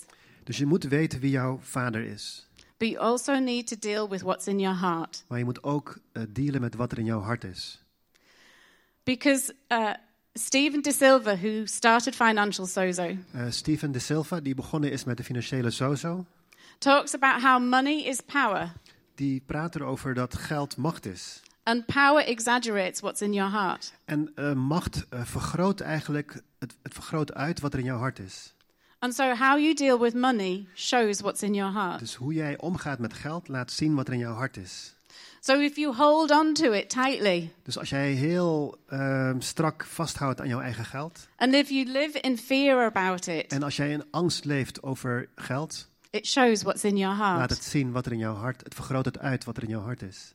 Dus 0.50 0.58
je 0.58 0.66
moet 0.66 0.84
weten 0.84 1.20
wie 1.20 1.32
jouw 1.32 1.60
vader 1.62 2.02
is. 2.06 2.48
but 2.78 2.88
you 2.90 2.98
also 3.02 3.40
need 3.40 3.68
to 3.68 3.76
deal 3.80 4.10
with 4.10 4.22
what's 4.22 4.48
in 4.48 4.60
your 4.60 4.80
heart. 4.80 5.24
Maar 5.28 5.38
je 5.38 5.44
moet 5.46 5.64
ook 5.64 5.98
eh, 6.12 6.24
dealen 6.30 6.62
met 6.62 6.76
wat 6.76 6.92
er 6.92 6.98
in 6.98 7.06
jouw 7.06 7.20
hart 7.22 7.44
is. 7.44 7.84
Because 9.04 9.54
uh, 9.72 9.90
Stephen 10.34 10.82
De 10.82 10.92
Silva, 10.92 11.36
who 11.38 11.66
started 11.66 12.16
Financial 12.16 12.66
Sozo, 12.66 13.16
Eh, 13.32 13.46
Stephen 13.50 13.92
De 13.92 14.00
Silva, 14.00 14.40
die 14.40 14.56
begonnen 14.56 14.92
is 14.92 15.04
met 15.04 15.18
de 15.18 15.24
financiële 15.24 15.70
sozo, 15.72 16.26
talks 16.78 17.14
about 17.14 17.42
how 17.42 17.60
money 17.70 18.04
is 18.04 18.22
power, 18.22 18.74
die 19.16 19.42
praat 19.46 19.76
erover 19.76 20.14
dat 20.14 20.36
geld 20.36 20.78
macht 20.78 21.06
is. 21.06 21.42
and 21.64 21.86
power 21.86 22.26
exaggerates 22.26 23.00
what's 23.02 23.22
in 23.22 23.34
your 23.34 23.52
heart. 23.52 23.94
En 24.06 24.32
eh, 24.36 24.54
macht 24.54 25.06
eh, 25.10 25.22
vergroot 25.26 25.80
eigenlijk, 25.80 26.42
het, 26.60 26.78
het 26.84 26.94
vergroot 26.94 27.34
uit 27.34 27.60
wat 27.60 27.74
er 27.74 27.80
in 27.80 27.86
jouw 27.86 27.98
hart 28.00 28.20
is. 28.20 28.54
And 29.00 29.14
so, 29.16 29.34
how 29.36 29.58
you 29.58 29.74
deal 29.74 29.98
with 30.00 30.14
money 30.14 30.68
shows 30.76 31.22
what's 31.22 31.42
in 31.42 31.54
your 31.54 31.72
heart. 31.74 32.00
Dus 32.00 32.16
hoe 32.16 32.34
jij 32.34 32.58
omgaat 32.58 33.00
met 33.00 33.14
geld 33.14 33.48
laat 33.48 33.72
zien 33.72 33.96
wat 33.96 34.08
er 34.08 34.14
in 34.14 34.20
jouw 34.20 34.34
hart 34.34 34.58
is. 34.58 34.94
So, 35.40 35.60
if 35.60 35.76
you 35.76 35.96
hold 35.96 36.32
on 36.32 36.54
to 36.54 36.72
it 36.72 36.90
tightly, 36.90 37.54
Dus 37.64 37.78
als 37.78 37.90
jij 37.90 38.12
heel 38.12 38.78
ehm, 38.88 39.40
strak 39.40 39.86
vasthoudt 39.86 40.42
aan 40.42 40.48
jouw 40.48 40.62
eigen 40.62 40.86
geld 40.86 41.28
and 41.38 41.54
if 41.54 41.70
you 41.70 41.86
live 41.92 42.20
in 42.20 42.38
fear 42.38 42.86
about 42.86 43.28
it, 43.28 43.52
en 43.52 43.64
als 43.64 43.76
jij 43.76 43.92
in 43.92 44.04
angst 44.12 44.46
leeft 44.46 44.84
over 44.84 45.30
geld, 45.36 45.88
it 46.10 46.26
shows 46.28 46.62
what's 46.62 46.84
in 46.84 46.98
your 46.98 47.16
heart. 47.16 47.40
laat 47.40 47.50
het 47.50 47.64
zien 47.64 47.92
wat 47.92 48.06
er 48.06 48.12
in 48.12 48.18
jouw 48.18 48.36
hart, 48.36 48.64
het 48.64 48.74
vergroot 48.76 49.06
het 49.06 49.20
uit 49.20 49.44
wat 49.44 49.58
er 49.58 49.64
in 49.64 49.70
jouw 49.70 49.84
hart 49.84 50.02
is. 50.02 50.34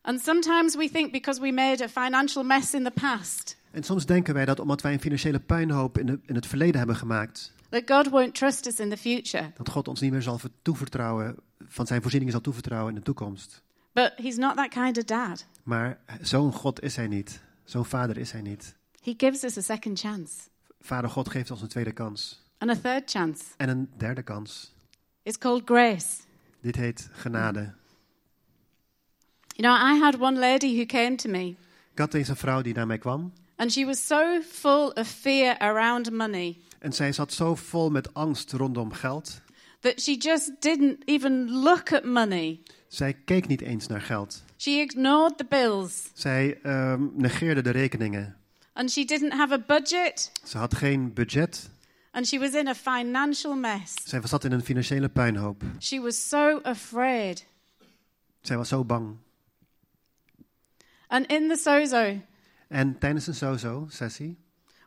And 0.00 0.20
sometimes 0.20 0.74
we 0.76 0.88
think 0.90 1.12
because 1.12 1.40
we 1.40 1.52
made 1.52 1.82
a 1.84 1.88
financial 1.88 2.44
mess 2.44 2.74
in 2.74 2.84
the 2.84 2.90
past, 2.90 3.56
En 3.70 3.82
soms 3.82 4.06
denken 4.06 4.34
wij 4.34 4.44
dat 4.44 4.60
omdat 4.60 4.80
wij 4.82 4.92
een 4.92 5.00
financiële 5.00 5.40
puinhoop 5.40 5.98
in, 5.98 6.06
de, 6.06 6.18
in 6.26 6.34
het 6.34 6.46
verleden 6.46 6.76
hebben 6.78 6.96
gemaakt, 6.96 7.52
that 7.68 7.82
God 7.86 8.08
won't 8.08 8.34
trust 8.34 8.66
us 8.66 8.78
in 8.80 8.90
the 8.90 8.96
future. 8.96 9.50
dat 9.54 9.68
God 9.68 9.88
ons 9.88 10.00
niet 10.00 10.10
meer 10.12 10.22
zal 10.22 10.38
ver- 10.38 10.50
toevertrouwen, 10.62 11.36
van 11.68 11.86
zijn 11.86 12.00
voorzieningen 12.00 12.34
zal 12.34 12.42
toevertrouwen 12.42 12.88
in 12.92 12.98
de 12.98 13.04
toekomst. 13.04 13.62
But 13.92 14.12
He's 14.16 14.36
not 14.36 14.56
that 14.56 14.68
kind 14.68 14.96
of 14.98 15.04
dad. 15.04 15.46
Maar 15.62 15.98
zo'n 16.20 16.52
God 16.52 16.82
is 16.82 16.96
hij 16.96 17.06
niet. 17.08 17.40
Zo'n 17.64 17.84
vader 17.84 18.18
is 18.18 18.32
hij 18.32 18.40
niet. 18.42 18.74
He 19.02 19.14
gives 19.16 19.42
us 19.44 19.56
a 19.58 19.60
second 19.60 19.98
chance 20.00 20.32
Vader 20.80 21.10
God 21.10 21.28
geeft 21.28 21.50
ons 21.50 21.62
een 21.62 21.68
tweede 21.68 21.92
kans. 21.92 22.42
and 22.58 22.70
a 22.70 22.76
third 22.76 23.10
chance. 23.10 23.42
En 23.56 23.68
een 23.68 23.90
derde 23.96 24.22
kans. 24.22 24.74
It's 25.22 25.38
called 25.38 25.62
grace. 25.64 26.06
Dit 26.60 26.76
heet 26.76 27.08
genade. 27.12 27.72
You 29.56 29.62
know, 29.62 29.96
I 29.96 29.98
had 30.00 30.20
one 30.20 30.38
lady 30.38 30.74
who 30.76 30.84
came 30.86 31.14
to 31.16 31.30
me, 31.30 31.46
Ik 31.92 31.98
had 31.98 32.14
eens 32.14 32.28
een 32.28 32.36
vrouw 32.36 32.62
die 32.62 32.74
naar 32.74 32.86
mij 32.86 32.98
kwam. 32.98 33.32
And 33.58 33.72
she 33.72 33.84
was 33.84 34.06
so 34.06 34.40
full 34.42 34.92
of 34.94 35.06
fear 35.08 35.56
around 35.58 36.10
money 36.10 36.56
En 36.78 36.92
zij 36.92 37.12
zat 37.12 37.32
zo 37.32 37.54
vol 37.54 37.90
met 37.90 38.14
angst 38.14 38.52
rondom 38.52 38.92
geld. 38.92 39.40
that 39.80 40.00
she 40.00 40.16
just 40.16 40.50
didn't 40.60 41.02
even 41.04 41.50
look 41.50 41.92
at 41.92 42.04
money. 42.04 42.60
Zij 42.88 43.12
keek 43.24 43.46
niet 43.46 43.60
eens 43.60 43.86
naar 43.86 44.00
geld. 44.00 44.42
She 44.56 44.70
ignored 44.70 45.36
the 45.38 45.44
bills, 45.48 46.02
Zij 46.14 46.58
ehm, 46.62 47.06
negeerde 47.12 47.62
de 47.62 47.70
rekeningen. 47.70 48.36
and 48.72 48.90
she 48.90 49.04
didn't 49.04 49.32
have 49.32 49.52
a 49.54 49.58
budget, 49.66 50.32
Ze 50.44 50.58
had 50.58 50.74
geen 50.74 51.12
budget. 51.14 51.70
and 52.10 52.26
she 52.26 52.38
was 52.38 52.54
in 52.54 52.68
a 52.68 52.74
financial 52.74 53.54
mess. 53.56 53.94
Zij 54.04 54.20
zat 54.24 54.44
in 54.44 54.52
een 54.52 54.64
financiële 54.64 55.08
puinhoop. 55.08 55.62
She 55.78 56.00
was 56.00 56.28
so 56.28 56.58
afraid. 56.62 57.46
Zij 58.40 58.56
was 58.56 58.68
zo 58.68 58.84
bang. 58.84 59.16
And 61.08 61.26
in 61.26 61.48
the 61.48 61.56
sozo, 61.56 62.20
En 62.68 62.98
tijdens 62.98 63.26
een 63.26 63.34
sozo-sessie 63.34 64.38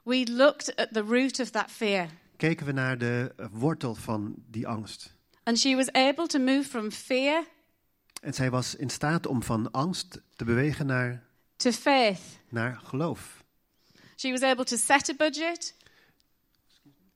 we 0.04 0.32
looked 0.32 0.76
at 0.76 0.94
the 0.94 1.02
root 1.02 1.40
of 1.40 1.50
that 1.50 1.72
fear. 1.72 2.08
keken 2.38 2.66
we 2.66 2.72
naar 2.72 2.98
de 2.98 3.36
wortel 3.52 3.96
van 3.96 4.36
die 4.48 4.68
angst. 4.68 5.16
And 5.44 5.60
she 5.60 5.76
was 5.76 5.92
able 5.92 6.28
to 6.28 6.40
move 6.40 6.64
from 6.64 6.92
fear 6.92 7.44
En 8.22 8.34
zij 8.34 8.50
was 8.50 8.76
in 8.76 8.90
staat 8.90 9.26
om 9.26 9.44
van 9.44 9.72
angst 9.72 10.22
te 10.36 10.46
bewegen 10.46 10.86
naar, 10.86 11.24
to 11.56 11.72
faith. 11.72 12.20
naar 12.50 12.80
geloof. 12.84 13.44
She 14.16 14.32
was 14.32 14.42
able 14.42 14.64
to 14.64 14.78
set 14.78 15.10
a 15.10 15.14
budget. 15.18 15.76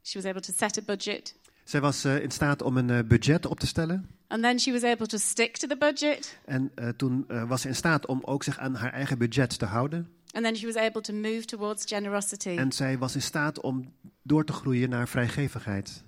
She 0.01 0.21
was 0.21 0.25
able 0.25 0.41
to 0.41 0.53
set 0.57 0.77
a 0.77 0.81
budget. 0.85 1.35
Zij 1.63 1.81
was 1.81 2.03
eh, 2.03 2.21
in 2.21 2.31
staat 2.31 2.61
om 2.61 2.77
een 2.77 2.89
eh, 2.89 2.99
budget 3.07 3.45
op 3.45 3.59
te 3.59 3.67
stellen. 3.67 4.09
And 4.27 4.41
then 4.41 4.59
she 4.59 4.71
was 4.71 4.83
able 4.83 5.07
to 5.07 5.17
stick 5.17 5.57
to 5.57 5.67
the 5.67 5.77
budget. 5.77 6.37
En 6.45 6.71
eh, 6.75 6.89
toen 6.89 7.25
was 7.47 7.61
ze 7.61 7.67
in 7.67 7.75
staat 7.75 8.05
om 8.05 8.21
ook 8.23 8.43
zich 8.43 8.57
aan 8.57 8.75
haar 8.75 8.93
eigen 8.93 9.17
budget 9.17 9.59
te 9.59 9.65
houden. 9.65 10.14
And 10.35 10.43
then 10.43 10.55
she 10.55 10.65
was 10.65 10.75
able 10.75 11.01
to 11.01 11.13
move 11.13 11.45
towards 11.45 11.85
generosity. 11.85 12.55
En 12.57 12.71
zij 12.71 12.97
was 12.97 13.15
in 13.15 13.21
staat 13.21 13.61
om 13.61 13.93
door 14.21 14.45
te 14.45 14.53
groeien 14.53 14.89
naar 14.89 15.07
vrijgevigheid. 15.07 16.03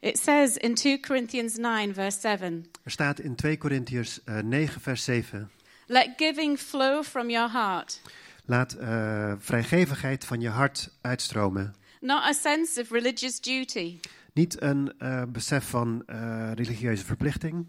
It 0.00 0.18
says 0.18 0.56
in 0.56 0.74
2 0.74 1.00
Corinthians 1.00 1.56
9, 1.56 1.94
verse 1.94 2.20
7 2.20 2.64
Er 2.84 2.90
staat 2.90 3.18
in 3.20 3.34
2 3.34 3.56
Korintiërs 3.58 4.24
eh, 4.24 4.38
9, 4.38 4.80
vers 4.80 5.04
7. 5.04 5.50
Let 5.86 6.08
giving 6.16 6.58
flow 6.58 7.02
from 7.04 7.30
your 7.30 7.50
heart, 7.52 8.00
Laat 8.44 8.72
eh, 8.72 9.32
vrijgevigheid 9.38 10.24
van 10.24 10.40
je 10.40 10.48
hart 10.48 10.90
uitstromen. 11.00 11.74
not 12.00 12.22
a 12.22 12.32
sense 12.32 12.80
of 12.80 12.90
religious 12.90 13.40
duty. 13.40 13.98
Niet 14.32 14.62
een 14.62 14.92
eh, 14.98 15.22
besef 15.28 15.68
van 15.68 16.02
eh, 16.06 16.50
religieuze 16.54 17.04
verplichting. 17.04 17.66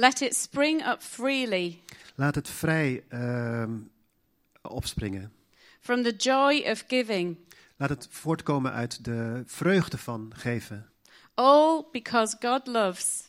Let 0.00 0.20
it 0.20 0.34
spring 0.36 0.86
up 0.86 1.02
freely 1.02 1.80
Laat 2.14 2.34
het 2.34 2.48
vrij 2.48 3.04
ehm, 3.08 3.78
opspringen. 4.62 5.32
from 5.80 6.02
the 6.02 6.16
joy 6.16 6.62
of 6.70 6.84
giving, 6.88 7.36
Laat 7.76 7.88
het 7.88 8.06
voortkomen 8.10 8.72
uit 8.72 9.04
de 9.04 9.42
vreugde 9.46 9.98
van 9.98 10.32
geven. 10.36 10.90
all 11.34 11.84
because 11.92 12.36
God 12.40 12.66
loves. 12.66 13.22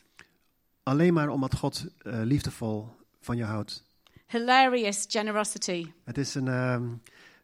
Alleen 0.82 1.14
maar 1.14 1.28
omdat 1.28 1.54
God 1.54 1.86
eh, 1.98 2.20
liefdevol 2.22 2.88
van 3.20 3.36
je 3.36 3.44
houdt. 3.44 3.84
Hilarious 4.26 5.04
generosity. 5.08 5.92
Het 6.04 6.18
is 6.18 6.34
een 6.34 6.48
ehm, 6.48 6.88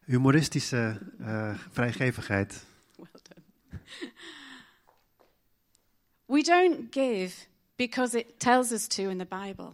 humoristische 0.05 0.99
eh, 1.19 1.55
vrijgevigheid. 1.71 2.63
Well 2.95 3.07
done. 3.11 3.43
We 6.25 6.41
don't 6.43 6.87
give 6.93 7.47
because 7.87 8.17
it 8.19 8.25
tells 8.37 8.71
us 8.71 8.87
to 8.87 9.09
in 9.09 9.17
the 9.17 9.27
Bible. 9.45 9.69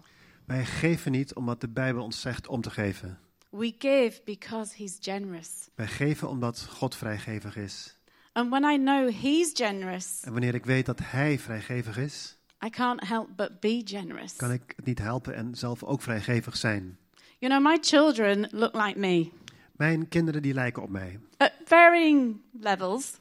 Wij 0.45 0.65
geven 0.65 1.11
niet 1.11 1.33
omdat 1.33 1.61
de 1.61 1.67
Bijbel 1.67 2.03
ons 2.03 2.21
zegt 2.21 2.47
om 2.47 2.61
te 2.61 2.69
geven. 2.69 3.19
We 3.49 3.75
give 3.79 4.21
because 4.25 4.73
He's 4.77 4.97
generous. 5.01 5.49
Wij 5.75 5.87
geven 5.87 6.29
omdat 6.29 6.67
God 6.69 6.95
vrijgevig 6.95 7.55
is. 7.57 7.97
And 8.31 8.49
when 8.49 8.63
I 8.63 8.77
know 8.77 9.11
He's 9.21 9.51
generous, 9.53 10.19
En 10.23 10.31
wanneer 10.31 10.55
ik 10.55 10.65
weet 10.65 10.85
dat 10.85 10.99
Hij 11.03 11.39
vrijgevig 11.39 11.97
is, 11.97 12.37
I 12.65 12.69
can't 12.69 13.07
help 13.07 13.29
but 13.35 13.59
be 13.59 13.81
generous. 13.85 14.35
kan 14.35 14.51
ik 14.51 14.73
het 14.75 14.85
niet 14.85 14.99
helpen 14.99 15.35
en 15.35 15.55
zelf 15.55 15.83
ook 15.83 16.01
vrijgevig 16.01 16.57
zijn. 16.57 16.97
You 17.39 17.53
know, 17.61 17.71
my 17.71 17.77
children 17.81 18.47
look 18.51 18.73
like 18.75 18.99
me 18.99 19.29
Mijn 19.71 20.07
kinderen 20.07 20.41
die 20.41 20.53
lijken 20.53 20.83
op 20.83 20.89
mij. 20.89 21.19
at 21.37 21.51
varying 21.65 22.41
levels. 22.59 23.11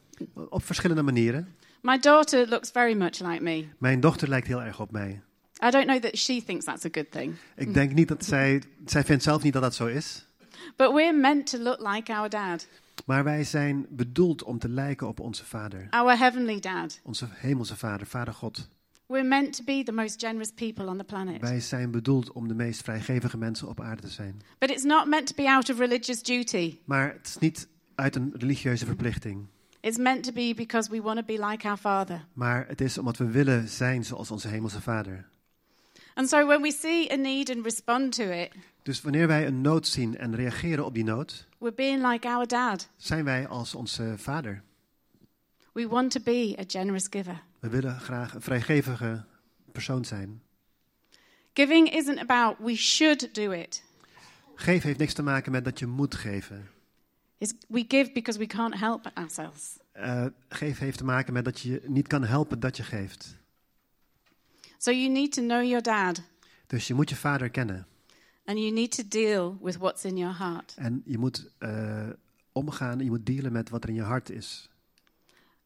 Op 0.49 0.63
verschillende 0.63 1.01
manieren. 1.03 1.54
My 1.85 1.99
daughter 1.99 2.47
looks 2.47 2.71
very 2.71 2.93
much 2.93 3.19
like 3.19 3.41
me. 3.43 3.67
Mijn 3.77 3.99
dochter 3.99 4.29
lijkt 4.29 4.47
heel 4.47 4.61
erg 4.61 4.79
op 4.79 4.91
mij. 4.91 5.21
I 5.65 5.69
don't 5.69 5.85
know 5.85 6.01
that 6.01 6.17
she 6.17 6.43
thinks 6.45 6.65
that's 6.65 6.85
a 6.85 6.89
good 6.91 7.11
thing. 7.11 7.35
Ik 7.55 7.73
denk 7.73 7.93
niet 7.93 8.07
dat 8.07 8.25
zij... 8.25 8.61
Zij 8.85 9.03
vindt 9.03 9.23
zelf 9.23 9.43
niet 9.43 9.53
dat 9.53 9.61
dat 9.61 9.75
zo 9.75 9.85
is. 9.85 10.27
But 10.75 10.91
we're 10.93 11.13
meant 11.13 11.47
to 11.49 11.57
look 11.57 11.93
like 11.93 12.13
our 12.13 12.29
dad, 12.29 12.67
Maar 13.05 13.23
wij 13.23 13.43
zijn 13.43 13.85
bedoeld 13.89 14.43
om 14.43 14.59
te 14.59 14.69
lijken 14.69 15.07
op 15.07 15.19
onze 15.19 15.45
vader. 15.45 15.87
our 15.89 16.17
heavenly 16.17 16.59
dad. 16.59 16.99
Onze 17.03 17.27
hemelse 17.31 17.75
vader, 17.75 18.07
vader 18.07 18.33
God. 18.33 18.69
We're 19.05 19.27
meant 19.27 19.55
to 19.55 19.63
be 19.63 19.83
the 19.83 19.91
most 19.91 20.19
generous 20.19 20.51
people 20.51 20.85
on 20.87 20.97
the 20.97 21.03
planet. 21.03 21.41
Wij 21.41 21.59
zijn 21.59 21.91
bedoeld 21.91 22.31
om 22.31 22.47
de 22.47 22.55
meest 22.55 22.81
vrijgevige 22.81 23.37
mensen 23.37 23.67
op 23.67 23.81
aarde 23.81 24.01
te 24.01 24.09
zijn. 24.09 24.41
But 24.57 24.69
it's 24.69 24.83
not 24.83 25.07
meant 25.07 25.27
to 25.27 25.33
be 25.35 25.49
out 25.49 25.69
of 25.69 25.77
religious 25.77 26.23
duty. 26.23 26.77
Maar 26.85 27.13
het 27.13 27.27
is 27.27 27.37
niet 27.37 27.67
uit 27.95 28.15
een 28.15 28.33
religieuze 28.37 28.85
verplichting. 28.85 29.47
It's 29.85 29.97
meant 29.97 30.23
to 30.23 30.31
be 30.31 30.53
because 30.55 30.89
we 30.89 31.01
want 31.01 31.17
to 31.17 31.23
be 31.25 31.47
like 31.47 31.67
our 31.67 31.77
Father. 31.77 32.25
Maar 32.33 32.65
het 32.67 32.81
is 32.81 32.97
omdat 32.97 33.17
we 33.17 33.25
willen 33.25 33.67
zijn 33.67 34.05
zoals 34.05 34.31
onze 34.31 34.47
hemelse 34.47 34.81
vader. 34.81 35.25
And 36.13 36.29
so 36.29 36.45
when 36.47 36.61
we 36.61 36.71
see 36.71 37.11
a 37.11 37.15
need 37.15 37.49
and 37.55 37.63
respond 37.63 38.15
to 38.15 38.23
it, 38.23 38.51
Dus 38.83 39.01
wanneer 39.01 39.27
wij 39.27 39.47
een 39.47 39.61
nood 39.61 39.87
zien 39.87 40.17
en 40.17 40.35
reageren 40.35 40.85
op 40.85 40.93
die 40.93 41.03
nood, 41.03 41.47
we're 41.57 41.73
being 41.75 42.11
like 42.11 42.27
our 42.27 42.47
dad. 42.47 42.89
zijn 42.97 43.23
wij 43.23 43.47
als 43.47 43.75
onze 43.75 44.13
vader. 44.17 44.63
We 45.73 45.87
want 45.87 46.11
to 46.11 46.19
be 46.23 46.55
a 46.59 46.63
generous 46.67 47.07
giver. 47.09 47.41
We 47.59 47.69
willen 47.69 47.99
graag 47.99 48.33
een 48.33 48.41
vrijgevige 48.41 49.23
persoon 49.71 50.05
zijn. 50.05 50.41
Giving 51.53 51.93
isn't 51.93 52.19
about 52.19 52.55
we 52.59 52.75
should 52.75 53.35
do 53.35 53.51
it. 53.51 53.83
Geven 54.55 54.87
heeft 54.87 54.99
niks 54.99 55.13
te 55.13 55.23
maken 55.23 55.51
met 55.51 55.63
dat 55.65 55.79
je 55.79 55.85
moet 55.85 56.15
geven. 56.15 56.69
It's 57.45 57.53
we 57.67 57.85
give 57.87 58.11
because 58.13 58.39
we 58.39 58.45
can't 58.47 58.79
help 58.79 59.11
ourselves. 59.13 59.77
Eh, 59.91 60.25
geven 60.49 60.85
heeft 60.85 60.97
te 60.97 61.03
maken 61.03 61.33
met 61.33 61.45
dat 61.45 61.59
je 61.59 61.81
niet 61.85 62.07
kan 62.07 62.23
helpen 62.23 62.59
dat 62.59 62.77
je 62.77 62.83
geeft. 62.83 63.37
So 64.77 64.91
you 64.91 65.09
need 65.09 65.31
to 65.31 65.41
know 65.41 65.63
your 65.63 65.81
dad 65.81 66.21
Dus 66.67 66.87
je 66.87 66.93
moet 66.93 67.09
je 67.09 67.15
vader 67.15 67.49
kennen. 67.49 67.85
and 68.45 68.57
you 68.59 68.71
need 68.71 68.91
to 68.95 69.03
deal 69.07 69.57
with 69.61 69.77
what's 69.77 70.03
in 70.03 70.17
your 70.17 70.37
heart. 70.37 70.73
En 70.77 71.01
je 71.05 71.17
moet 71.17 71.51
eh, 71.57 72.09
omgaan, 72.51 72.99
je 72.99 73.09
moet 73.09 73.25
dealen 73.25 73.51
met 73.51 73.69
wat 73.69 73.83
er 73.83 73.89
in 73.89 73.95
je 73.95 74.01
hart 74.01 74.29
is. 74.29 74.69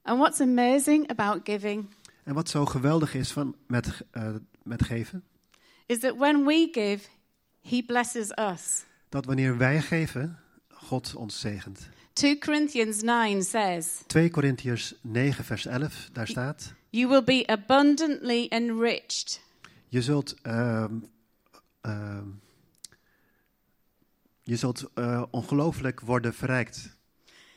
And 0.01 0.19
what's 0.19 0.39
amazing 0.41 1.09
about 1.09 1.39
giving 1.43 1.85
En 2.23 2.33
wat 2.33 2.49
zo 2.49 2.65
geweldig 2.65 3.13
is 3.13 3.31
van, 3.31 3.55
met, 3.67 4.01
eh, 4.11 4.35
met 4.63 4.83
geven, 4.83 5.23
is 5.85 5.99
that 5.99 6.15
when 6.17 6.45
we 6.45 6.67
give, 6.71 7.07
he 7.61 7.83
blesses 7.83 8.31
us. 8.37 8.83
dat 9.09 9.25
wanneer 9.25 9.57
wij 9.57 9.81
geven, 9.81 10.39
God 10.89 11.15
ons 11.15 11.39
zegent. 11.39 11.89
2 12.13 12.37
Corinthians 12.37 13.01
9 13.01 13.43
says, 13.43 13.87
2 14.07 14.29
Korintiërs 14.29 14.93
9, 15.01 15.43
vers 15.43 15.65
11, 15.65 16.09
daar 16.13 16.27
staat: 16.27 16.73
You 16.89 17.07
will 17.07 17.23
be 17.23 17.43
abundantly 17.47 18.47
enriched. 18.47 19.41
Je 19.87 20.01
zult, 20.01 20.35
ehm, 20.41 20.93
ehm, 21.81 22.27
je 24.41 24.55
zult 24.55 24.89
eh, 24.93 25.23
ongelooflijk 25.31 25.99
worden 25.99 26.33
verrijkt. 26.33 26.97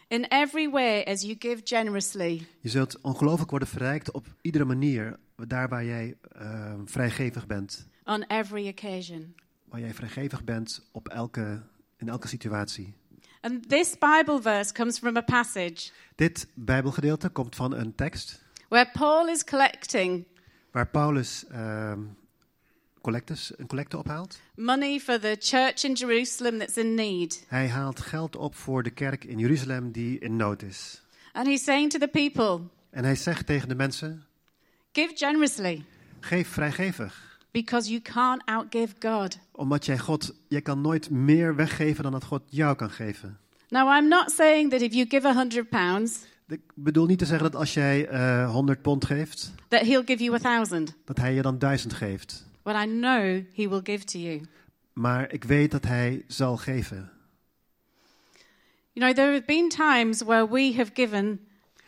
In 0.08 0.24
every 0.24 0.70
way, 0.70 1.02
as 1.02 1.22
you 1.22 1.36
give 1.38 1.60
generously, 1.64 2.46
Je 2.60 2.68
zult 2.68 3.00
ongelooflijk 3.00 3.50
worden 3.50 3.68
verrijkt 3.68 4.10
op 4.10 4.26
iedere 4.40 4.64
manier, 4.64 5.18
daar 5.46 5.68
waar 5.68 5.84
jij 5.84 6.16
ehm, 6.32 6.86
vrijgevig 6.86 7.46
bent. 7.46 7.86
on 8.04 8.22
every 8.22 8.68
occasion. 8.68 9.34
Waar 9.64 9.80
jij 9.80 9.94
vrijgevig 9.94 10.44
bent 10.44 10.88
op 10.90 11.08
elke, 11.08 11.62
in 11.96 12.08
elke 12.08 12.28
situatie. 12.28 12.94
And 13.42 13.68
this 13.68 13.96
Bible 13.98 14.40
verse 14.40 14.72
comes 14.72 14.98
from 14.98 15.16
a 15.16 15.20
passage 15.22 15.90
Dit 16.14 16.46
Bijbelgedeelte 16.54 17.28
komt 17.28 17.56
van 17.56 17.72
een 17.72 17.94
tekst 17.94 18.42
where 18.68 18.90
Paul 18.92 19.28
is 19.28 19.44
collecting 19.44 20.24
waar 20.70 20.86
Paulus 20.88 21.44
ehm, 21.50 21.98
collectes, 23.00 23.52
een 23.56 23.66
collecte 23.66 23.98
ophaalt. 23.98 24.40
money 24.54 24.98
for 25.00 25.18
the 25.20 25.36
church 25.40 25.82
in 25.84 25.92
Jerusalem 25.92 26.58
that's 26.58 26.76
in 26.76 26.94
need. 26.94 27.44
Hij 27.48 27.68
haalt 27.68 28.00
geld 28.00 28.36
op 28.36 28.54
voor 28.54 28.82
de 28.82 28.90
kerk 28.90 29.24
in 29.24 29.38
Jeruzalem 29.38 29.90
die 29.92 30.18
in 30.18 30.36
nood 30.36 30.62
is. 30.62 31.02
And 31.32 31.46
he's 31.46 31.64
saying 31.64 31.90
to 31.90 31.98
the 31.98 32.08
people, 32.08 32.66
En 32.90 33.04
hij 33.04 33.14
zegt 33.16 33.46
tegen 33.46 33.68
de 33.68 33.74
mensen, 33.74 34.24
Give 34.92 35.12
generously. 35.16 35.84
geef 36.20 36.48
vrijgevig. 36.48 37.31
Because 37.52 37.88
you 37.90 38.00
can't 38.00 38.42
outgive 38.44 38.94
God. 39.00 39.38
Omdat 39.52 39.86
jij 39.86 39.98
God, 39.98 40.34
jij 40.48 40.60
kan 40.62 40.80
nooit 40.80 41.10
meer 41.10 41.56
weggeven 41.56 42.02
dan 42.02 42.12
dat 42.12 42.24
God 42.24 42.42
jou 42.48 42.76
kan 42.76 42.90
geven. 42.90 43.38
Now, 43.68 43.96
I'm 43.96 44.08
not 44.08 44.30
saying 44.30 44.70
that 44.70 44.80
if 44.80 44.92
you 44.92 45.06
give 45.08 45.26
a 45.28 45.34
hundred 45.34 45.68
pounds, 45.68 46.18
Ik 46.48 46.60
bedoel 46.74 47.06
niet 47.06 47.18
te 47.18 47.24
zeggen 47.26 47.50
dat 47.50 47.60
als 47.60 47.74
jij 47.74 48.06
eh 48.08 48.50
100 48.50 48.82
pond 48.82 49.04
geeft, 49.04 49.52
that 49.68 49.80
He'll 49.80 50.02
give 50.04 50.22
you 50.24 50.34
a 50.34 50.38
thousand. 50.38 50.94
dat 51.04 51.16
hij 51.16 51.34
je 51.34 51.42
dan 51.42 51.58
1000 51.58 51.92
geeft. 51.92 52.46
But 52.62 52.74
I 52.74 52.84
know 52.84 53.42
He 53.54 53.68
will 53.68 53.80
give 53.84 54.04
to 54.04 54.18
you. 54.18 54.40
Maar 54.92 55.32
ik 55.32 55.44
weet 55.44 55.70
dat 55.70 55.84
hij 55.84 56.24
zal 56.26 56.56
geven. 56.56 57.10
You 58.92 59.06
know, 59.06 59.14
there 59.14 59.32
have 59.32 59.44
been 59.46 59.68
times 59.68 60.22
where 60.22 60.48
we 60.48 60.74
have 60.76 60.90
given 60.94 61.40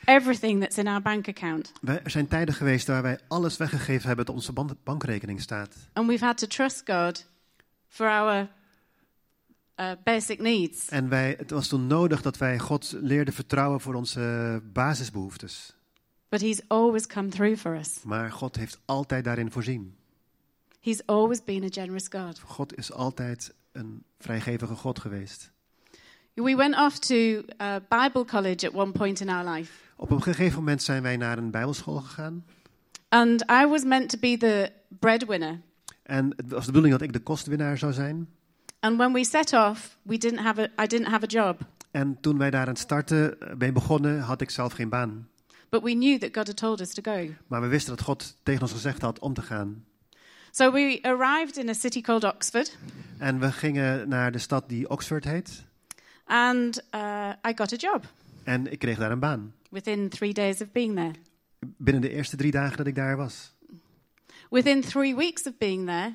everything 0.05 0.61
that's 0.61 0.79
in 0.79 0.87
our 0.87 1.03
bank 1.03 1.29
account, 1.29 1.73
Wij- 1.81 2.01
Er 2.05 2.11
zijn 2.11 2.29
tijden 2.29 2.55
geweest 2.55 2.87
waar 2.87 3.03
wij 3.03 3.19
alles 3.29 3.57
weggegeven 3.57 4.07
hebben 4.07 4.25
dat 4.27 4.35
onze 4.35 4.53
ban- 4.53 4.79
bankrekening 4.85 5.41
staat. 5.41 5.77
and 5.93 6.07
we've 6.07 6.25
had 6.25 6.39
to 6.39 6.47
trust 6.47 6.83
God 6.91 7.27
for 7.89 8.07
our 8.09 8.49
uh, 9.81 9.91
basic 10.05 10.41
needs. 10.41 10.89
En 10.89 11.09
wij, 11.09 11.35
het 11.39 11.51
was 11.51 11.69
toen 11.69 11.87
nodig 11.87 12.23
dat 12.23 12.37
wij 12.39 12.59
God 12.59 12.95
leerden 13.01 13.35
vertrouwen 13.35 13.81
voor 13.81 13.95
onze 13.95 14.61
basisbehoeftes. 14.73 15.75
But 16.29 16.41
He's 16.41 16.61
always 16.67 17.07
come 17.07 17.29
through 17.29 17.57
for 17.61 17.75
us. 17.77 18.03
Maar 18.05 18.33
God 18.33 18.57
heeft 18.57 18.79
altijd 18.85 19.25
daarin 19.25 19.51
voorzien. 19.51 19.97
He's 20.81 21.03
always 21.07 21.45
been 21.45 21.65
a 21.65 21.69
generous 21.71 22.07
God. 22.11 22.39
God 22.41 22.77
is 22.79 22.93
altijd 22.93 23.55
een 23.73 24.05
vrijgevige 24.19 24.75
God 24.75 24.99
geweest. 24.99 25.53
We 26.35 26.57
went 26.57 26.75
off 26.77 26.99
to 26.99 27.15
uh, 27.15 27.43
Bible 27.89 28.25
college 28.25 28.67
at 28.67 28.75
one 28.75 28.93
point 28.93 29.21
in 29.21 29.29
our 29.29 29.51
life, 29.51 29.73
Op 29.97 30.11
een 30.11 30.23
gegeven 30.23 30.59
moment 30.59 30.83
zijn 30.83 31.03
wij 31.03 31.17
naar 31.17 31.39
een 31.39 31.51
bijbelschool 31.51 31.97
gegaan. 32.01 32.45
and 33.09 33.43
I 33.51 33.67
was 33.67 33.85
meant 33.85 34.09
to 34.11 34.19
be 34.19 34.37
the 34.37 34.73
breadwinner. 34.89 35.61
En 36.03 36.33
het 36.37 36.49
was 36.51 36.61
de 36.67 36.73
bedoeling 36.73 36.93
dat 36.99 37.03
ik 37.03 37.13
de 37.13 37.19
kostwinnaar 37.23 37.79
zou 37.79 37.93
zijn. 37.93 38.29
And 38.81 38.97
when 38.97 39.13
we 39.13 39.25
set 39.25 39.53
off, 39.53 39.97
we 40.03 40.19
didn't 40.19 40.41
have 40.41 40.71
a, 40.77 40.83
I 40.85 40.87
didn't 40.87 41.09
have 41.11 41.25
a 41.25 41.29
job, 41.29 41.61
En 41.91 42.21
toen 42.21 42.39
wij 42.39 42.51
daar 42.51 42.61
aan 42.61 42.69
het 42.69 42.79
starten 42.79 43.41
eh, 43.41 43.55
mee 43.59 43.73
begonnen, 43.73 44.21
had 44.21 44.41
ik 44.41 44.51
zelf 44.51 44.73
geen 44.73 44.89
baan. 44.89 45.29
but 45.69 45.83
we 45.83 45.91
knew 45.91 46.19
that 46.21 46.31
God 46.37 46.47
had 46.47 46.57
told 46.57 46.81
us 46.81 46.95
to 46.95 47.13
go. 47.13 47.29
Maar 47.47 47.61
we 47.61 47.67
wisten 47.67 47.97
dat 47.97 48.05
God 48.05 48.37
tegen 48.43 48.63
ons 48.63 48.73
gezegd 48.73 49.03
had 49.03 49.19
om 49.19 49.35
te 49.35 49.43
gaan. 49.43 49.85
So 50.51 50.73
we 50.73 50.99
arrived 51.03 51.57
in 51.57 51.69
a 51.69 51.73
city 51.73 52.01
called 52.01 52.25
Oxford, 52.25 52.77
En 53.19 53.39
we 53.41 53.53
gingen 53.53 54.09
naar 54.09 54.33
de 54.33 54.39
stad 54.39 54.69
die 54.69 54.89
Oxford 54.91 55.25
heet. 55.25 55.65
and 56.25 56.83
uh, 56.95 57.29
I 57.49 57.53
got 57.55 57.73
a 57.73 57.77
job 57.77 58.05
En 58.45 58.73
ik 58.73 58.79
kreeg 58.79 58.99
daar 58.99 59.11
een 59.11 59.19
baan. 59.19 59.53
Within 59.75 60.09
three 60.09 60.33
days 60.33 60.61
of 60.61 60.73
being 60.73 60.95
there. 60.95 61.13
Binnen 61.77 62.03
de 62.03 62.11
eerste 62.11 62.37
drie 62.37 62.51
dagen 62.51 62.77
dat 62.77 62.87
ik 62.87 62.95
daar 62.95 63.17
was. 63.17 63.55
Within 64.51 64.81
three 64.81 65.15
weeks 65.17 65.43
of 65.47 65.57
being 65.59 65.87
there, 65.87 66.15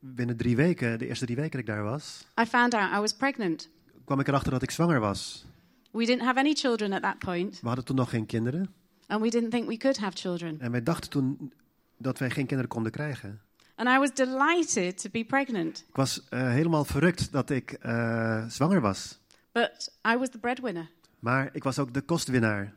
Binnen 0.00 0.36
drie 0.36 0.56
weken, 0.56 0.98
de 0.98 1.06
eerste 1.06 1.24
drie 1.24 1.36
weken 1.36 1.50
dat 1.50 1.60
ik 1.60 1.66
daar 1.66 1.82
was, 1.84 2.26
I 2.40 2.44
found 2.44 2.74
out 2.74 2.92
I 2.96 2.98
was 3.00 3.12
pregnant. 3.16 3.68
kwam 4.04 4.20
ik 4.20 4.28
erachter 4.28 4.50
dat 4.50 4.62
ik 4.62 4.70
zwanger 4.70 5.00
was. 5.00 5.44
We 5.90 6.04
didn't 6.04 6.24
have 6.24 6.38
any 6.38 6.54
children 6.54 6.92
at 6.92 7.02
that 7.02 7.18
point, 7.18 7.60
We 7.60 7.66
hadden 7.66 7.84
toen 7.84 7.96
nog 7.96 8.10
geen 8.10 8.26
kinderen. 8.26 8.68
and 9.06 9.20
we 9.22 9.30
didn't 9.30 9.50
think 9.50 9.68
we 9.68 9.76
could 9.76 9.96
have 9.98 10.16
children. 10.16 10.60
En 10.60 10.70
wij 10.70 10.82
dachten 10.82 11.10
toen 11.10 11.52
dat 11.98 12.18
wij 12.18 12.30
geen 12.30 12.46
kinderen 12.46 12.68
konden 12.70 12.92
krijgen. 12.92 13.40
And 13.74 13.88
I 13.88 13.98
was 13.98 14.14
delighted 14.14 15.00
to 15.02 15.10
be 15.10 15.24
pregnant, 15.24 15.84
Ik 15.88 15.96
was 15.96 16.24
eh, 16.28 16.50
helemaal 16.50 16.84
verrukt 16.84 17.32
dat 17.32 17.50
ik 17.50 17.72
eh, 17.72 18.46
zwanger 18.48 18.80
was. 18.80 19.18
but 19.52 19.98
I 20.08 20.16
was 20.16 20.28
the 20.30 20.38
breadwinner. 20.38 20.90
Maar 21.26 21.48
ik 21.52 21.62
was 21.64 21.78
ook 21.78 21.94
de 21.94 22.00
kostwinnaar. 22.00 22.72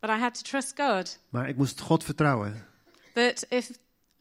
But 0.00 0.10
I 0.10 0.12
had 0.12 0.34
to 0.34 0.42
trust 0.42 0.72
God 0.80 1.18
Maar 1.28 1.48
ik 1.48 1.56
moest 1.56 1.80
God 1.80 2.04
vertrouwen. 2.04 2.54
that 3.14 3.46
if 3.48 3.70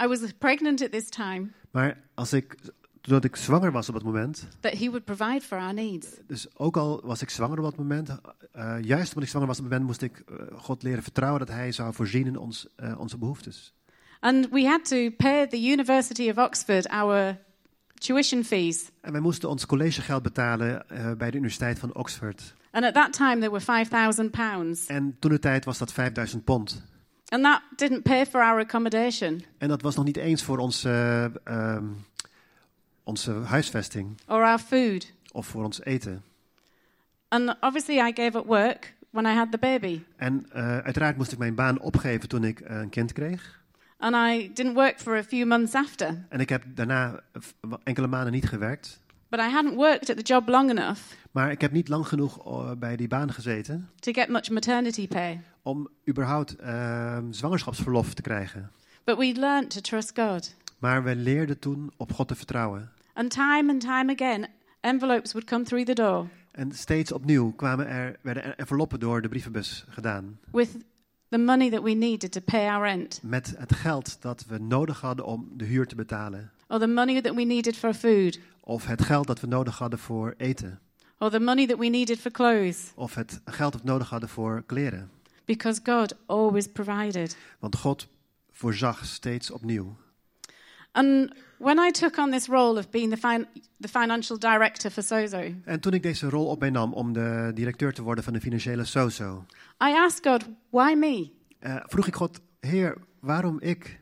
I 0.03 0.07
was 0.07 0.19
pregnant 0.38 0.82
at 0.84 0.91
this 0.91 1.09
time, 1.09 1.47
Maar 1.71 1.97
als 2.13 2.34
ik, 2.34 2.55
doordat 3.01 3.23
ik 3.23 3.36
zwanger 3.36 3.71
was 3.71 3.88
op 3.88 3.93
dat 3.93 4.03
moment, 4.03 4.47
that 4.59 4.71
He 4.71 4.86
would 4.86 5.05
provide 5.05 5.41
for 5.41 5.57
our 5.57 5.73
needs. 5.73 6.07
dus 6.28 6.57
ook 6.57 6.78
al 6.78 7.01
was 7.03 7.21
ik 7.21 7.30
zwanger 7.30 7.57
op 7.57 7.63
dat 7.63 7.75
moment, 7.78 8.09
eh, 8.51 8.78
juist 8.82 9.07
omdat 9.07 9.23
ik 9.23 9.30
zwanger 9.30 9.47
was 9.47 9.57
op 9.59 9.63
dat 9.69 9.71
moment, 9.80 9.84
moest 9.89 10.01
ik 10.01 10.19
eh, 10.19 10.57
God 10.57 10.84
leren 10.84 11.03
vertrouwen 11.03 11.39
dat 11.45 11.55
Hij 11.55 11.71
zou 11.71 11.93
voorzien 11.93 12.25
in 12.28 12.38
ons, 12.38 12.67
eh, 12.75 12.99
onze 12.99 13.17
behoeftes. 13.17 13.73
And 14.19 14.49
we 14.49 14.65
had 14.65 14.86
to 14.86 15.09
pay 15.09 15.47
the 15.47 15.61
University 15.71 16.30
of 16.30 16.38
Oxford 16.38 16.88
our 16.88 17.38
tuition 17.93 18.43
fees. 18.43 18.89
En 19.01 19.11
wij 19.11 19.21
moesten 19.21 19.49
ons 19.49 19.65
collegegeld 19.65 20.23
betalen 20.23 20.86
bij 21.17 21.32
de 21.32 21.38
Universiteit 21.38 21.80
van 21.80 21.95
Oxford. 21.95 22.55
And 22.78 22.86
at 22.86 22.93
that 22.93 23.13
time, 23.13 23.39
they 23.39 23.49
were 23.49 23.59
£5,000. 23.59 24.32
pounds. 24.32 24.86
En 24.86 25.15
toen 25.19 25.32
de 25.32 25.39
tijd 25.39 25.65
was 25.65 25.78
dat 25.78 25.93
5000 25.93 26.43
pond. 26.43 26.84
And 27.28 27.43
that 27.43 27.61
didn't 27.75 28.03
pay 28.03 28.25
for 28.25 28.41
our 28.41 28.59
accommodation 28.59 29.43
En 29.57 29.67
dat 29.67 29.82
was 29.82 29.95
nog 29.95 30.05
niet 30.05 30.17
eens 30.17 30.43
voor 30.43 30.57
onze, 30.57 31.32
ehm, 31.43 31.86
onze 33.03 33.32
huisvesting 33.32 34.17
or 34.28 34.43
our 34.43 34.59
food. 34.59 35.13
of 35.32 35.47
voor 35.47 35.63
ons 35.63 35.84
eten. 35.84 36.23
And 37.28 37.55
obviously, 37.61 37.95
I 38.07 38.11
gave 38.13 38.38
up 38.38 38.45
work 38.45 38.93
when 39.09 39.25
I 39.25 39.36
had 39.36 39.51
the 39.51 39.57
baby. 39.57 40.01
En 40.15 40.45
eh, 40.51 40.78
uiteraard 40.78 41.17
moest 41.17 41.32
ik 41.32 41.38
mijn 41.38 41.55
baan 41.55 41.80
opgeven 41.80 42.30
toen 42.30 42.43
ik 42.43 42.59
eh, 42.59 42.80
een 42.80 42.89
kind 42.89 43.13
kreeg. 43.13 43.61
And 43.97 44.15
I 44.15 44.53
didn't 44.53 44.75
work 44.75 44.99
for 44.99 45.17
a 45.17 45.23
few 45.23 45.47
months 45.47 45.73
after. 45.73 46.25
En 46.30 46.39
ik 46.39 46.49
heb 46.49 46.63
daarna 46.67 47.19
enkele 47.84 48.07
maanden 48.07 48.32
niet 48.32 48.47
gewerkt. 48.47 48.99
But 49.30 49.39
I 49.39 49.43
hadn't 49.49 49.75
worked 49.75 50.09
at 50.09 50.17
the 50.17 50.23
job 50.34 50.47
long 50.49 50.69
enough 50.69 50.99
Maar 51.32 51.51
ik 51.51 51.61
heb 51.61 51.71
niet 51.71 51.88
lang 51.88 52.07
genoeg 52.07 52.45
eh, 52.45 52.71
bij 52.78 52.95
die 52.95 53.07
baan 53.07 53.34
gezeten 53.34 53.89
to 53.99 54.11
get 54.11 54.28
much 54.30 54.49
maternity 54.49 55.07
pay. 55.07 55.41
om 55.61 55.88
überhaupt 56.09 56.55
eh, 56.55 57.17
zwangerschapsverlof 57.30 58.13
te 58.13 58.21
krijgen. 58.21 58.71
But 59.03 59.17
we 59.17 59.34
learned 59.36 59.69
to 59.69 59.80
trust 59.82 60.11
God. 60.19 60.55
Maar 60.80 61.03
we 61.03 61.15
leerden 61.15 61.59
toen 61.59 61.91
op 61.97 62.13
God 62.13 62.28
te 62.28 62.36
vertrouwen. 62.36 62.89
And 63.13 63.32
time 63.32 63.71
and 63.71 63.82
time 63.82 64.11
again, 64.13 64.47
envelopes 64.80 65.32
would 65.32 65.49
come 65.49 65.63
through 65.63 65.86
the 65.86 65.93
door 65.93 66.28
En 66.51 66.71
steeds 66.71 67.11
opnieuw 67.11 67.51
kwamen 67.51 67.88
er, 67.88 68.15
werden 68.21 68.43
er 68.43 68.55
enveloppen 68.57 68.99
door 68.99 69.21
de 69.21 69.28
brievenbus 69.30 69.86
gedaan. 69.89 70.39
with 70.51 70.78
the 71.30 71.38
money 71.38 71.69
that 71.69 71.82
we 71.84 71.91
needed 71.93 72.32
to 72.32 72.39
pay 72.45 72.67
our 72.69 72.84
rent, 72.84 73.19
Met 73.23 73.53
het 73.57 73.75
geld 73.75 74.17
dat 74.21 74.45
we 74.47 74.57
nodig 74.57 75.01
hadden 75.01 75.25
om 75.25 75.49
de 75.53 75.65
huur 75.65 75.88
te 75.88 75.95
betalen. 75.95 76.51
or 76.67 76.80
the 76.80 76.88
money 76.88 77.21
that 77.21 77.36
we 77.36 77.43
needed 77.43 77.78
for 77.78 77.93
food, 77.93 78.39
Of 78.70 78.86
het 78.86 79.01
geld 79.01 79.28
dat 79.28 79.39
we 79.39 79.47
nodig 79.47 79.78
hadden 79.78 79.99
voor 79.99 80.34
eten. 80.38 80.80
or 81.20 81.30
the 81.30 81.39
money 81.39 81.68
that 81.68 81.78
we 81.78 81.86
needed 81.88 82.20
for 82.20 82.32
clothes, 82.32 82.91
Of 82.95 83.15
het 83.15 83.41
geld 83.45 83.72
dat 83.72 83.82
we 83.82 83.88
nodig 83.88 84.09
hadden 84.09 84.30
voor 84.30 84.63
kleren. 84.65 85.09
because 85.45 85.80
God 85.84 86.15
always 86.26 86.68
provided. 86.68 87.38
Want 87.59 87.76
God 87.76 88.07
voorzag 88.51 89.05
steeds 89.05 89.51
opnieuw. 89.51 89.95
And 90.91 91.32
when 91.57 91.78
I 91.80 91.91
took 91.91 92.18
on 92.18 92.32
this 92.32 92.47
role 92.47 92.80
of 92.80 92.89
being 92.89 93.11
the, 93.11 93.18
fin- 93.18 93.47
the 93.80 93.88
financial 93.88 94.38
director 94.39 94.91
for 94.91 95.03
Sozo, 95.03 95.51
En 95.65 95.80
toen 95.80 95.93
ik 95.93 96.03
deze 96.03 96.30
rol 96.30 96.45
op 96.47 96.59
mij 96.59 96.70
nam 96.70 96.93
om 96.93 97.13
de 97.13 97.51
directeur 97.53 97.93
te 97.93 98.01
worden 98.01 98.24
van 98.24 98.34
de 98.34 98.41
financiële 98.41 98.86
SOZO, 98.86 99.45
I 99.84 99.93
asked 99.93 100.28
God, 100.28 100.45
why 100.70 100.93
me? 100.97 101.30
eh, 101.59 101.76
vroeg 101.86 102.07
ik 102.07 102.15
God, 102.15 102.39
Heer, 102.59 102.97
waarom 103.20 103.59
ik? 103.59 103.99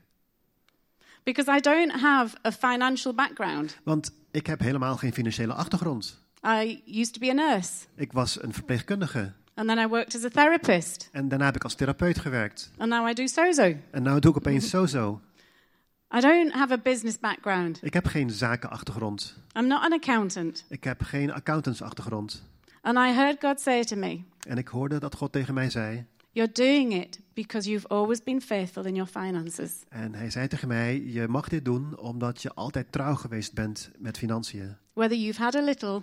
Because 1.23 1.51
I 1.51 1.59
don't 1.59 1.91
have 1.91 2.37
a 2.45 2.51
financial 2.51 3.13
background. 3.13 3.77
Want 3.83 4.11
ik 4.35 4.47
heb 4.47 4.59
helemaal 4.59 4.97
geen 4.97 5.13
financiële 5.13 5.53
achtergrond. 5.53 6.23
I 6.47 6.81
used 6.85 7.13
to 7.13 7.19
be 7.19 7.29
a 7.29 7.33
nurse, 7.33 7.71
Ik 7.95 8.11
was 8.11 8.43
een 8.43 8.53
verpleegkundige. 8.53 9.31
and 9.53 9.67
then 9.67 9.77
I 9.77 9.87
worked 9.87 10.15
as 10.15 10.23
a 10.23 10.29
therapist, 10.29 11.09
En 11.11 11.27
daarna 11.27 11.45
heb 11.45 11.55
ik 11.55 11.63
als 11.63 11.75
therapeut 11.75 12.19
gewerkt. 12.19 12.71
and 12.77 12.89
now 12.89 13.09
I 13.09 13.13
do 13.13 13.25
Sozo. 13.27 13.75
En 13.91 14.03
nu 14.03 14.19
doe 14.19 14.31
ik 14.31 14.37
opeens 14.37 14.69
SOZO. 14.69 15.21
I 16.15 16.19
don't 16.19 16.51
have 16.53 16.73
a 16.73 16.77
business 16.77 17.19
background. 17.19 17.79
Ik 17.81 17.93
heb 17.93 18.05
geen 18.05 18.29
zakenachtergrond. 18.29 19.35
I'm 19.57 19.67
not 19.67 19.81
an 19.81 19.93
accountant. 19.93 20.65
Ik 20.69 20.83
heb 20.83 21.01
geen 21.01 21.33
accountantsachtergrond. 21.33 22.43
And 22.81 22.97
I 22.97 23.11
heard 23.13 23.35
God 23.39 23.59
say 23.61 23.83
to 23.83 23.95
me, 23.95 24.21
En 24.47 24.57
ik 24.57 24.67
hoorde 24.67 24.97
dat 24.99 25.15
God 25.15 25.31
tegen 25.31 25.53
mij 25.53 25.69
zei. 25.69 26.05
You're 26.35 26.51
doing 26.51 26.93
it 26.93 27.19
because 27.33 27.69
you've 27.69 27.87
always 27.87 28.23
been 28.23 28.41
faithful 28.41 28.85
in 28.85 28.95
your 28.95 29.09
finances. 29.11 29.71
En 29.89 30.13
hij 30.13 30.29
zei 30.29 30.47
tegen 30.47 30.67
mij: 30.67 31.03
Je 31.03 31.27
mag 31.27 31.47
dit 31.49 31.65
doen 31.65 31.97
omdat 31.99 32.41
je 32.41 32.53
altijd 32.53 32.91
trouw 32.91 33.15
geweest 33.15 33.53
bent 33.53 33.91
met 33.97 34.17
financiën. 34.17 34.77
Whether 34.93 35.17
you've 35.17 35.41
had 35.41 35.55
a 35.55 35.61
little 35.61 36.01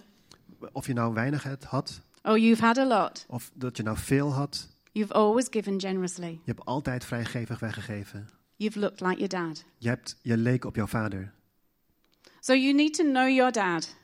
Of 0.72 0.86
je 0.86 0.92
nou 0.92 1.14
weinig 1.14 1.42
had, 1.64 2.00
or 2.22 2.38
you've 2.38 2.62
had 2.64 2.78
a 2.78 2.86
lot, 2.86 3.24
of 3.28 3.50
dat 3.54 3.76
je 3.76 3.82
nou 3.82 3.96
veel 3.96 4.32
had. 4.32 4.68
you've 4.92 5.12
always 5.12 5.46
given 5.50 5.80
generously. 5.80 6.30
Je 6.30 6.38
hebt 6.52 6.64
altijd 6.64 7.04
vrijgevig 7.04 7.58
weggegeven. 7.58 8.28
You've 8.56 8.78
looked 8.78 9.00
like 9.00 9.14
your 9.14 9.28
dad. 9.28 9.64
Je, 9.78 9.88
hebt, 9.88 10.16
je 10.22 10.36
leek 10.36 10.64
op 10.64 10.76
jouw 10.76 10.86
vader. 10.86 11.32
So 12.40 12.52
you 12.54 12.74
need 12.74 12.94
to 12.94 13.04
know 13.04 13.28
your 13.28 13.52
dad, 13.52 13.96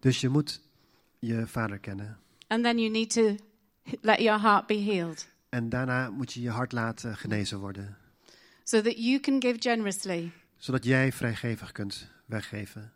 Dus 0.00 0.20
je 0.20 0.28
moet 0.28 0.60
je 1.18 1.46
vader 1.46 1.78
kennen. 1.78 2.18
and 2.46 2.62
then 2.64 2.78
you 2.78 2.90
need 2.90 3.10
to 3.12 3.34
let 4.00 4.20
your 4.20 4.40
heart 4.40 4.66
be 4.66 4.74
healed 4.78 5.30
En 5.52 5.68
daarna 5.68 6.10
moet 6.10 6.32
je 6.32 6.40
je 6.40 6.50
hart 6.50 6.72
laten 6.72 7.16
genezen 7.16 7.58
worden. 7.58 7.96
so 8.64 8.80
that 8.80 8.96
you 8.96 9.20
can 9.20 9.42
give 9.42 9.56
generously, 9.58 10.30
Zodat 10.56 10.84
jij 10.84 11.12
vrijgevig 11.12 11.72
kunt 11.72 12.10
weggeven. 12.26 12.92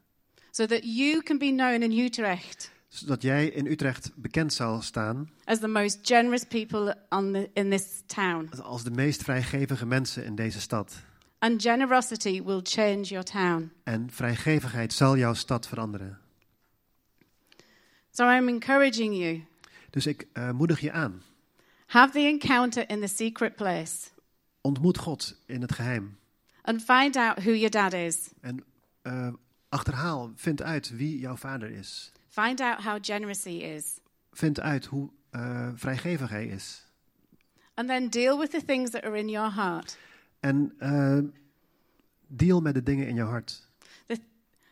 so 0.50 0.66
that 0.66 0.80
you 0.82 1.22
can 1.22 1.38
be 1.38 1.50
known 1.50 1.82
in 1.82 1.98
Utrecht 2.04 2.70
Zodat 2.88 3.22
jij 3.22 3.46
in 3.48 3.66
Utrecht 3.66 4.12
bekend 4.14 4.52
zal 4.52 4.82
staan 4.82 5.30
as 5.44 5.58
the 5.58 5.68
most 5.68 5.98
generous 6.02 6.44
people 6.44 6.96
on 7.08 7.32
the, 7.32 7.50
in 7.52 7.70
this 7.70 8.02
town. 8.06 8.48
als 8.62 8.82
de 8.84 8.90
meest 8.90 9.22
vrijgevige 9.22 9.86
mensen 9.86 10.24
in 10.24 10.34
deze 10.34 10.60
stad. 10.60 11.02
And 11.38 11.62
generosity 11.62 12.42
will 12.42 12.60
change 12.62 13.02
your 13.02 13.24
town. 13.24 13.72
En 13.84 14.10
vrijgevigheid 14.10 14.92
zal 14.92 15.16
jouw 15.16 15.34
stad 15.34 15.68
veranderen. 15.68 16.18
So 18.10 18.30
I'm 18.30 18.48
encouraging 18.48 19.16
you. 19.16 19.44
Dus 19.90 20.06
ik 20.06 20.26
eh, 20.32 20.50
moedig 20.50 20.80
je 20.80 20.92
aan. 20.92 21.22
Have 21.96 22.12
the 22.12 22.26
encounter 22.28 22.84
in 22.88 23.00
the 23.00 23.08
secret 23.08 23.56
place 23.56 24.10
Ontmoet 24.60 24.98
God 24.98 25.36
in 25.46 25.60
het 25.60 25.72
geheim. 25.72 26.18
and 26.64 26.82
find 26.82 27.16
out 27.16 27.38
who 27.38 27.52
your 27.52 27.70
dad 27.70 27.92
is. 27.92 28.30
En 28.40 28.64
eh, 29.02 29.28
achterhaal, 29.68 30.32
vind 30.34 30.62
uit 30.62 30.96
wie 30.96 31.18
jouw 31.18 31.36
vader 31.36 31.70
is. 31.70 32.12
Find 32.28 32.60
out 32.60 32.82
how 32.82 32.98
generous 33.00 33.44
he 33.44 33.50
is. 33.50 34.00
Vind 34.32 34.60
uit 34.60 34.84
hoe 34.84 35.10
eh, 35.30 35.68
vrijgevig 35.74 36.30
hij 36.30 36.46
is. 36.46 36.86
And 37.74 37.88
then 37.88 38.08
deal 38.08 38.38
with 38.38 38.50
the 38.50 38.64
things 38.64 38.90
that 38.90 39.04
are 39.04 39.18
in 39.18 39.28
your 39.28 39.54
heart. 39.54 39.98
En 40.40 40.74
eh, 40.78 41.18
deal 42.26 42.60
met 42.60 42.74
de 42.74 42.82
dingen 42.82 43.06
in 43.08 43.14
jouw 43.14 43.28
hart. 43.28 43.64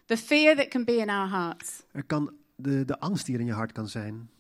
The 0.07 0.17
fear 0.17 0.57
that 0.57 0.69
can 0.69 0.85
be 0.85 0.97
in 0.97 1.11
our 1.11 1.29
hearts. 1.29 1.83
Er 1.93 2.05
kan 2.05 2.35
de, 2.57 2.85
de 2.85 3.01
angst 3.01 3.27
die 3.27 3.35
er 3.35 3.41
in 3.41 3.47
je 3.47 3.53
hart 3.53 3.73
kan 3.73 3.89
zijn. 3.89 4.31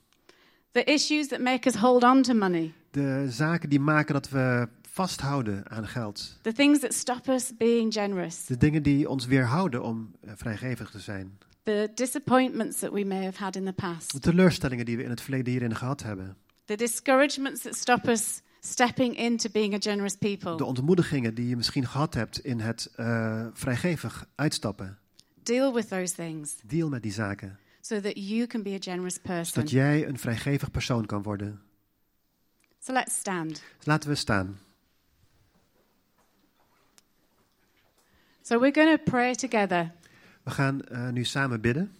The 0.75 0.85
issues 0.85 1.29
that 1.29 1.41
make 1.41 1.68
us 1.68 1.75
hold 1.77 2.03
on 2.03 2.22
to 2.22 2.35
money. 2.35 2.72
De 2.91 3.27
zaken 3.31 3.68
die 3.68 3.81
maken 3.81 4.14
dat 4.14 4.29
we 4.29 4.68
vasthouden 4.83 5.70
aan 5.70 5.87
geld. 5.89 6.39
The 6.43 6.53
things 6.53 6.81
that 6.81 6.95
stop 6.95 7.29
us 7.29 7.57
being 7.57 7.93
generous. 7.93 8.45
De 8.47 8.57
dingen 8.57 8.83
die 8.83 9.09
ons 9.09 9.27
weerhouden 9.27 9.83
om 9.83 10.11
eh, 10.20 10.33
vrijgevig 10.37 10.91
te 10.91 10.99
zijn. 11.01 11.39
The 11.62 11.91
disappointments 11.95 12.79
that 12.79 12.93
we 12.93 13.05
may 13.05 13.25
have 13.25 13.43
had 13.45 13.57
in 13.57 13.64
the 13.64 13.72
De 13.77 13.83
past. 13.83 14.22
teleurstellingen 14.22 14.85
die 14.85 14.97
we 14.97 15.03
in 15.03 15.11
het 15.11 15.20
verleden 15.20 15.53
hierin 15.53 15.77
gehad 15.77 16.03
hebben. 16.03 16.37
The 16.64 16.77
discouragements 16.77 17.62
that 17.62 17.75
stop 17.77 18.07
us 18.09 18.41
stepping 18.61 19.16
into 19.18 19.49
being 19.53 19.75
a 19.75 19.79
generous 19.81 20.18
De 20.18 20.37
people. 20.37 20.64
ontmoedigingen 20.66 21.35
die 21.35 21.49
je 21.49 21.57
misschien 21.57 21.87
gehad 21.87 22.14
hebt 22.14 22.39
in 22.39 22.61
het 22.61 22.91
eh, 22.97 23.47
vrijgevig 23.53 24.27
uitstappen. 24.35 24.99
Deal 25.43 25.75
with 25.75 25.89
those 25.89 26.14
things 26.14 26.55
Deal 26.66 26.89
met 26.89 27.03
die 27.03 27.12
zaken. 27.12 27.59
So 27.85 28.01
that 28.01 28.16
you 28.16 28.47
can 28.47 28.62
be 28.62 28.74
a 28.74 28.78
generous 28.78 29.18
person. 29.18 29.45
Zodat 29.45 29.70
jij 29.70 30.07
een 30.07 30.18
vrijgevig 30.18 30.70
persoon 30.70 31.07
kan 31.07 31.22
worden. 31.22 31.61
So 32.78 32.93
let's 32.93 33.14
stand. 33.14 33.62
Dus 33.76 33.87
laten 33.87 34.09
we 34.09 34.14
staan. 34.14 34.59
So 38.43 38.59
we're 38.59 38.72
going 38.72 38.97
to 38.97 39.11
pray 39.11 39.35
together. 39.35 39.93
We 40.43 40.51
gaan 40.51 40.82
eh, 40.82 41.09
nu 41.09 41.24
samen 41.24 41.61
bidden. 41.61 41.95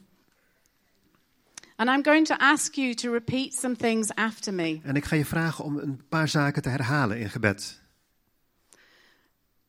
And 1.77 1.89
I'm 1.89 2.03
going 2.05 2.27
to 2.27 2.35
ask 2.39 2.75
you 2.75 2.95
to 2.95 3.13
repeat 3.13 3.55
some 3.55 3.77
things 3.77 4.15
after 4.15 4.55
me 4.55 4.81
En 4.83 4.97
ik 4.97 5.05
ga 5.05 5.17
je 5.17 5.25
vragen 5.25 5.65
om 5.65 5.79
een 5.79 6.03
paar 6.09 6.29
zaken 6.29 6.63
te 6.63 6.69
herhalen 6.69 7.19
in 7.19 7.31
gebed. 7.31 7.83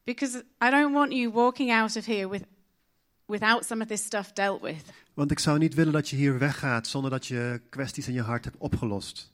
because 0.05 0.43
I 0.61 0.69
don't 0.69 0.93
want 0.93 1.13
you 1.13 1.31
walking 1.31 1.71
out 1.71 1.97
of 1.97 2.05
here 2.05 2.27
with, 2.29 2.45
without 3.25 3.65
some 3.65 3.81
of 3.81 3.87
this 3.87 4.03
stuff 4.03 4.33
dealt 4.33 4.61
with. 4.61 4.83
Want 5.13 5.31
ik 5.31 5.39
zou 5.39 5.57
niet 5.57 5.73
willen 5.73 5.93
dat 5.93 6.09
je 6.09 6.15
hier 6.15 6.39
weggaat 6.39 6.87
zonder 6.87 7.11
dat 7.11 7.25
je 7.25 7.61
kwesties 7.69 8.07
in 8.07 8.13
je 8.13 8.21
hart 8.21 8.43
hebt 8.45 8.57
opgelost. 8.57 9.33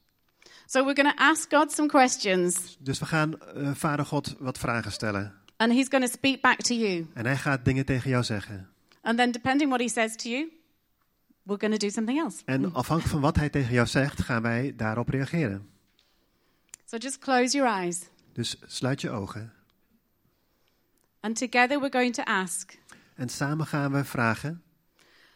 So 0.65 0.85
we're 0.85 0.95
going 0.95 1.17
to 1.17 1.23
ask 1.23 1.53
God 1.53 1.71
some 1.71 1.87
questions 1.87 2.77
Dus 2.79 2.99
we 2.99 3.05
gaan 3.05 3.39
eh, 3.39 3.71
Vader 3.73 4.05
God 4.05 4.35
wat 4.39 4.57
vragen 4.57 4.91
stellen. 4.91 5.33
and 5.57 5.71
He's 5.73 5.87
going 5.89 6.03
to 6.05 6.11
speak 6.11 6.41
back 6.41 6.61
to 6.61 6.73
you. 6.73 7.07
En 7.13 7.25
hij 7.25 7.37
gaat 7.37 7.65
dingen 7.65 7.85
tegen 7.85 8.09
jou 8.09 8.23
zeggen. 8.23 8.69
And 9.01 9.17
then, 9.17 9.31
depending 9.31 9.69
what 9.69 9.81
He 9.81 9.87
says 9.89 10.15
to 10.15 10.29
you, 10.29 10.51
we're 11.43 11.59
going 11.59 11.79
to 11.79 11.87
do 11.87 11.89
something 11.89 12.19
else. 12.19 12.41
En 12.45 12.73
afhankelijk 12.73 13.07
van 13.13 13.21
wat 13.21 13.35
hij 13.35 13.49
tegen 13.49 13.73
jou 13.73 13.87
zegt, 13.87 14.21
gaan 14.21 14.41
wij 14.41 14.73
daarop 14.75 15.09
reageren. 15.09 15.69
So 16.85 16.97
just 16.97 17.19
close 17.19 17.57
your 17.57 17.71
eyes. 17.73 17.99
Dus 18.33 18.55
sluit 18.65 19.01
je 19.01 19.09
ogen. 19.09 19.53
And 21.19 21.37
together 21.37 21.79
we're 21.79 21.91
going 21.91 22.13
to 22.13 22.23
ask 22.23 22.77
En 23.16 23.30
samen 23.30 23.66
gaan 23.66 23.91
we 23.91 24.03
vragen: 24.03 24.64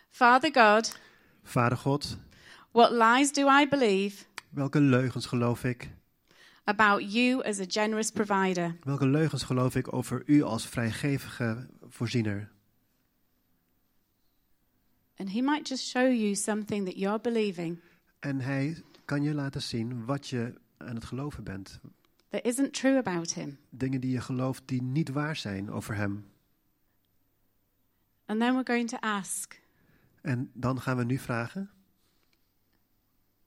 Father 0.09 0.53
God, 0.53 0.99
Vader 1.43 1.77
God, 1.77 2.17
what 2.71 2.91
lies 2.91 3.31
do 3.31 3.59
I 3.59 3.67
believe 3.67 4.25
welke 4.49 4.79
leugens 4.79 5.25
geloof 5.25 5.63
ik? 5.63 5.89
about 6.63 7.13
you 7.13 7.43
as 7.43 7.59
a 7.59 7.65
generous 7.67 8.11
provider? 8.11 8.75
Welke 8.83 9.07
leugens 9.07 9.43
geloof 9.43 9.75
ik 9.75 9.93
over 9.93 10.23
u 10.25 10.41
als 10.41 10.67
vrijgevige 10.67 11.67
voorziener? 11.87 12.51
And 15.17 15.31
He 15.31 15.41
might 15.41 15.67
just 15.67 15.83
show 15.87 16.11
you 16.11 16.35
something 16.35 16.85
that 16.85 16.95
you're 16.97 17.19
believing 17.21 17.79
En 18.19 18.39
hij 18.39 18.83
kan 19.05 19.23
je 19.23 19.33
laten 19.33 19.61
zien 19.61 20.05
wat 20.05 20.27
je 20.27 20.53
aan 20.77 20.95
het 20.95 21.05
geloven 21.05 21.43
bent. 21.43 21.79
that 22.29 22.45
isn't 22.45 22.73
true 22.73 22.97
about 22.97 23.33
Him. 23.33 23.57
Dingen 23.69 24.01
die 24.01 24.11
je 24.11 24.21
gelooft 24.21 24.63
die 24.65 24.81
niet 24.81 25.09
waar 25.09 25.35
zijn 25.35 25.71
over 25.71 25.95
hem. 25.95 26.25
And 28.25 28.39
then 28.39 28.53
we're 28.53 28.63
going 28.63 28.89
to 28.89 28.97
ask. 28.99 29.61
En 30.21 30.51
dan 30.53 30.81
gaan 30.81 30.97
we 30.97 31.03
nu 31.03 31.17
vragen. 31.17 31.69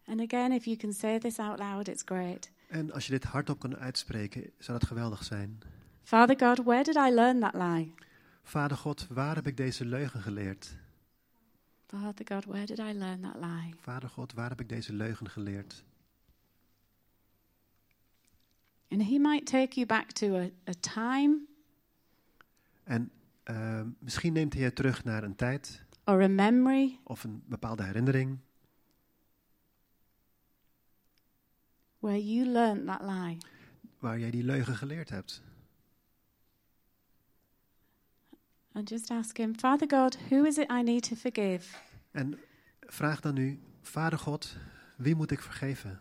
And 0.05 0.21
again, 0.21 0.53
if 0.53 0.65
you 0.65 0.77
can 0.77 0.93
say 0.93 1.19
this 1.19 1.39
out 1.39 1.59
loud, 1.59 1.89
it's 1.89 2.03
great. 2.05 2.51
En 2.69 2.93
als 2.93 3.07
je 3.07 3.13
dit 3.13 3.25
hardop 3.25 3.59
kan 3.59 3.77
uitspreken, 3.77 4.51
zou 4.59 4.79
dat 4.79 4.89
geweldig 4.89 5.25
zijn. 5.25 5.59
Father 6.03 6.37
God, 6.39 6.65
where 6.65 6.83
did 6.83 6.97
I 6.97 7.11
learn 7.15 7.41
that 7.41 7.55
lie? 7.55 7.95
Vader 8.43 8.77
God, 8.77 9.07
waar 9.09 9.35
heb 9.35 9.47
ik 9.47 9.57
deze 9.57 9.85
leugen 9.85 10.23
geleerd? 10.23 10.77
Father 11.87 12.27
God, 12.29 12.45
where 12.45 12.67
did 12.67 12.79
I 12.79 12.93
learn 12.93 13.21
that 13.21 13.35
lie? 13.35 13.75
Vader 13.81 14.09
God, 14.09 14.33
waar 14.33 14.49
heb 14.49 14.61
ik 14.61 14.69
deze 14.69 14.93
leugen 14.93 15.31
geleerd? 15.31 15.85
And 18.91 19.03
He 19.03 19.19
might 19.19 19.47
take 19.47 19.75
you 19.75 19.87
back 19.87 20.13
to 20.13 20.37
a, 20.37 20.51
a 20.69 20.73
time 20.81 21.47
En 22.89 23.11
eh, 23.49 23.81
misschien 23.99 24.33
neemt 24.33 24.53
hij 24.55 24.63
je 24.63 24.73
terug 24.73 25.05
naar 25.05 25.23
een 25.23 25.37
tijd 25.37 25.85
or 26.05 26.23
a 26.23 26.29
memory 26.29 27.01
of 27.05 27.25
een 27.25 27.43
bepaalde 27.47 27.83
herinnering 27.83 28.39
where 31.99 32.35
you 32.35 32.47
learned 32.47 32.87
that 32.87 33.01
lie. 33.03 33.39
waar 33.99 34.19
jij 34.19 34.31
die 34.31 34.43
leugen 34.45 34.77
geleerd 34.77 35.09
hebt. 35.09 35.43
And 38.73 38.89
just 38.89 39.11
ask 39.11 39.37
Him, 39.37 39.55
Father 39.59 39.89
God, 39.91 40.19
who 40.29 40.45
is 40.45 40.59
it 40.59 40.71
I 40.71 40.83
need 40.83 41.09
to 41.09 41.17
forgive? 41.17 41.77
En 42.11 42.39
vraag 42.81 43.21
dan 43.21 43.35
nu, 43.35 43.61
Vader 43.83 44.19
God, 44.19 44.57
wie 44.97 45.15
moet 45.15 45.31
ik 45.31 45.41
vergeven? 45.41 46.01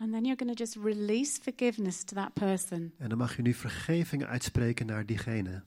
And 0.00 0.12
then 0.12 0.24
you're 0.24 0.36
going 0.36 0.56
to 0.56 0.64
just 0.64 0.76
release 0.76 1.38
forgiveness 1.42 2.04
to 2.04 2.14
that 2.14 2.34
person. 2.34 2.92
En 2.98 3.08
dan 3.08 3.18
mag 3.18 3.36
je 3.36 3.42
nu 3.42 3.54
vergeving 3.54 4.24
uitspreken 4.24 4.86
naar 4.86 5.06
diegene. 5.06 5.62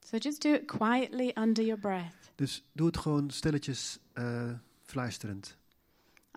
So 0.00 0.16
just 0.16 0.42
do 0.42 0.52
it 0.52 0.66
quietly 0.66 1.32
under 1.34 1.64
your 1.64 1.80
breath. 1.80 2.32
Dus 2.34 2.64
doe 2.72 2.86
het 2.86 2.96
gewoon 2.96 3.30
stilletjes 3.30 3.98
eh, 4.12 4.50
fluisterend. 4.82 5.56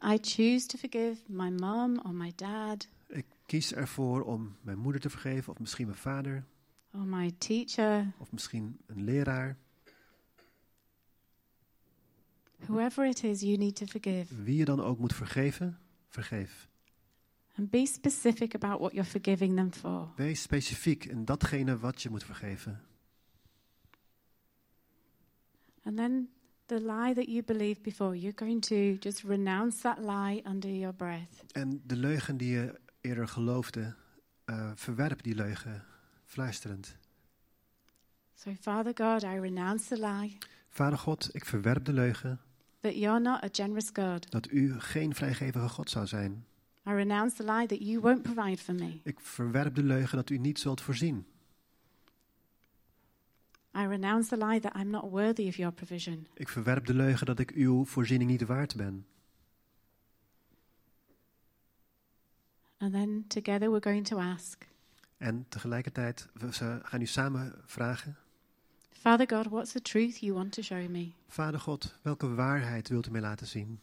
I 0.03 0.17
choose 0.21 0.65
to 0.67 0.77
forgive 0.77 1.17
my 1.25 1.49
mom 1.49 1.99
or 2.05 2.13
my 2.13 2.31
dad 2.35 2.87
Ik 3.07 3.25
kies 3.45 3.73
ervoor 3.73 4.23
om 4.23 4.55
mijn 4.61 4.77
moeder 4.77 5.01
te 5.01 5.09
vergeven, 5.09 5.53
of 5.53 5.59
misschien 5.59 5.85
mijn 5.85 5.97
vader, 5.97 6.43
or 6.93 7.05
my 7.05 7.31
teacher, 7.37 8.11
of 8.17 8.31
misschien 8.31 8.79
een 8.85 9.03
leraar. 9.03 9.57
whoever 12.65 13.05
it 13.05 13.23
is 13.23 13.41
you 13.41 13.57
need 13.57 13.75
to 13.75 13.85
forgive. 13.85 14.43
Wie 14.43 14.57
je 14.57 14.65
dan 14.65 14.81
ook 14.81 14.99
moet 14.99 15.13
vergeven, 15.13 15.79
vergeef. 16.11 16.69
And 17.55 17.69
be 17.69 17.85
specific 17.85 18.53
about 18.53 18.79
what 18.79 18.93
you're 18.93 19.09
forgiving 19.09 19.55
them 19.55 19.73
for. 19.73 20.07
Wees 20.15 20.41
specifiek 20.41 21.05
in 21.05 21.25
datgene 21.25 21.79
wat 21.79 22.01
je 22.01 22.09
moet 22.09 22.23
vergeven. 22.23 22.81
And 25.83 25.97
then 25.97 26.29
the 26.65 26.81
lie 26.81 27.13
that 27.13 27.27
you 27.27 27.43
believed 27.43 27.81
before, 27.81 28.15
you're 28.15 28.35
going 28.35 28.61
to 28.61 28.97
just 28.99 29.23
renounce 29.23 29.81
that 29.81 29.97
lie 29.99 30.41
under 30.45 30.69
your 30.69 30.93
breath. 30.93 31.43
En 31.51 31.81
de 31.85 31.95
leugen 31.95 32.37
die 32.37 32.51
je 32.51 32.79
eerder 33.01 33.27
geloofde, 33.27 33.95
eh, 34.45 34.71
verwerp 34.75 35.23
die 35.23 35.35
leugen 35.35 35.83
fluisterend. 36.25 36.95
So, 38.33 38.53
Father 38.61 38.93
God, 38.95 39.23
I 39.23 39.39
renounce 39.39 39.87
the 39.87 39.99
lie 39.99 40.37
Vader 40.71 40.97
God, 40.97 41.29
ik 41.31 41.45
verwerp 41.45 41.85
de 41.85 41.93
leugen 41.93 42.39
that 42.81 42.95
you're 42.95 43.19
not 43.19 43.43
a 43.43 43.47
generous 43.51 43.89
God. 43.93 44.31
dat 44.31 44.51
u 44.51 44.79
geen 44.79 45.15
vrijgevige 45.15 45.69
God 45.69 45.89
zou 45.89 46.07
zijn. 46.07 46.45
I 46.87 46.91
renounce 46.91 47.35
the 47.35 47.43
lie 47.43 47.67
that 47.67 47.79
you 47.79 47.99
won't 47.99 48.21
provide 48.21 48.57
for 48.57 48.73
me. 48.75 48.99
Ik 49.03 49.19
verwerp 49.19 49.75
de 49.75 49.83
leugen 49.83 50.17
dat 50.17 50.29
u 50.29 50.37
niet 50.37 50.59
zult 50.59 50.81
voorzien. 50.81 51.25
I 53.77 53.85
renounce 53.87 54.29
the 54.29 54.45
lie 54.45 54.59
that 54.59 54.75
I'm 54.75 54.89
not 54.89 55.09
worthy 55.09 55.47
of 55.47 55.55
your 55.55 55.73
provision. 55.73 56.27
Ik 56.33 56.49
verwerp 56.49 56.85
de 56.85 56.93
leugen 56.93 57.25
dat 57.25 57.39
ik 57.39 57.51
uw 57.51 57.85
voorziening 57.85 58.29
niet 58.29 58.45
waard 58.45 58.75
ben. 58.75 59.05
And 62.77 62.93
then 62.93 63.25
together 63.27 63.69
we're 63.69 63.81
going 63.81 64.07
to 64.07 64.17
ask, 64.17 64.67
En 65.17 65.45
tegelijkertijd, 65.49 66.27
we 66.33 66.51
gaan 66.83 66.99
nu 66.99 67.05
samen 67.05 67.61
vragen. 67.65 68.17
Father 69.01 69.25
God, 69.25 69.47
what's 69.47 69.73
the 69.73 69.79
truth 69.79 70.21
you 70.21 70.35
want 70.35 70.53
to 70.53 70.61
show 70.61 70.87
me? 70.87 71.13
Vader 71.27 71.59
God, 71.59 71.93
welke 72.01 72.35
waarheid 72.35 72.89
wilt 72.89 73.07
u 73.07 73.11
mij 73.11 73.21
laten 73.21 73.47
zien? 73.47 73.79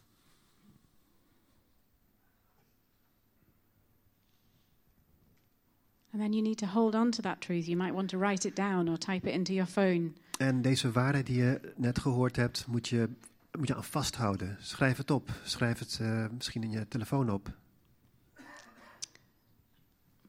And 6.11 6.21
then 6.21 6.33
you 6.33 6.41
need 6.41 6.57
to 6.57 6.65
hold 6.65 6.95
on 6.95 7.11
to 7.11 7.21
that 7.21 7.41
truth. 7.41 7.65
You 7.65 7.77
might 7.77 7.93
want 7.93 8.09
to 8.09 8.17
write 8.17 8.47
it 8.47 8.55
down 8.55 8.87
or 8.87 8.97
type 8.97 9.27
it 9.29 9.33
into 9.33 9.53
your 9.53 9.69
phone. 9.69 10.11
En 10.37 10.61
deze 10.61 10.91
waarheid 10.91 11.25
die 11.25 11.37
je 11.37 11.73
net 11.75 11.99
gehoord 11.99 12.35
hebt, 12.35 12.67
moet 12.67 12.87
je, 12.87 13.09
moet 13.51 13.67
je 13.67 13.75
aan 13.75 13.83
vasthouden. 13.83 14.57
Schrijf 14.59 14.97
het 14.97 15.11
op. 15.11 15.29
Schrijf 15.43 15.79
het 15.79 15.97
eh, 16.01 16.25
misschien 16.29 16.63
in 16.63 16.71
je 16.71 16.87
telefoon 16.87 17.29
op. 17.29 17.51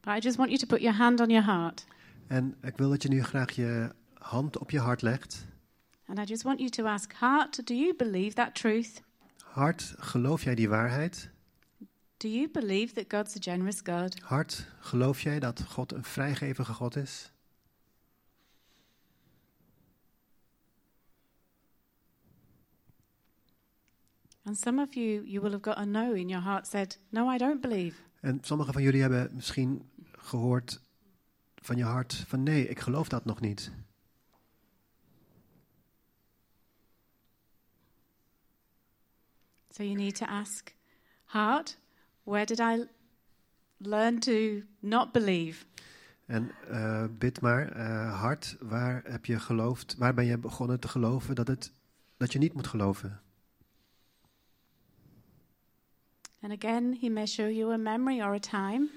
But 0.00 0.16
I 0.16 0.18
just 0.18 0.36
want 0.36 0.48
you 0.48 0.58
to 0.58 0.66
put 0.66 0.80
your 0.80 0.98
hand 0.98 1.20
on 1.20 1.28
your 1.28 1.46
heart. 1.46 1.86
En 2.26 2.56
ik 2.62 2.76
wil 2.76 2.88
dat 2.88 3.02
je 3.02 3.08
nu 3.08 3.22
graag 3.22 3.50
je 3.50 3.98
hand 4.20 4.58
op 4.58 4.70
je 4.70 4.78
hart 4.78 5.02
legt. 5.02 5.46
And 6.06 6.18
I 6.18 6.24
just 6.24 6.42
want 6.42 6.58
you 6.58 6.70
to 6.70 6.86
ask, 6.86 7.12
Heart, 7.12 7.66
do 7.66 7.74
you 7.74 7.94
believe 7.96 8.34
that 8.34 8.54
truth? 8.54 9.02
Hart, 9.44 9.94
geloof 9.98 10.42
jij 10.42 10.54
die 10.54 10.68
waarheid? 10.68 11.30
Do 12.16 12.28
you 12.28 12.50
believe 12.50 12.94
that 12.94 13.04
God's 13.08 13.36
a 13.36 13.52
generous 13.52 13.80
God? 13.84 14.20
Hart, 14.20 14.66
geloof 14.80 15.20
jij 15.20 15.38
dat 15.38 15.62
God 15.62 15.92
een 15.92 16.04
vrijgevige 16.04 16.72
God 16.72 16.96
is? 16.96 17.32
And 24.42 24.58
some 24.58 24.82
of 24.82 24.94
you, 24.94 25.24
you 25.24 25.40
will 25.40 25.50
have 25.50 25.62
got 25.62 25.76
a 25.76 25.84
no 25.84 26.12
in 26.12 26.28
your 26.28 26.44
heart 26.44 26.66
said, 26.66 26.98
No, 27.08 27.30
I 27.34 27.38
don't 27.38 27.60
believe. 27.60 27.96
En 28.20 28.38
sommigen 28.42 28.72
van 28.72 28.82
jullie 28.82 29.00
hebben 29.00 29.30
misschien 29.34 29.90
gehoord 30.12 30.80
van 31.54 31.76
je 31.76 31.84
hart 31.84 32.14
van 32.14 32.42
nee, 32.42 32.68
ik 32.68 32.78
geloof 32.78 33.08
dat 33.08 33.24
nog 33.24 33.40
niet. 33.40 33.72
So 39.70 39.82
you 39.82 39.94
need 39.94 40.16
to 40.16 40.24
ask, 40.24 40.74
Heart, 41.24 41.78
where 42.24 42.44
did 42.44 42.60
I 42.60 42.86
learn 43.78 44.18
to 44.20 44.62
not 44.80 45.12
believe? 45.12 45.64
En 46.26 46.50
eh, 46.68 47.04
bid 47.18 47.40
maar, 47.40 47.72
eh, 47.72 48.20
hart, 48.20 48.56
waar 48.60 49.02
heb 49.04 49.24
je 49.24 49.38
geloofd? 49.38 49.96
Waar 49.96 50.14
ben 50.14 50.24
je 50.24 50.38
begonnen 50.38 50.80
te 50.80 50.88
geloven 50.88 51.34
dat, 51.34 51.46
het, 51.46 51.72
dat 52.16 52.32
je 52.32 52.38
niet 52.38 52.54
moet 52.54 52.66
geloven? 52.66 53.20
And 56.40 56.52
again, 56.52 56.96
He 57.00 57.08
may 57.08 57.26
show 57.26 57.50
you 57.50 57.72
a 57.72 57.76
memory 57.76 58.20
or 58.20 58.34
a 58.34 58.38
time. 58.38 58.88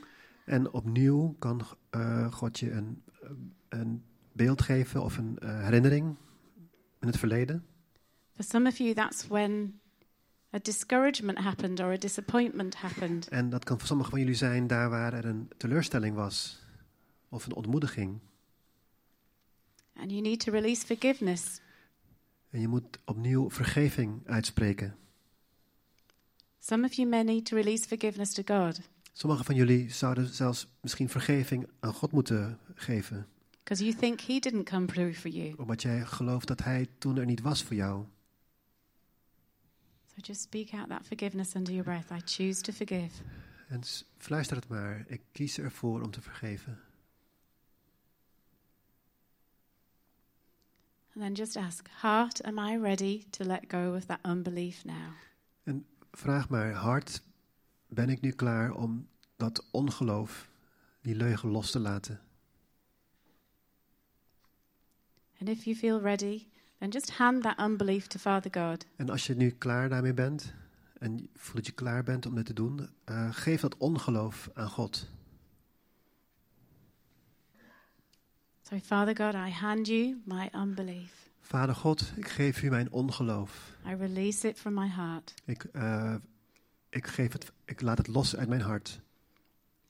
En 0.45 0.71
opnieuw 0.71 1.35
kan 1.39 1.61
eh, 1.89 2.31
God 2.31 2.59
je 2.59 2.71
een, 2.71 3.03
een 3.69 4.03
beeld 4.31 4.61
geven 4.61 5.03
of 5.03 5.17
een 5.17 5.37
herinnering 5.41 6.15
in 6.99 7.07
het 7.07 7.17
verleden. 7.17 7.65
For 8.31 8.43
some 8.43 8.69
of 8.69 8.77
you, 8.77 8.93
that's 8.93 9.27
when 9.27 9.81
a 10.53 10.59
discouragement 10.61 11.37
happened 11.39 11.79
or 11.79 11.91
a 11.93 11.97
disappointment 11.97 12.75
happened. 12.75 13.27
En 13.27 13.49
dat 13.49 13.63
kan 13.63 13.77
voor 13.77 13.87
sommigen 13.87 14.11
van 14.11 14.19
jullie 14.21 14.35
zijn 14.35 14.67
daar 14.67 14.89
waar 14.89 15.13
er 15.13 15.25
een 15.25 15.49
teleurstelling 15.57 16.15
was 16.15 16.59
of 17.29 17.45
een 17.45 17.53
ontmoediging. 17.55 18.19
And 19.95 20.11
you 20.11 20.21
need 20.21 20.39
to 20.39 20.51
release 20.51 20.85
forgiveness. 20.85 21.61
En 22.49 22.59
je 22.61 22.67
moet 22.67 22.99
opnieuw 23.05 23.49
vergeving 23.49 24.21
uitspreken. 24.25 24.95
Some 26.59 26.85
of 26.85 26.93
you 26.93 27.07
may 27.09 27.23
need 27.23 27.45
to 27.45 27.55
release 27.55 27.87
forgiveness 27.87 28.33
to 28.33 28.43
God 28.45 28.79
Sommigen 29.15 29.45
van 29.45 29.55
jullie 29.55 29.89
zouden 29.91 30.27
zelfs 30.27 30.67
misschien 30.81 31.09
vergeving 31.09 31.67
aan 31.79 31.93
God 31.93 32.11
moeten 32.11 32.59
geven. 32.75 33.27
because 33.63 33.83
you 33.83 33.95
think 33.95 34.21
He 34.21 34.39
didn't 34.39 34.69
come 34.69 34.85
through 34.85 35.13
for 35.17 35.29
you. 35.29 35.53
Omdat 35.57 35.81
jij 35.81 36.05
gelooft 36.05 36.47
dat 36.47 36.63
Hij 36.63 36.87
toen 36.97 37.17
er 37.17 37.25
niet 37.25 37.41
was 37.41 37.63
voor 37.63 37.75
jou. 37.75 38.05
So 40.15 40.21
just 40.21 40.41
speak 40.41 40.73
out 40.73 40.89
that 40.89 41.05
forgiveness 41.05 41.55
under 41.55 41.71
your 41.71 41.83
breath. 41.83 42.11
I 42.11 42.21
choose 42.25 42.61
to 42.61 42.71
forgive. 42.71 43.11
En 43.67 43.81
fluister 44.17 44.55
het 44.55 44.67
maar. 44.67 45.03
Ik 45.07 45.21
kies 45.31 45.57
ervoor 45.57 46.01
om 46.01 46.11
te 46.11 46.21
vergeven. 46.21 46.79
And 51.15 51.23
then 51.23 51.33
just 51.33 51.57
ask, 51.57 51.89
Heart, 52.01 52.43
am 52.43 52.57
I 52.57 52.77
ready 52.77 53.25
to 53.29 53.43
let 53.43 53.69
go 53.69 53.95
of 53.95 54.05
that 54.05 54.19
unbelief 54.25 54.85
now? 54.85 55.13
Vraag 56.11 56.49
maar 56.49 56.71
hard, 56.71 57.21
ben 57.87 58.09
ik 58.09 58.21
nu 58.21 58.31
klaar 58.31 58.71
om 58.71 59.07
dat 59.35 59.65
ongeloof, 59.71 60.49
die 61.01 61.15
leugen 61.15 61.49
los 61.49 61.71
te 61.71 61.79
laten? 61.79 62.21
And 65.39 65.49
if 65.49 65.63
you 65.63 65.75
feel 65.75 66.01
ready, 66.01 66.47
then 66.83 66.91
just 66.91 67.11
hand 67.11 67.43
that 67.43 67.59
unbelief 67.59 68.07
to 68.07 68.19
Father 68.19 68.51
God. 68.51 68.85
En 68.95 69.09
als 69.09 69.27
je 69.27 69.35
nu 69.35 69.49
klaar 69.49 69.89
daarmee 69.89 70.13
bent 70.13 70.53
en 70.99 71.17
je 71.17 71.29
voelt 71.35 71.55
dat 71.55 71.65
je 71.65 71.71
klaar 71.71 72.03
bent 72.03 72.25
om 72.25 72.35
dit 72.35 72.45
te 72.45 72.53
doen, 72.53 72.89
eh, 73.03 73.27
geef 73.31 73.61
dat 73.61 73.77
ongeloof 73.77 74.49
aan 74.53 74.69
God. 74.69 75.09
So, 78.61 78.79
Father 78.79 79.15
God, 79.15 79.33
I 79.33 79.51
hand 79.51 79.87
you 79.87 80.21
my 80.25 80.49
unbelief. 80.55 81.29
Vader 81.39 81.75
God, 81.75 82.13
ik 82.15 82.27
geef 82.27 82.63
u 82.63 82.69
mijn 82.69 82.91
ongeloof. 82.91 83.77
I 83.87 83.93
release 83.93 84.47
it 84.47 84.59
from 84.59 84.73
my 84.73 84.87
heart. 84.87 85.33
Ik, 85.45 85.63
eh, 85.63 86.15
ik, 86.89 87.07
geef 87.07 87.31
het, 87.31 87.51
ik 87.65 87.81
laat 87.81 87.97
het 87.97 88.07
los 88.07 88.35
uit 88.35 88.47
mijn 88.47 88.61
hart. 88.61 88.99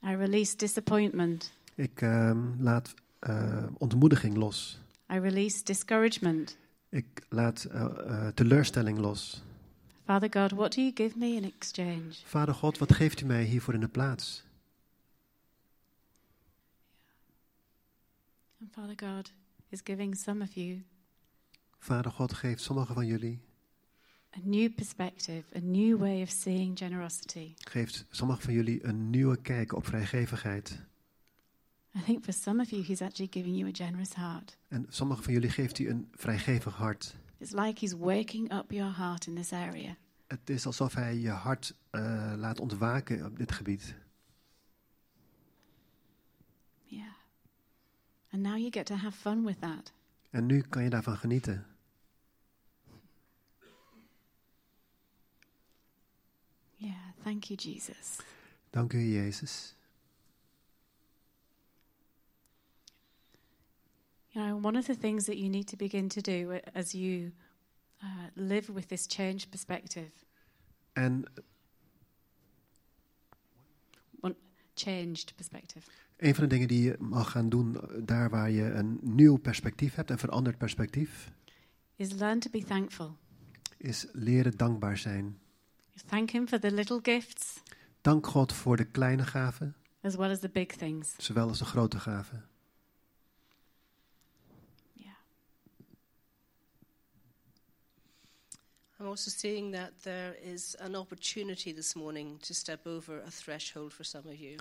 I 0.03 0.15
release 0.15 0.55
disappointment. 0.55 1.51
Ik 1.75 2.01
ehm, 2.01 2.39
laat 2.59 2.93
eh, 3.19 3.63
ontmoediging 3.77 4.35
los. 4.35 4.79
I 5.11 5.19
release 5.19 5.63
discouragement. 5.63 6.57
Ik 6.93 7.25
laat 7.29 7.63
eh, 7.63 7.83
eh, 7.83 8.27
teleurstelling 8.33 8.97
los. 8.97 9.43
Father 10.05 10.29
God, 10.31 10.51
what 10.51 10.73
do 10.73 10.81
you 10.81 10.91
give 10.95 11.17
me 11.17 11.27
in 11.27 11.43
exchange? 11.43 12.11
Vader 12.25 12.53
God, 12.53 12.77
wat 12.77 12.93
geeft 12.93 13.21
u 13.21 13.25
mij 13.25 13.43
hiervoor 13.43 13.73
in 13.73 13.79
de 13.79 13.87
plaats? 13.87 14.43
And 18.61 18.71
Father 18.71 19.09
God 19.09 19.31
is 19.69 19.79
giving 19.83 20.15
some 20.17 20.43
of 20.43 20.53
you 20.53 20.83
Vader 21.77 22.11
God 22.11 22.33
geeft 22.33 22.61
sommigen 22.61 22.95
van 22.95 23.05
jullie, 23.05 23.39
a 24.37 24.39
new 24.43 24.73
perspective, 24.73 25.43
a 25.55 25.59
new 25.61 25.97
way 25.97 26.21
of 26.21 26.29
seeing 26.29 26.77
generosity. 26.77 27.53
geeft 27.55 28.05
sommigen 28.09 28.43
van 28.43 28.53
jullie 28.53 28.85
een 28.85 29.09
nieuwe 29.09 29.41
kijk 29.41 29.73
op 29.73 29.85
vrijgevigheid. 29.85 30.81
I 31.95 31.99
think 31.99 32.23
for 32.23 32.33
some 32.33 32.61
of 32.61 32.69
you, 32.71 32.83
He's 32.83 33.01
actually 33.01 33.29
giving 33.31 33.55
you 33.55 33.67
a 33.67 33.71
generous 33.71 34.13
heart. 34.13 34.57
En 34.67 34.85
sommigen 34.89 35.23
van 35.23 35.33
jullie 35.33 35.49
geeft 35.49 35.79
u 35.79 35.89
een 35.89 36.07
vrijgevig 36.11 36.75
hart. 36.75 37.15
It's 37.37 37.51
like 37.51 37.79
He's 37.79 37.93
waking 37.93 38.53
up 38.53 38.71
your 38.71 38.97
heart 38.97 39.27
in 39.27 39.35
this 39.35 39.53
area. 39.53 39.97
Het 40.27 40.49
is 40.49 40.65
alsof 40.65 40.93
hij 40.93 41.17
je 41.17 41.29
hart 41.29 41.75
eh, 41.89 42.33
laat 42.37 42.59
ontwaken 42.59 43.25
op 43.25 43.37
dit 43.37 43.51
gebied. 43.51 43.95
Yeah. 46.85 47.13
And 48.29 48.41
now 48.41 48.57
you 48.57 48.71
get 48.71 48.85
to 48.85 48.95
have 48.95 49.17
fun 49.17 49.43
with 49.43 49.61
that. 49.61 49.91
En 50.29 50.45
nu 50.45 50.61
kan 50.61 50.83
je 50.83 50.89
daarvan 50.89 51.17
genieten. 51.17 51.65
Yeah. 56.75 56.95
Thank 57.23 57.43
you, 57.43 57.59
Jesus. 57.59 58.17
Dank 58.69 58.93
u, 58.93 58.99
Jezus. 58.99 59.75
You 64.33 64.45
know, 64.45 64.65
one 64.65 64.77
of 64.77 64.85
the 64.85 64.95
things 64.95 65.25
that 65.25 65.35
you 65.37 65.49
need 65.49 65.67
to 65.67 65.75
begin 65.75 66.07
to 66.07 66.21
do 66.21 66.59
as 66.73 66.91
you 66.91 67.31
uh, 68.01 68.07
live 68.35 68.73
with 68.73 68.87
this 68.87 69.05
changed 69.07 69.49
perspective, 69.49 70.11
En 70.93 71.25
changed 74.75 75.35
perspective, 75.35 75.89
een 76.17 76.35
van 76.35 76.43
de 76.43 76.49
dingen 76.49 76.67
die 76.67 76.83
je 76.83 76.95
mag 76.99 77.31
gaan 77.31 77.49
doen, 77.49 77.81
eh, 77.81 77.97
daar 78.03 78.29
waar 78.29 78.49
je 78.51 78.63
een 78.63 78.99
nieuw 79.01 79.37
perspectief 79.37 79.95
hebt, 79.95 80.09
een 80.09 80.17
veranderd 80.17 80.57
perspectief, 80.57 81.31
is 81.95 82.11
learn 82.11 82.39
to 82.39 82.49
be 82.49 82.63
thankful. 82.63 83.17
is 83.77 84.05
leren 84.11 84.57
dankbaar 84.57 84.97
zijn. 84.97 85.37
Thank 86.07 86.29
Him 86.29 86.47
for 86.47 86.59
the 86.59 86.71
little 86.71 86.99
gifts 87.01 87.61
Dank 88.01 88.27
God 88.27 88.53
voor 88.53 88.77
de 88.77 88.85
kleine 88.85 89.23
gaven, 89.25 89.75
as 90.01 90.15
well 90.15 90.29
as 90.31 90.39
the 90.39 90.49
big 90.49 90.67
things. 90.67 91.15
zowel 91.17 91.47
als 91.47 91.57
de 91.59 91.65
grote 91.65 91.99
gaven. 91.99 92.45
Yeah. 94.93 95.15
I'm 99.03 99.09
also 99.09 99.29
seeing 99.29 99.73
that 99.73 99.91
there 100.01 100.37
is 100.53 100.75
an 100.79 100.95
opportunity 100.95 101.73
this 101.73 101.93
morning 101.93 102.39
to 102.39 102.53
step 102.53 102.85
over 102.87 103.21
a 103.27 103.29
threshold 103.29 103.93
for 103.93 104.05
some 104.05 104.29
of 104.29 104.39
you. 104.39 104.55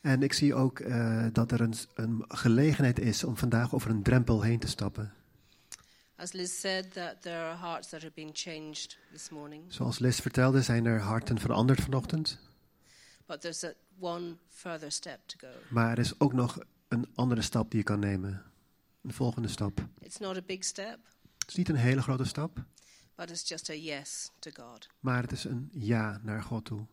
En 0.00 0.22
ik 0.22 0.32
zie 0.32 0.54
ook 0.54 0.80
eh, 0.80 1.26
dat 1.32 1.52
er 1.52 1.60
een, 1.60 1.74
een 1.94 2.24
gelegenheid 2.28 2.98
is 2.98 3.24
om 3.24 3.36
vandaag 3.36 3.74
over 3.74 3.90
een 3.90 4.02
drempel 4.02 4.42
heen 4.42 4.58
te 4.58 4.66
stappen. 4.66 5.12
As 6.16 6.32
Liz 6.32 6.60
said, 6.60 6.92
that 6.92 7.22
there 7.22 7.42
are 7.42 7.56
hearts 7.56 7.88
that 7.88 8.02
are 8.02 8.12
being 8.14 8.30
changed 8.32 8.98
this 9.12 9.28
morning, 9.28 9.62
Zoals 9.68 9.98
Liz 9.98 10.20
vertelde, 10.20 10.62
zijn 10.62 10.84
er 10.86 11.00
harten 11.00 11.38
veranderd 11.38 11.80
vanochtend. 11.80 12.38
but 13.26 13.40
there's 13.40 13.64
a, 13.64 13.72
one 13.98 14.36
further 14.48 14.90
step 14.92 15.20
to 15.26 15.36
go. 15.38 15.52
Maar 15.68 15.90
er 15.90 15.98
is 15.98 16.20
ook 16.20 16.32
nog 16.32 16.58
een 16.88 17.06
andere 17.14 17.42
stap 17.42 17.70
die 17.70 17.78
je 17.78 17.84
kan 17.84 17.98
nemen. 17.98 18.42
Een 19.02 19.12
volgende 19.12 19.48
stap. 19.48 19.86
It's 20.00 20.18
not 20.18 20.36
a 20.36 20.42
big 20.46 20.64
step, 20.64 20.98
Het 21.38 21.48
is 21.48 21.54
niet 21.54 21.68
een 21.68 21.76
hele 21.76 22.02
grote 22.02 22.24
stap, 22.24 22.64
but 23.16 23.30
it's 23.30 23.48
just 23.48 23.70
a 23.70 23.74
yes 23.74 24.30
to 24.38 24.50
God. 24.54 24.88
maar 25.00 25.22
het 25.22 25.32
is 25.32 25.44
een 25.44 25.70
ja 25.72 26.20
naar 26.22 26.42
God 26.42 26.64
toe. 26.64 26.86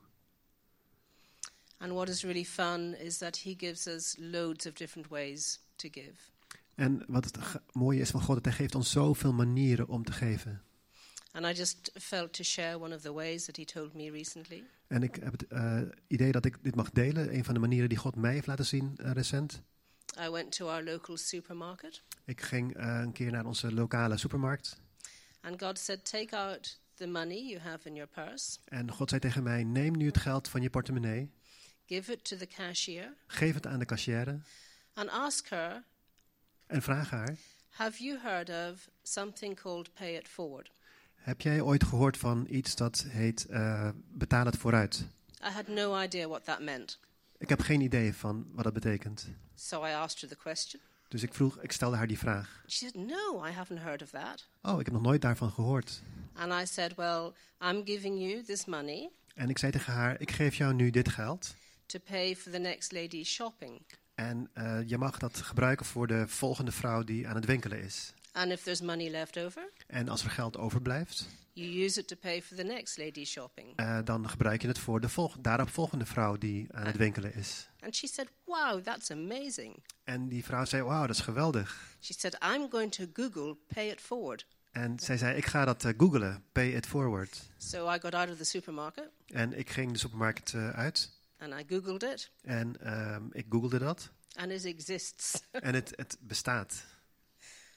And 1.77 1.91
what 1.91 2.09
is 2.09 2.23
really 2.23 2.45
fun 2.45 2.95
is 2.99 3.17
that 3.17 3.41
He 3.41 3.53
gives 3.57 3.87
us 3.87 4.15
loads 4.19 4.65
of 4.65 4.73
different 4.73 5.07
ways 5.07 5.59
to 5.75 5.89
give. 5.91 6.31
En 6.75 7.03
wat 7.07 7.25
het 7.25 7.37
mooie 7.71 7.99
is 7.99 8.09
van 8.09 8.21
God, 8.21 8.35
dat 8.35 8.45
hij 8.45 8.53
geeft 8.53 8.75
ons 8.75 8.91
zoveel 8.91 9.33
manieren 9.33 9.87
om 9.87 10.03
te 10.03 10.11
geven. 10.11 10.61
And 11.31 11.45
I 11.45 11.51
just 11.51 11.91
felt 11.93 12.33
to 12.33 12.43
share 12.43 12.79
one 12.79 12.95
of 12.95 13.01
the 13.01 13.13
ways 13.13 13.45
that 13.45 13.55
He 13.55 13.65
told 13.65 13.93
me 13.93 14.11
recently. 14.11 14.63
En 14.87 15.03
ik 15.03 15.15
heb 15.15 15.31
het 15.31 15.47
eh, 15.47 15.81
idee 16.07 16.31
dat 16.31 16.45
ik 16.45 16.57
dit 16.61 16.75
mag 16.75 16.91
delen. 16.91 17.35
Een 17.35 17.43
van 17.43 17.53
de 17.53 17.59
manieren 17.59 17.89
die 17.89 17.97
God 17.97 18.15
mij 18.15 18.33
heeft 18.33 18.47
laten 18.47 18.65
zien 18.65 18.97
eh, 18.97 19.11
recent. 19.11 19.61
I 20.19 20.29
went 20.29 20.51
to 20.51 20.67
our 20.69 20.83
local 20.83 21.17
supermarket, 21.17 22.01
Ik 22.25 22.41
ging 22.41 22.75
eh, 22.75 22.99
een 23.01 23.11
keer 23.11 23.31
naar 23.31 23.45
onze 23.45 23.73
lokale 23.73 24.17
supermarkt. 24.17 24.81
And 25.43 25.59
God 25.59 25.77
said, 25.79 26.05
Take 26.05 26.35
out 26.35 26.79
the 26.95 27.07
money 27.07 27.47
you 27.49 27.59
have 27.59 27.87
in 27.89 27.95
your 27.95 28.09
purse, 28.09 28.57
En 28.65 28.91
God 28.91 29.09
zei 29.09 29.21
tegen 29.21 29.43
mij, 29.43 29.63
neem 29.63 29.97
nu 29.97 30.05
het 30.05 30.17
geld 30.17 30.47
van 30.47 30.61
je 30.61 30.69
portemonnee. 30.69 31.31
give 31.87 32.11
it 32.11 32.23
to 32.23 32.37
the 32.37 32.47
cashier, 32.47 33.13
Geef 33.27 33.53
het 33.53 33.65
aan 33.67 33.79
de 33.79 33.85
cashier. 33.85 34.41
and 34.93 35.09
ask 35.09 35.47
her, 35.49 35.83
En 36.67 36.81
vraag 36.81 37.09
haar, 37.09 37.35
Have 37.69 38.03
you 38.03 38.19
heard 38.19 38.49
of 38.49 38.89
something 39.03 39.55
called 39.55 39.93
pay 39.93 40.15
it 40.15 40.27
forward? 40.27 40.71
heb 41.15 41.41
jij 41.41 41.61
ooit 41.61 41.83
gehoord 41.83 42.17
van 42.17 42.45
iets 42.49 42.75
dat 42.75 43.05
heet 43.07 43.45
eh, 43.45 43.89
betaal 44.11 44.45
het 44.45 44.57
vooruit? 44.57 45.05
I 45.45 45.49
had 45.49 45.67
no 45.67 46.01
idea 46.01 46.27
what 46.27 46.45
that 46.45 46.59
meant. 46.61 46.99
Ik 47.37 47.49
heb 47.49 47.61
geen 47.61 47.81
idee 47.81 48.13
van 48.13 48.47
wat 48.51 48.63
dat 48.63 48.73
betekent. 48.73 49.27
So 49.55 49.85
I 49.85 49.91
asked 49.93 50.21
her 50.21 50.29
the 50.29 50.35
question. 50.35 50.81
Dus 51.13 51.23
ik 51.23 51.33
vroeg, 51.33 51.59
ik 51.61 51.71
stelde 51.71 51.95
haar 51.95 52.07
die 52.07 52.17
vraag. 52.17 52.63
She 52.67 52.77
said, 52.77 52.95
No, 52.95 53.45
I 53.45 53.51
haven't 53.51 53.79
heard 53.81 54.01
of 54.01 54.09
that. 54.09 54.47
Oh, 54.61 54.79
ik 54.79 54.85
heb 54.85 54.93
nog 54.93 55.03
nooit 55.03 55.21
daarvan 55.21 55.51
gehoord. 55.51 56.01
And 56.33 56.51
I 56.61 56.65
said, 56.65 56.95
Well, 56.95 57.31
I'm 57.61 57.85
giving 57.85 58.19
you 58.19 58.43
this 58.43 58.65
money 58.65 59.09
En 59.35 59.49
ik 59.49 59.57
zei 59.57 59.71
tegen 59.71 59.93
haar, 59.93 60.21
ik 60.21 60.31
geef 60.31 60.55
jou 60.55 60.73
nu 60.73 60.89
dit 60.89 61.09
geld. 61.09 61.53
to 61.85 61.99
pay 62.09 62.35
for 62.35 62.51
the 62.51 62.57
next 62.57 62.91
lady's 62.91 63.29
shopping. 63.29 63.81
En 64.15 64.49
eh, 64.53 64.79
je 64.85 64.97
mag 64.97 65.17
dat 65.17 65.37
gebruiken 65.37 65.85
voor 65.85 66.07
de 66.07 66.27
volgende 66.27 66.71
vrouw 66.71 67.03
die 67.03 67.27
aan 67.27 67.35
het 67.35 67.45
winkelen 67.45 67.83
is. 67.83 68.13
And 68.33 68.51
if 68.51 68.63
there's 68.63 68.81
money 68.81 69.09
left 69.09 69.37
over, 69.39 69.69
En 69.87 70.09
als 70.09 70.23
er 70.23 70.29
geld 70.29 70.57
overblijft, 70.57 71.27
you 71.53 71.83
use 71.83 71.99
it 71.99 72.07
to 72.07 72.15
pay 72.15 72.41
for 72.41 72.55
the 72.57 72.63
next 72.63 72.97
lady's 72.97 73.31
shopping. 73.31 73.73
eh, 73.75 73.99
dan 74.03 74.29
gebruik 74.29 74.61
je 74.61 74.67
het 74.67 74.79
voor 74.79 74.99
de 75.01 75.09
volg 75.09 75.37
daarop 75.39 75.69
volgende 75.69 76.05
vrouw 76.05 76.37
die 76.37 76.67
aan 76.73 76.85
het 76.85 76.97
winkelen 76.97 77.33
is. 77.33 77.69
And 77.79 77.95
she 77.95 78.07
said, 78.07 78.27
Wow, 78.43 78.83
that's 78.83 79.11
amazing. 79.11 79.83
En 80.03 80.27
die 80.27 80.43
vrouw 80.43 80.65
zei, 80.65 80.83
wauw, 80.83 81.07
dat 81.07 81.15
is 81.15 81.21
geweldig. 81.21 81.95
She 82.01 82.13
said, 82.13 82.33
I'm 82.43 82.71
going 82.71 82.91
to 82.91 83.05
Google 83.13 83.57
pay 83.73 83.89
it 83.89 84.01
forward. 84.01 84.45
En 84.71 84.99
zij 84.99 85.17
zei, 85.17 85.37
ik 85.37 85.45
ga 85.45 85.65
dat 85.65 85.83
eh, 85.85 85.93
googlen, 85.97 86.43
pay 86.51 86.69
it 86.69 86.85
forward. 86.85 87.41
So 87.57 87.91
I 87.93 87.99
got 87.99 88.13
out 88.13 88.29
of 88.29 88.37
the 88.37 88.43
supermarket 88.43 89.09
En 89.27 89.57
ik 89.57 89.69
ging 89.69 89.91
de 89.91 89.97
supermarkt 89.99 90.53
eh, 90.53 90.69
uit 90.69 91.11
and 91.37 91.53
I 91.53 91.63
Googled 91.67 92.03
it, 92.03 92.31
en 92.41 92.81
ehm, 92.81 93.23
ik 93.31 93.45
googelde 93.49 93.79
dat. 93.79 94.11
and 94.35 94.51
it 94.51 94.65
exists. 94.65 95.41
En 95.51 95.73
het, 95.73 95.93
het 96.01 96.17
bestaat. 96.19 96.85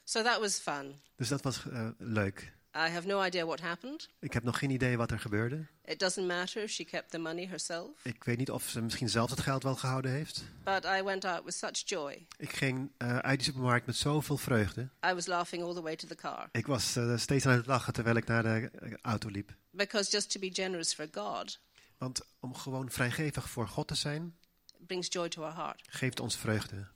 So 0.09 0.23
that 0.23 0.39
was 0.39 0.59
fun. 0.59 0.95
Dus 1.15 1.27
dat 1.27 1.41
was 1.41 1.69
eh, 1.69 1.87
leuk. 1.97 2.55
I 2.75 2.89
have 2.89 3.07
no 3.07 3.23
idea 3.23 3.45
what 3.45 3.59
happened. 3.59 4.09
Ik 4.19 4.33
heb 4.33 4.43
nog 4.43 4.57
geen 4.57 4.69
idee 4.69 4.97
wat 4.97 5.11
er 5.11 5.19
gebeurde. 5.19 5.65
It 5.85 5.99
doesn't 5.99 6.27
matter 6.27 6.63
if 6.63 6.71
she 6.71 6.83
kept 6.83 7.11
the 7.11 7.17
money 7.17 7.47
herself. 7.47 7.89
Ik 8.03 8.23
weet 8.23 8.37
niet 8.37 8.51
of 8.51 8.69
ze 8.69 8.81
misschien 8.81 9.09
zelf 9.09 9.29
het 9.29 9.39
geld 9.39 9.63
wel 9.63 9.75
gehouden 9.75 10.11
heeft. 10.11 10.43
But 10.63 10.85
I 10.85 11.01
went 11.03 11.25
out 11.25 11.43
with 11.43 11.53
such 11.55 11.81
joy. 11.85 12.25
Ik 12.37 12.51
ging 12.53 12.91
eh, 12.97 13.17
uit 13.17 13.37
die 13.37 13.47
supermarkt 13.47 13.85
met 13.85 13.95
zoveel 13.95 14.37
vreugde. 14.37 14.81
I 15.05 15.13
was 15.13 15.25
laughing 15.25 15.63
all 15.63 15.73
the 15.73 15.81
way 15.81 15.95
to 15.95 16.07
the 16.07 16.15
car. 16.15 16.49
Ik 16.51 16.67
was 16.67 16.95
eh, 16.95 17.17
steeds 17.17 17.45
aan 17.45 17.55
het 17.55 17.65
lachen 17.65 17.93
terwijl 17.93 18.15
ik 18.15 18.25
naar 18.25 18.43
de 18.43 18.99
auto 19.01 19.29
liep. 19.29 19.55
Because 19.71 20.11
just 20.11 20.31
to 20.31 20.39
be 20.39 20.49
generous 20.53 20.93
for 20.93 21.07
God 21.11 21.59
Want 21.97 22.21
om 22.39 22.55
gewoon 22.55 22.91
vrijgevig 22.91 23.49
voor 23.49 23.67
God 23.67 23.87
te 23.87 23.95
zijn, 23.95 24.35
brings 24.77 25.07
joy 25.09 25.29
to 25.29 25.43
our 25.43 25.55
heart. 25.55 25.81
geeft 25.89 26.19
ons 26.19 26.37
vreugde. 26.37 26.87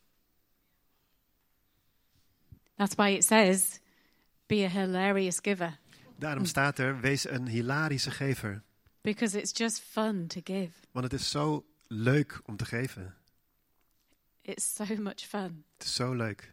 That's 2.76 2.96
why 2.96 3.10
it 3.16 3.24
says, 3.24 3.80
be 4.48 4.64
a 4.66 4.70
hilarious 4.70 5.40
giver, 5.42 5.80
Daarom 6.20 6.46
staat 6.46 6.80
er, 6.80 7.00
wees 7.00 7.30
een 7.30 7.48
hilarische 7.48 8.12
gever. 8.12 8.62
because 9.02 9.40
it's 9.40 9.52
just 9.60 9.80
fun 9.82 10.28
to 10.28 10.42
give. 10.44 10.72
Want 10.92 11.12
het 11.12 11.20
is 11.22 11.30
zo 11.30 11.66
leuk 11.88 12.42
om 12.46 12.58
te 12.58 12.66
geven. 12.66 13.16
It's 14.42 14.76
so 14.76 14.86
much 14.98 15.26
fun. 15.28 15.64
Het 15.78 15.86
is 15.88 15.96
zo 15.96 16.14
leuk. 16.14 16.52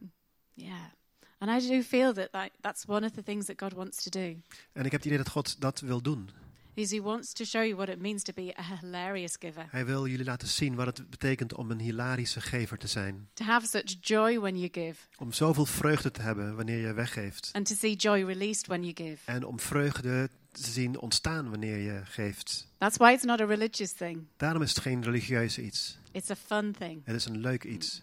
Yeah. 0.54 0.90
And 1.38 1.50
I 1.62 1.68
do 1.68 1.82
feel 1.82 2.12
that 2.14 2.28
like, 2.32 2.50
that's 2.60 2.84
one 2.86 3.04
of 3.06 3.12
the 3.12 3.22
things 3.22 3.46
that 3.46 3.58
God 3.58 3.72
wants 3.72 4.02
to 4.02 4.10
do. 4.10 4.36
En 4.72 4.84
ik 4.84 4.90
heb 4.92 4.92
het 4.92 5.04
idee 5.04 5.16
dat 5.18 5.28
God 5.28 5.60
dat 5.60 5.80
wil 5.80 6.02
doen. 6.02 6.30
Is 6.78 6.90
he 6.90 7.00
wants 7.02 7.32
to 7.32 7.44
show 7.44 7.62
you 7.62 7.74
what 7.74 7.88
it 7.88 7.98
means 8.00 8.22
to 8.22 8.32
be 8.32 8.54
a 8.58 8.62
hilarious 8.80 9.36
giver. 9.38 9.66
Hij 9.70 9.86
wil 9.86 10.06
jullie 10.06 10.24
laten 10.24 10.48
zien 10.48 10.74
wat 10.74 10.86
het 10.86 11.10
betekent 11.10 11.54
om 11.54 11.70
een 11.70 11.78
hilarische 11.80 12.40
gever 12.40 12.78
te 12.78 12.86
zijn. 12.86 13.28
To 13.34 13.44
have 13.44 13.66
such 13.66 13.96
joy 14.00 14.38
when 14.40 14.58
you 14.58 14.68
give 14.72 14.96
Om 15.16 15.32
zoveel 15.32 15.66
vreugde 15.66 16.10
te 16.10 16.20
hebben 16.22 16.56
wanneer 16.56 16.86
je 16.86 16.92
weggeeft. 16.92 17.50
and 17.52 17.66
to 17.66 17.74
see 17.74 17.94
joy 17.96 18.24
released 18.24 18.66
when 18.66 18.82
you 18.84 18.92
give. 18.94 19.18
En 19.24 19.44
om 19.44 19.60
vreugde 19.60 20.28
te 20.52 20.70
zien 20.70 20.98
ontstaan 21.00 21.50
wanneer 21.50 21.76
je 21.78 22.00
geeft. 22.04 22.68
That's 22.78 22.96
why 22.96 23.12
it's 23.12 23.24
not 23.24 23.40
a 23.40 23.44
religious 23.44 23.92
thing. 23.92 24.26
Daarom 24.36 24.62
is 24.62 24.68
het 24.68 24.80
geen 24.80 25.02
religieus 25.02 25.58
iets. 25.58 25.98
It's 26.12 26.30
a 26.30 26.36
fun 26.36 26.72
thing. 26.78 27.00
Het 27.04 27.16
is 27.16 27.24
een 27.24 27.38
leuk 27.38 27.64
iets. 27.64 28.02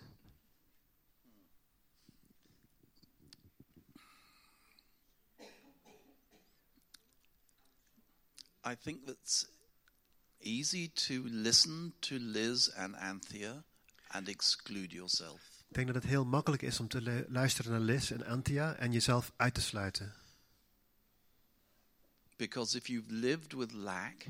I 8.67 8.75
think 8.81 9.07
it's 9.09 9.47
easy 10.39 10.91
to 10.93 11.23
listen 11.25 11.93
to 11.99 12.15
Liz 12.19 12.69
and 12.69 12.95
Anthea 12.95 13.63
and 14.07 14.27
exclude 14.27 14.95
yourself. 14.95 15.41
Ik 15.69 15.75
denk 15.75 15.87
dat 15.87 15.95
het 15.95 16.05
heel 16.11 16.25
makkelijk 16.25 16.61
is 16.61 16.79
om 16.79 16.87
te 16.87 17.01
lu- 17.01 17.25
luisteren 17.29 17.71
naar 17.71 17.79
Liz 17.81 18.11
en 18.11 18.25
Antia 18.25 18.75
en 18.75 18.91
jezelf 18.91 19.31
uit 19.35 19.53
te 19.53 19.61
sluiten. 19.61 20.13
Because 22.37 22.75
if 22.77 22.87
you've 22.87 23.11
lived 23.13 23.53
with 23.53 23.71
lack, 23.71 24.25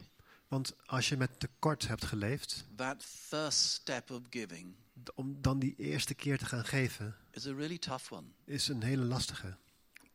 Want 0.47 0.73
als 0.85 1.09
je 1.09 1.17
met 1.17 1.39
tekort 1.39 1.87
hebt 1.87 2.05
geleefd, 2.05 2.65
that 2.75 3.03
first 3.03 3.59
step 3.59 4.09
of 4.11 4.21
giving 4.29 4.75
om 5.15 5.41
dan 5.41 5.59
die 5.59 5.75
eerste 5.77 6.13
keer 6.13 6.37
te 6.37 6.45
gaan 6.45 6.65
geven, 6.65 7.15
is 7.31 7.47
a 7.47 7.53
really 7.53 7.77
tough 7.77 8.11
one. 8.11 8.27
is 8.43 8.67
een 8.67 8.83
hele 8.83 9.03
lastige. 9.03 9.57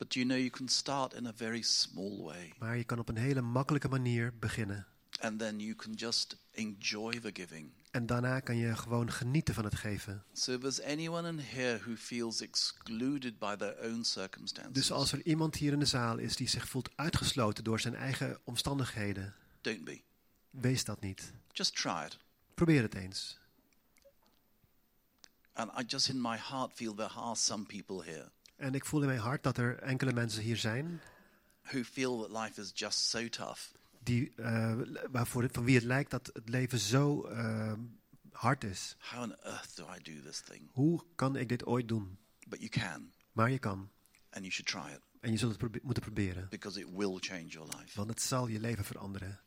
But 0.01 0.15
you 0.15 0.25
know, 0.27 0.37
you 0.39 0.51
can 0.51 0.69
start 0.69 1.15
in 1.15 1.27
a 1.27 1.33
very 1.37 1.63
small 1.63 2.23
way, 2.23 2.53
Maar 2.59 2.77
je 2.77 2.85
kan 2.85 2.99
op 2.99 3.09
een 3.09 3.17
hele 3.17 3.41
makkelijke 3.41 3.89
manier 3.89 4.33
beginnen. 4.39 4.87
and 5.21 5.39
then 5.39 5.59
you 5.59 5.75
can 5.75 5.93
just 5.93 6.37
enjoy 6.51 7.21
the 7.21 7.31
giving. 7.33 7.71
En 7.91 8.07
daarna 8.07 8.41
kan 8.41 8.57
je 8.57 8.77
gewoon 8.77 9.13
genieten 9.13 9.55
van 9.55 9.65
het 9.65 9.75
geven. 9.75 10.25
So, 10.33 10.53
if 10.53 10.61
there's 10.61 10.81
anyone 10.83 11.29
in 11.29 11.39
here 11.39 11.79
who 11.79 11.95
feels 11.97 12.41
excluded 12.41 13.39
by 13.39 13.57
their 13.57 13.77
own 13.83 14.03
circumstances, 14.03 14.73
Dus 14.73 14.93
als 14.93 15.13
er 15.13 15.27
iemand 15.27 15.57
hier 15.57 15.73
in 15.73 15.79
de 15.79 15.85
zaal 15.85 16.19
is 16.19 16.37
die 16.37 16.49
zich 16.49 16.69
voelt 16.69 16.91
uitgesloten 16.97 17.65
door 17.65 17.81
zijn 17.81 17.95
eigen 17.95 18.39
omstandigheden, 18.45 19.35
don't 19.61 19.85
be. 19.85 20.01
wees 20.51 20.85
dat 20.85 21.01
niet. 21.01 21.33
Just 21.53 21.77
try 21.77 22.05
it. 22.07 22.19
Probeer 22.55 22.83
het 22.83 22.95
eens. 22.95 23.39
And 25.53 25.71
I 25.81 25.85
just 25.87 26.09
in 26.09 26.21
my 26.21 26.37
heart 26.39 26.73
feel 26.75 26.95
there 26.95 27.09
are 27.15 27.35
some 27.37 27.65
people 27.65 28.05
here 28.05 28.31
En 28.61 28.75
ik 28.75 28.85
voel 28.85 29.01
in 29.01 29.07
mijn 29.07 29.19
hart 29.19 29.43
dat 29.43 29.57
er 29.59 29.79
enkele 29.79 30.13
mensen 30.13 30.43
hier 30.43 30.57
zijn 30.57 31.01
who 31.63 31.83
feel 31.83 32.19
that 32.29 32.43
life 32.45 32.61
is 32.61 32.71
just 32.75 32.99
so 32.99 33.29
tough. 33.29 33.61
die, 34.03 34.33
eh, 34.37 34.81
waarvoor, 35.11 35.49
van 35.53 35.65
wie 35.65 35.75
het 35.75 35.85
lijkt 35.85 36.11
dat 36.11 36.31
het 36.33 36.49
leven 36.49 36.79
zo 36.79 37.23
eh, 37.25 37.73
hard 38.33 38.65
is. 38.65 38.97
How 38.99 39.23
on 39.23 39.37
earth 39.37 39.77
do 39.77 39.85
I 39.99 40.03
do 40.15 40.23
this 40.29 40.41
thing? 40.41 40.69
Hoe 40.73 41.05
kan 41.15 41.37
ik 41.37 41.49
dit 41.49 41.67
ooit 41.67 41.89
doen? 41.89 42.19
But 42.49 42.59
you 42.59 42.69
can, 42.71 43.13
Maar 43.33 43.51
je 43.51 43.59
kan. 43.59 43.91
and 44.31 44.45
you 44.45 44.51
should 44.51 44.71
try 44.71 44.95
it 44.97 45.01
En 45.21 45.31
je 45.33 45.39
zult 45.39 45.51
het 45.51 45.61
probe- 45.61 45.81
moeten 45.83 46.03
proberen. 46.03 46.47
because 46.51 46.81
it 46.81 46.87
will 46.91 47.17
change 47.21 47.47
your 47.47 47.69
life. 47.77 47.97
Want 47.97 48.11
het 48.11 48.23
zal 48.23 48.47
je 48.47 48.61
leven 48.61 48.85
veranderen. 48.85 49.41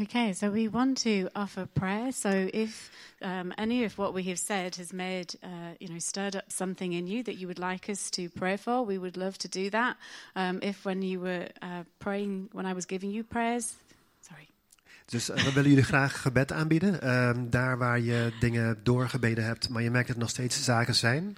Okay, 0.00 0.32
so 0.32 0.48
we 0.48 0.68
want 0.68 0.98
to 0.98 1.28
offer 1.34 1.66
prayer. 1.66 2.12
So 2.12 2.48
if 2.54 2.90
um, 3.20 3.52
any 3.58 3.82
of 3.82 3.98
what 3.98 4.14
we 4.14 4.22
have 4.24 4.38
said 4.38 4.76
has 4.76 4.92
made, 4.92 5.34
uh, 5.42 5.74
you 5.80 5.88
know, 5.88 5.98
stirred 5.98 6.36
up 6.36 6.52
something 6.52 6.92
in 6.92 7.08
you 7.08 7.24
that 7.24 7.34
you 7.34 7.48
would 7.48 7.58
like 7.58 7.88
us 7.88 8.08
to 8.10 8.28
pray 8.28 8.56
for, 8.56 8.84
we 8.84 8.96
would 8.96 9.16
love 9.16 9.38
to 9.38 9.48
do 9.48 9.70
that. 9.70 9.96
Um, 10.36 10.60
if 10.62 10.84
when 10.84 11.02
you 11.02 11.18
were 11.18 11.48
uh, 11.62 11.82
praying, 11.98 12.48
when 12.52 12.64
I 12.64 12.74
was 12.74 12.86
giving 12.86 13.10
you 13.10 13.24
prayers, 13.24 13.74
sorry. 14.20 14.48
Dus 15.06 15.30
eh, 15.30 15.44
we 15.44 15.52
willen 15.52 15.70
jullie 15.70 15.84
graag 15.84 16.22
gebed 16.22 16.52
aanbieden. 16.52 17.00
Ehm, 17.00 17.50
daar 17.50 17.78
waar 17.78 18.00
je 18.00 18.32
dingen 18.40 18.80
doorgebeden 18.82 19.44
hebt, 19.44 19.68
maar 19.68 19.82
je 19.82 19.90
merkt 19.90 20.06
dat 20.06 20.16
er 20.16 20.22
nog 20.22 20.30
steeds 20.30 20.64
zaken 20.64 20.94
zijn. 20.94 21.36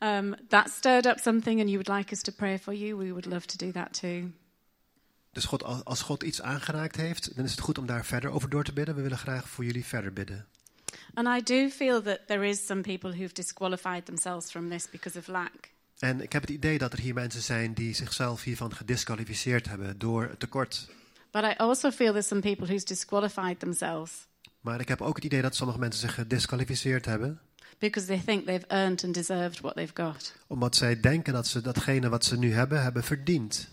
Um, 0.00 0.34
that 0.48 0.70
stirred 0.70 1.06
up 1.06 1.18
something 1.18 1.60
and 1.60 1.70
you 1.70 1.82
would 1.82 1.98
like 1.98 2.12
us 2.12 2.22
to 2.22 2.32
pray 2.32 2.58
for 2.58 2.74
you, 2.74 2.96
we 2.96 3.08
would 3.08 3.26
love 3.26 3.46
to 3.46 3.66
do 3.66 3.72
that 3.72 3.92
too. 4.00 4.32
Dus 5.34 5.44
God, 5.44 5.84
als 5.84 6.02
God 6.02 6.22
iets 6.22 6.42
aangeraakt 6.42 6.96
heeft, 6.96 7.36
dan 7.36 7.44
is 7.44 7.50
het 7.50 7.60
goed 7.60 7.78
om 7.78 7.86
daar 7.86 8.04
verder 8.04 8.30
over 8.30 8.48
door 8.50 8.64
te 8.64 8.72
bidden. 8.72 8.94
We 8.94 9.02
willen 9.02 9.18
graag 9.18 9.48
voor 9.48 9.64
jullie 9.64 9.84
verder 9.84 10.12
bidden. 10.12 10.46
And 11.14 11.28
I 11.28 11.42
do 11.42 11.68
feel 11.68 12.02
that 12.02 12.18
there 12.26 12.48
is 12.48 12.66
some 12.66 12.80
people 12.80 13.10
who've 13.10 13.32
disqualified 13.32 14.04
themselves 14.06 14.50
from 14.50 14.70
this 14.70 14.90
because 14.90 15.18
of 15.18 15.26
lack. 15.26 15.72
En 15.98 16.20
ik 16.20 16.32
heb 16.32 16.42
het 16.42 16.50
idee 16.50 16.78
dat 16.78 16.92
er 16.92 16.98
hier 16.98 17.14
mensen 17.14 17.42
zijn 17.42 17.74
die 17.74 17.94
zichzelf 17.94 18.42
hiervan 18.42 18.74
gedisqualificeerd 18.74 19.68
hebben 19.68 19.98
door 19.98 20.22
het 20.22 20.40
tekort. 20.40 20.88
But 21.30 21.42
I 21.42 21.54
also 21.56 21.90
feel 21.90 22.10
there's 22.10 22.26
some 22.26 22.40
people 22.40 22.66
who's 22.66 22.84
disqualified 22.84 23.58
themselves 23.60 24.12
Maar 24.60 24.80
ik 24.80 24.88
heb 24.88 25.00
ook 25.00 25.14
het 25.16 25.24
idee 25.24 25.42
dat 25.42 25.54
sommige 25.56 25.78
mensen 25.78 26.00
zich 26.00 26.14
gedisqualificeerd 26.14 27.04
hebben. 27.04 27.40
because 27.78 28.06
they 28.06 28.22
think 28.26 28.46
they've 28.46 28.66
earned 28.68 29.04
and 29.04 29.14
deserved 29.14 29.60
what 29.60 29.74
they've 29.74 30.02
got. 30.02 30.34
Omdat 30.46 30.76
zij 30.76 31.00
denken 31.00 31.32
dat 31.32 31.46
ze 31.46 31.60
datgene 31.60 32.08
wat 32.08 32.24
ze 32.24 32.38
nu 32.38 32.52
hebben, 32.52 32.82
hebben 32.82 33.04
verdiend. 33.04 33.68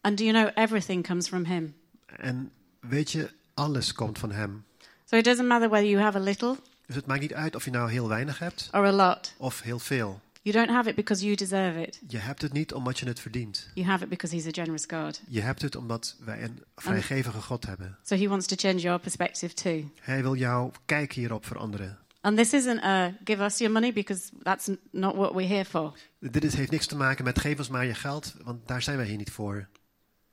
And 0.00 0.18
do 0.18 0.24
you 0.24 0.36
know 0.36 0.64
everything 0.64 1.06
comes 1.06 1.28
from 1.28 1.44
Him? 1.44 1.74
En 2.06 2.50
weet 2.80 3.10
je, 3.12 3.30
alles 3.54 3.92
komt 3.92 4.18
van 4.18 4.30
hem. 4.32 4.64
So 5.04 5.16
it 5.16 5.24
doesn't 5.24 5.46
matter 5.48 5.68
whether 5.68 5.88
you 5.88 6.02
have 6.02 6.18
a 6.18 6.20
little 6.20 6.56
Dus 6.86 6.96
het 6.96 7.06
maakt 7.06 7.20
niet 7.20 7.34
uit 7.34 7.54
of 7.54 7.64
je 7.64 7.70
nou 7.70 7.90
heel 7.90 8.08
weinig 8.08 8.38
hebt 8.38 8.68
or 8.72 8.84
a 8.86 8.92
lot. 8.92 9.34
of 9.36 9.60
heel 9.62 9.78
veel. 9.78 10.20
You 10.42 10.56
don't 10.56 10.76
have 10.76 10.88
it 10.88 10.94
because 10.94 11.24
you 11.24 11.34
deserve 11.36 11.80
it. 11.86 12.00
Je 12.08 12.18
hebt 12.18 12.42
het 12.42 12.52
niet 12.52 12.72
omdat 12.72 12.98
je 12.98 13.06
het 13.06 13.20
verdient. 13.20 13.70
You 13.74 13.86
have 13.86 14.02
it 14.02 14.08
because 14.08 14.34
He's 14.34 14.46
a 14.46 14.50
generous 14.52 14.84
God. 14.86 15.20
Je 15.28 15.40
hebt 15.40 15.62
het 15.62 15.76
omdat 15.76 16.16
wij 16.24 16.42
een 16.42 16.62
vrijgevige 16.76 17.40
God 17.40 17.66
hebben. 17.66 17.98
So 18.04 18.16
He 18.16 18.28
wants 18.28 18.46
to 18.46 18.56
change 18.56 18.78
your 18.78 19.00
perspective 19.00 19.54
too. 19.54 19.90
Hij 20.00 20.22
wil 20.22 20.34
jouw 20.34 20.72
kijk 20.84 21.12
hierop 21.12 21.46
veranderen. 21.46 21.98
And 22.20 22.36
this 22.36 22.52
isn't 22.52 22.82
a 22.82 23.12
give 23.24 23.42
us 23.42 23.58
your 23.58 23.72
money 23.72 23.92
because 23.92 24.30
that's 24.42 24.70
not 24.90 25.14
what 25.14 25.32
we're 25.32 25.48
here 25.48 25.64
for. 25.64 25.92
Dit 26.18 26.54
heeft 26.54 26.70
niks 26.70 26.86
te 26.86 26.96
maken 26.96 27.24
met 27.24 27.38
geef 27.38 27.58
ons 27.58 27.68
maar 27.68 27.84
je 27.86 27.94
geld, 27.94 28.34
want 28.42 28.68
daar 28.68 28.82
zijn 28.82 28.96
wij 28.96 29.06
hier 29.06 29.16
niet 29.16 29.30
voor. 29.30 29.68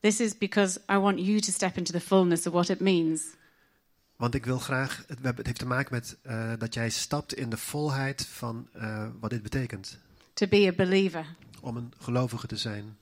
This 0.05 0.19
is 0.19 0.37
because 0.37 0.79
I 0.91 0.97
want 0.97 1.19
you 1.19 1.39
to 1.39 1.51
step 1.51 1.77
into 1.77 1.91
the 1.91 1.99
fullness 1.99 2.45
of 2.47 2.53
what 2.53 2.69
it 2.69 2.79
means 2.79 3.21
Want 4.15 4.35
ik 4.35 4.45
wil 4.45 4.59
graag, 4.59 5.03
het, 5.07 5.19
heeft 5.45 5.59
te 5.59 5.65
maken 5.65 5.93
met 5.95 6.17
eh, 6.21 6.51
dat 6.57 6.73
jij 6.73 6.89
stapt 6.89 7.33
in 7.33 7.49
de 7.49 7.57
volheid 7.57 8.25
van 8.27 8.67
eh, 8.73 9.07
wat 9.19 9.29
dit 9.29 9.41
betekent. 9.41 9.97
to 10.33 10.47
be 10.47 10.67
a 10.67 10.75
believer, 10.75 11.25
Om 11.61 11.77
een 11.77 11.93
gelovige 11.97 12.47
te 12.47 12.57
zijn. 12.57 12.97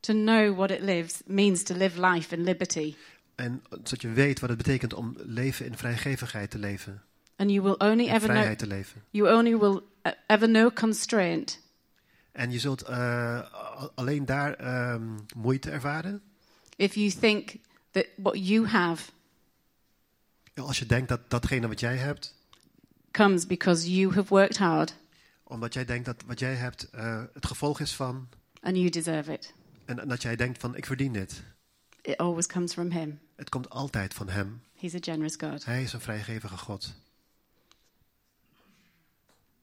to 0.00 0.12
know 0.12 0.56
what 0.56 0.70
it 0.70 0.80
lives 0.80 1.20
means 1.26 1.62
to 1.62 1.74
live 1.76 2.00
life 2.06 2.34
in 2.36 2.42
liberty. 2.44 2.94
En 3.34 3.62
zodat 3.70 4.00
je 4.02 4.08
weet 4.12 4.40
wat 4.40 4.48
het 4.48 4.58
betekent 4.58 4.94
om 4.94 5.16
leven 5.16 5.66
in 5.66 5.76
vrijgevigheid 5.76 6.50
te 6.50 6.58
leven. 6.58 7.02
And 7.36 7.50
you 7.50 7.62
will 7.62 7.88
only 7.90 8.04
In 8.04 8.08
ever 8.08 8.18
know 8.20 8.30
vrijheid 8.30 8.58
te 8.58 8.66
leven. 8.66 9.02
you 9.10 9.36
only 9.36 9.58
will 9.58 9.80
uh, 10.02 10.12
ever 10.26 10.48
know 10.48 10.74
constraint 10.74 11.60
En 12.32 12.50
je 12.50 12.58
zult 12.58 12.82
eh, 12.82 12.96
a- 12.96 13.90
alleen 13.94 14.24
daar 14.26 14.54
ehm, 14.54 15.02
moeite 15.36 15.70
ervaren. 15.70 16.22
If 16.78 16.94
you 16.94 17.10
think 17.10 17.56
that 17.90 18.06
what 18.16 18.46
you 18.48 18.66
have 18.66 19.10
Als 20.54 20.78
je 20.78 20.86
denkt 20.86 21.08
dat 21.08 21.30
datgene 21.30 21.68
wat 21.68 21.80
jij 21.80 21.96
hebt, 21.96 22.34
comes 23.10 23.46
because 23.46 23.94
you 23.94 24.14
have 24.14 24.28
worked 24.28 24.58
hard 24.58 24.94
omdat 25.44 25.74
jij 25.74 25.84
denkt 25.84 26.04
dat 26.04 26.22
wat 26.26 26.38
jij 26.38 26.54
hebt 26.54 26.90
eh, 26.90 27.22
het 27.32 27.46
gevolg 27.46 27.80
is 27.80 27.94
van. 27.94 28.28
and 28.60 28.76
you 28.76 28.88
deserve 28.88 29.32
it. 29.32 29.54
En, 29.84 29.98
en 30.00 30.08
dat 30.08 30.22
jij 30.22 30.36
denkt 30.36 30.58
van 30.60 30.76
ik 30.76 30.86
verdien 30.86 31.12
dit. 31.12 31.42
It 32.02 32.16
always 32.16 32.46
comes 32.46 32.72
from 32.72 32.90
him. 32.90 33.18
Het 33.36 33.48
komt 33.48 33.70
altijd 33.70 34.14
van 34.14 34.28
hem. 34.28 34.62
He's 34.76 34.94
a 34.94 34.98
generous 35.00 35.36
God. 35.36 35.64
Hij 35.64 35.82
is 35.82 35.92
een 35.92 36.00
vrijgevige 36.00 36.56
God. 36.56 36.94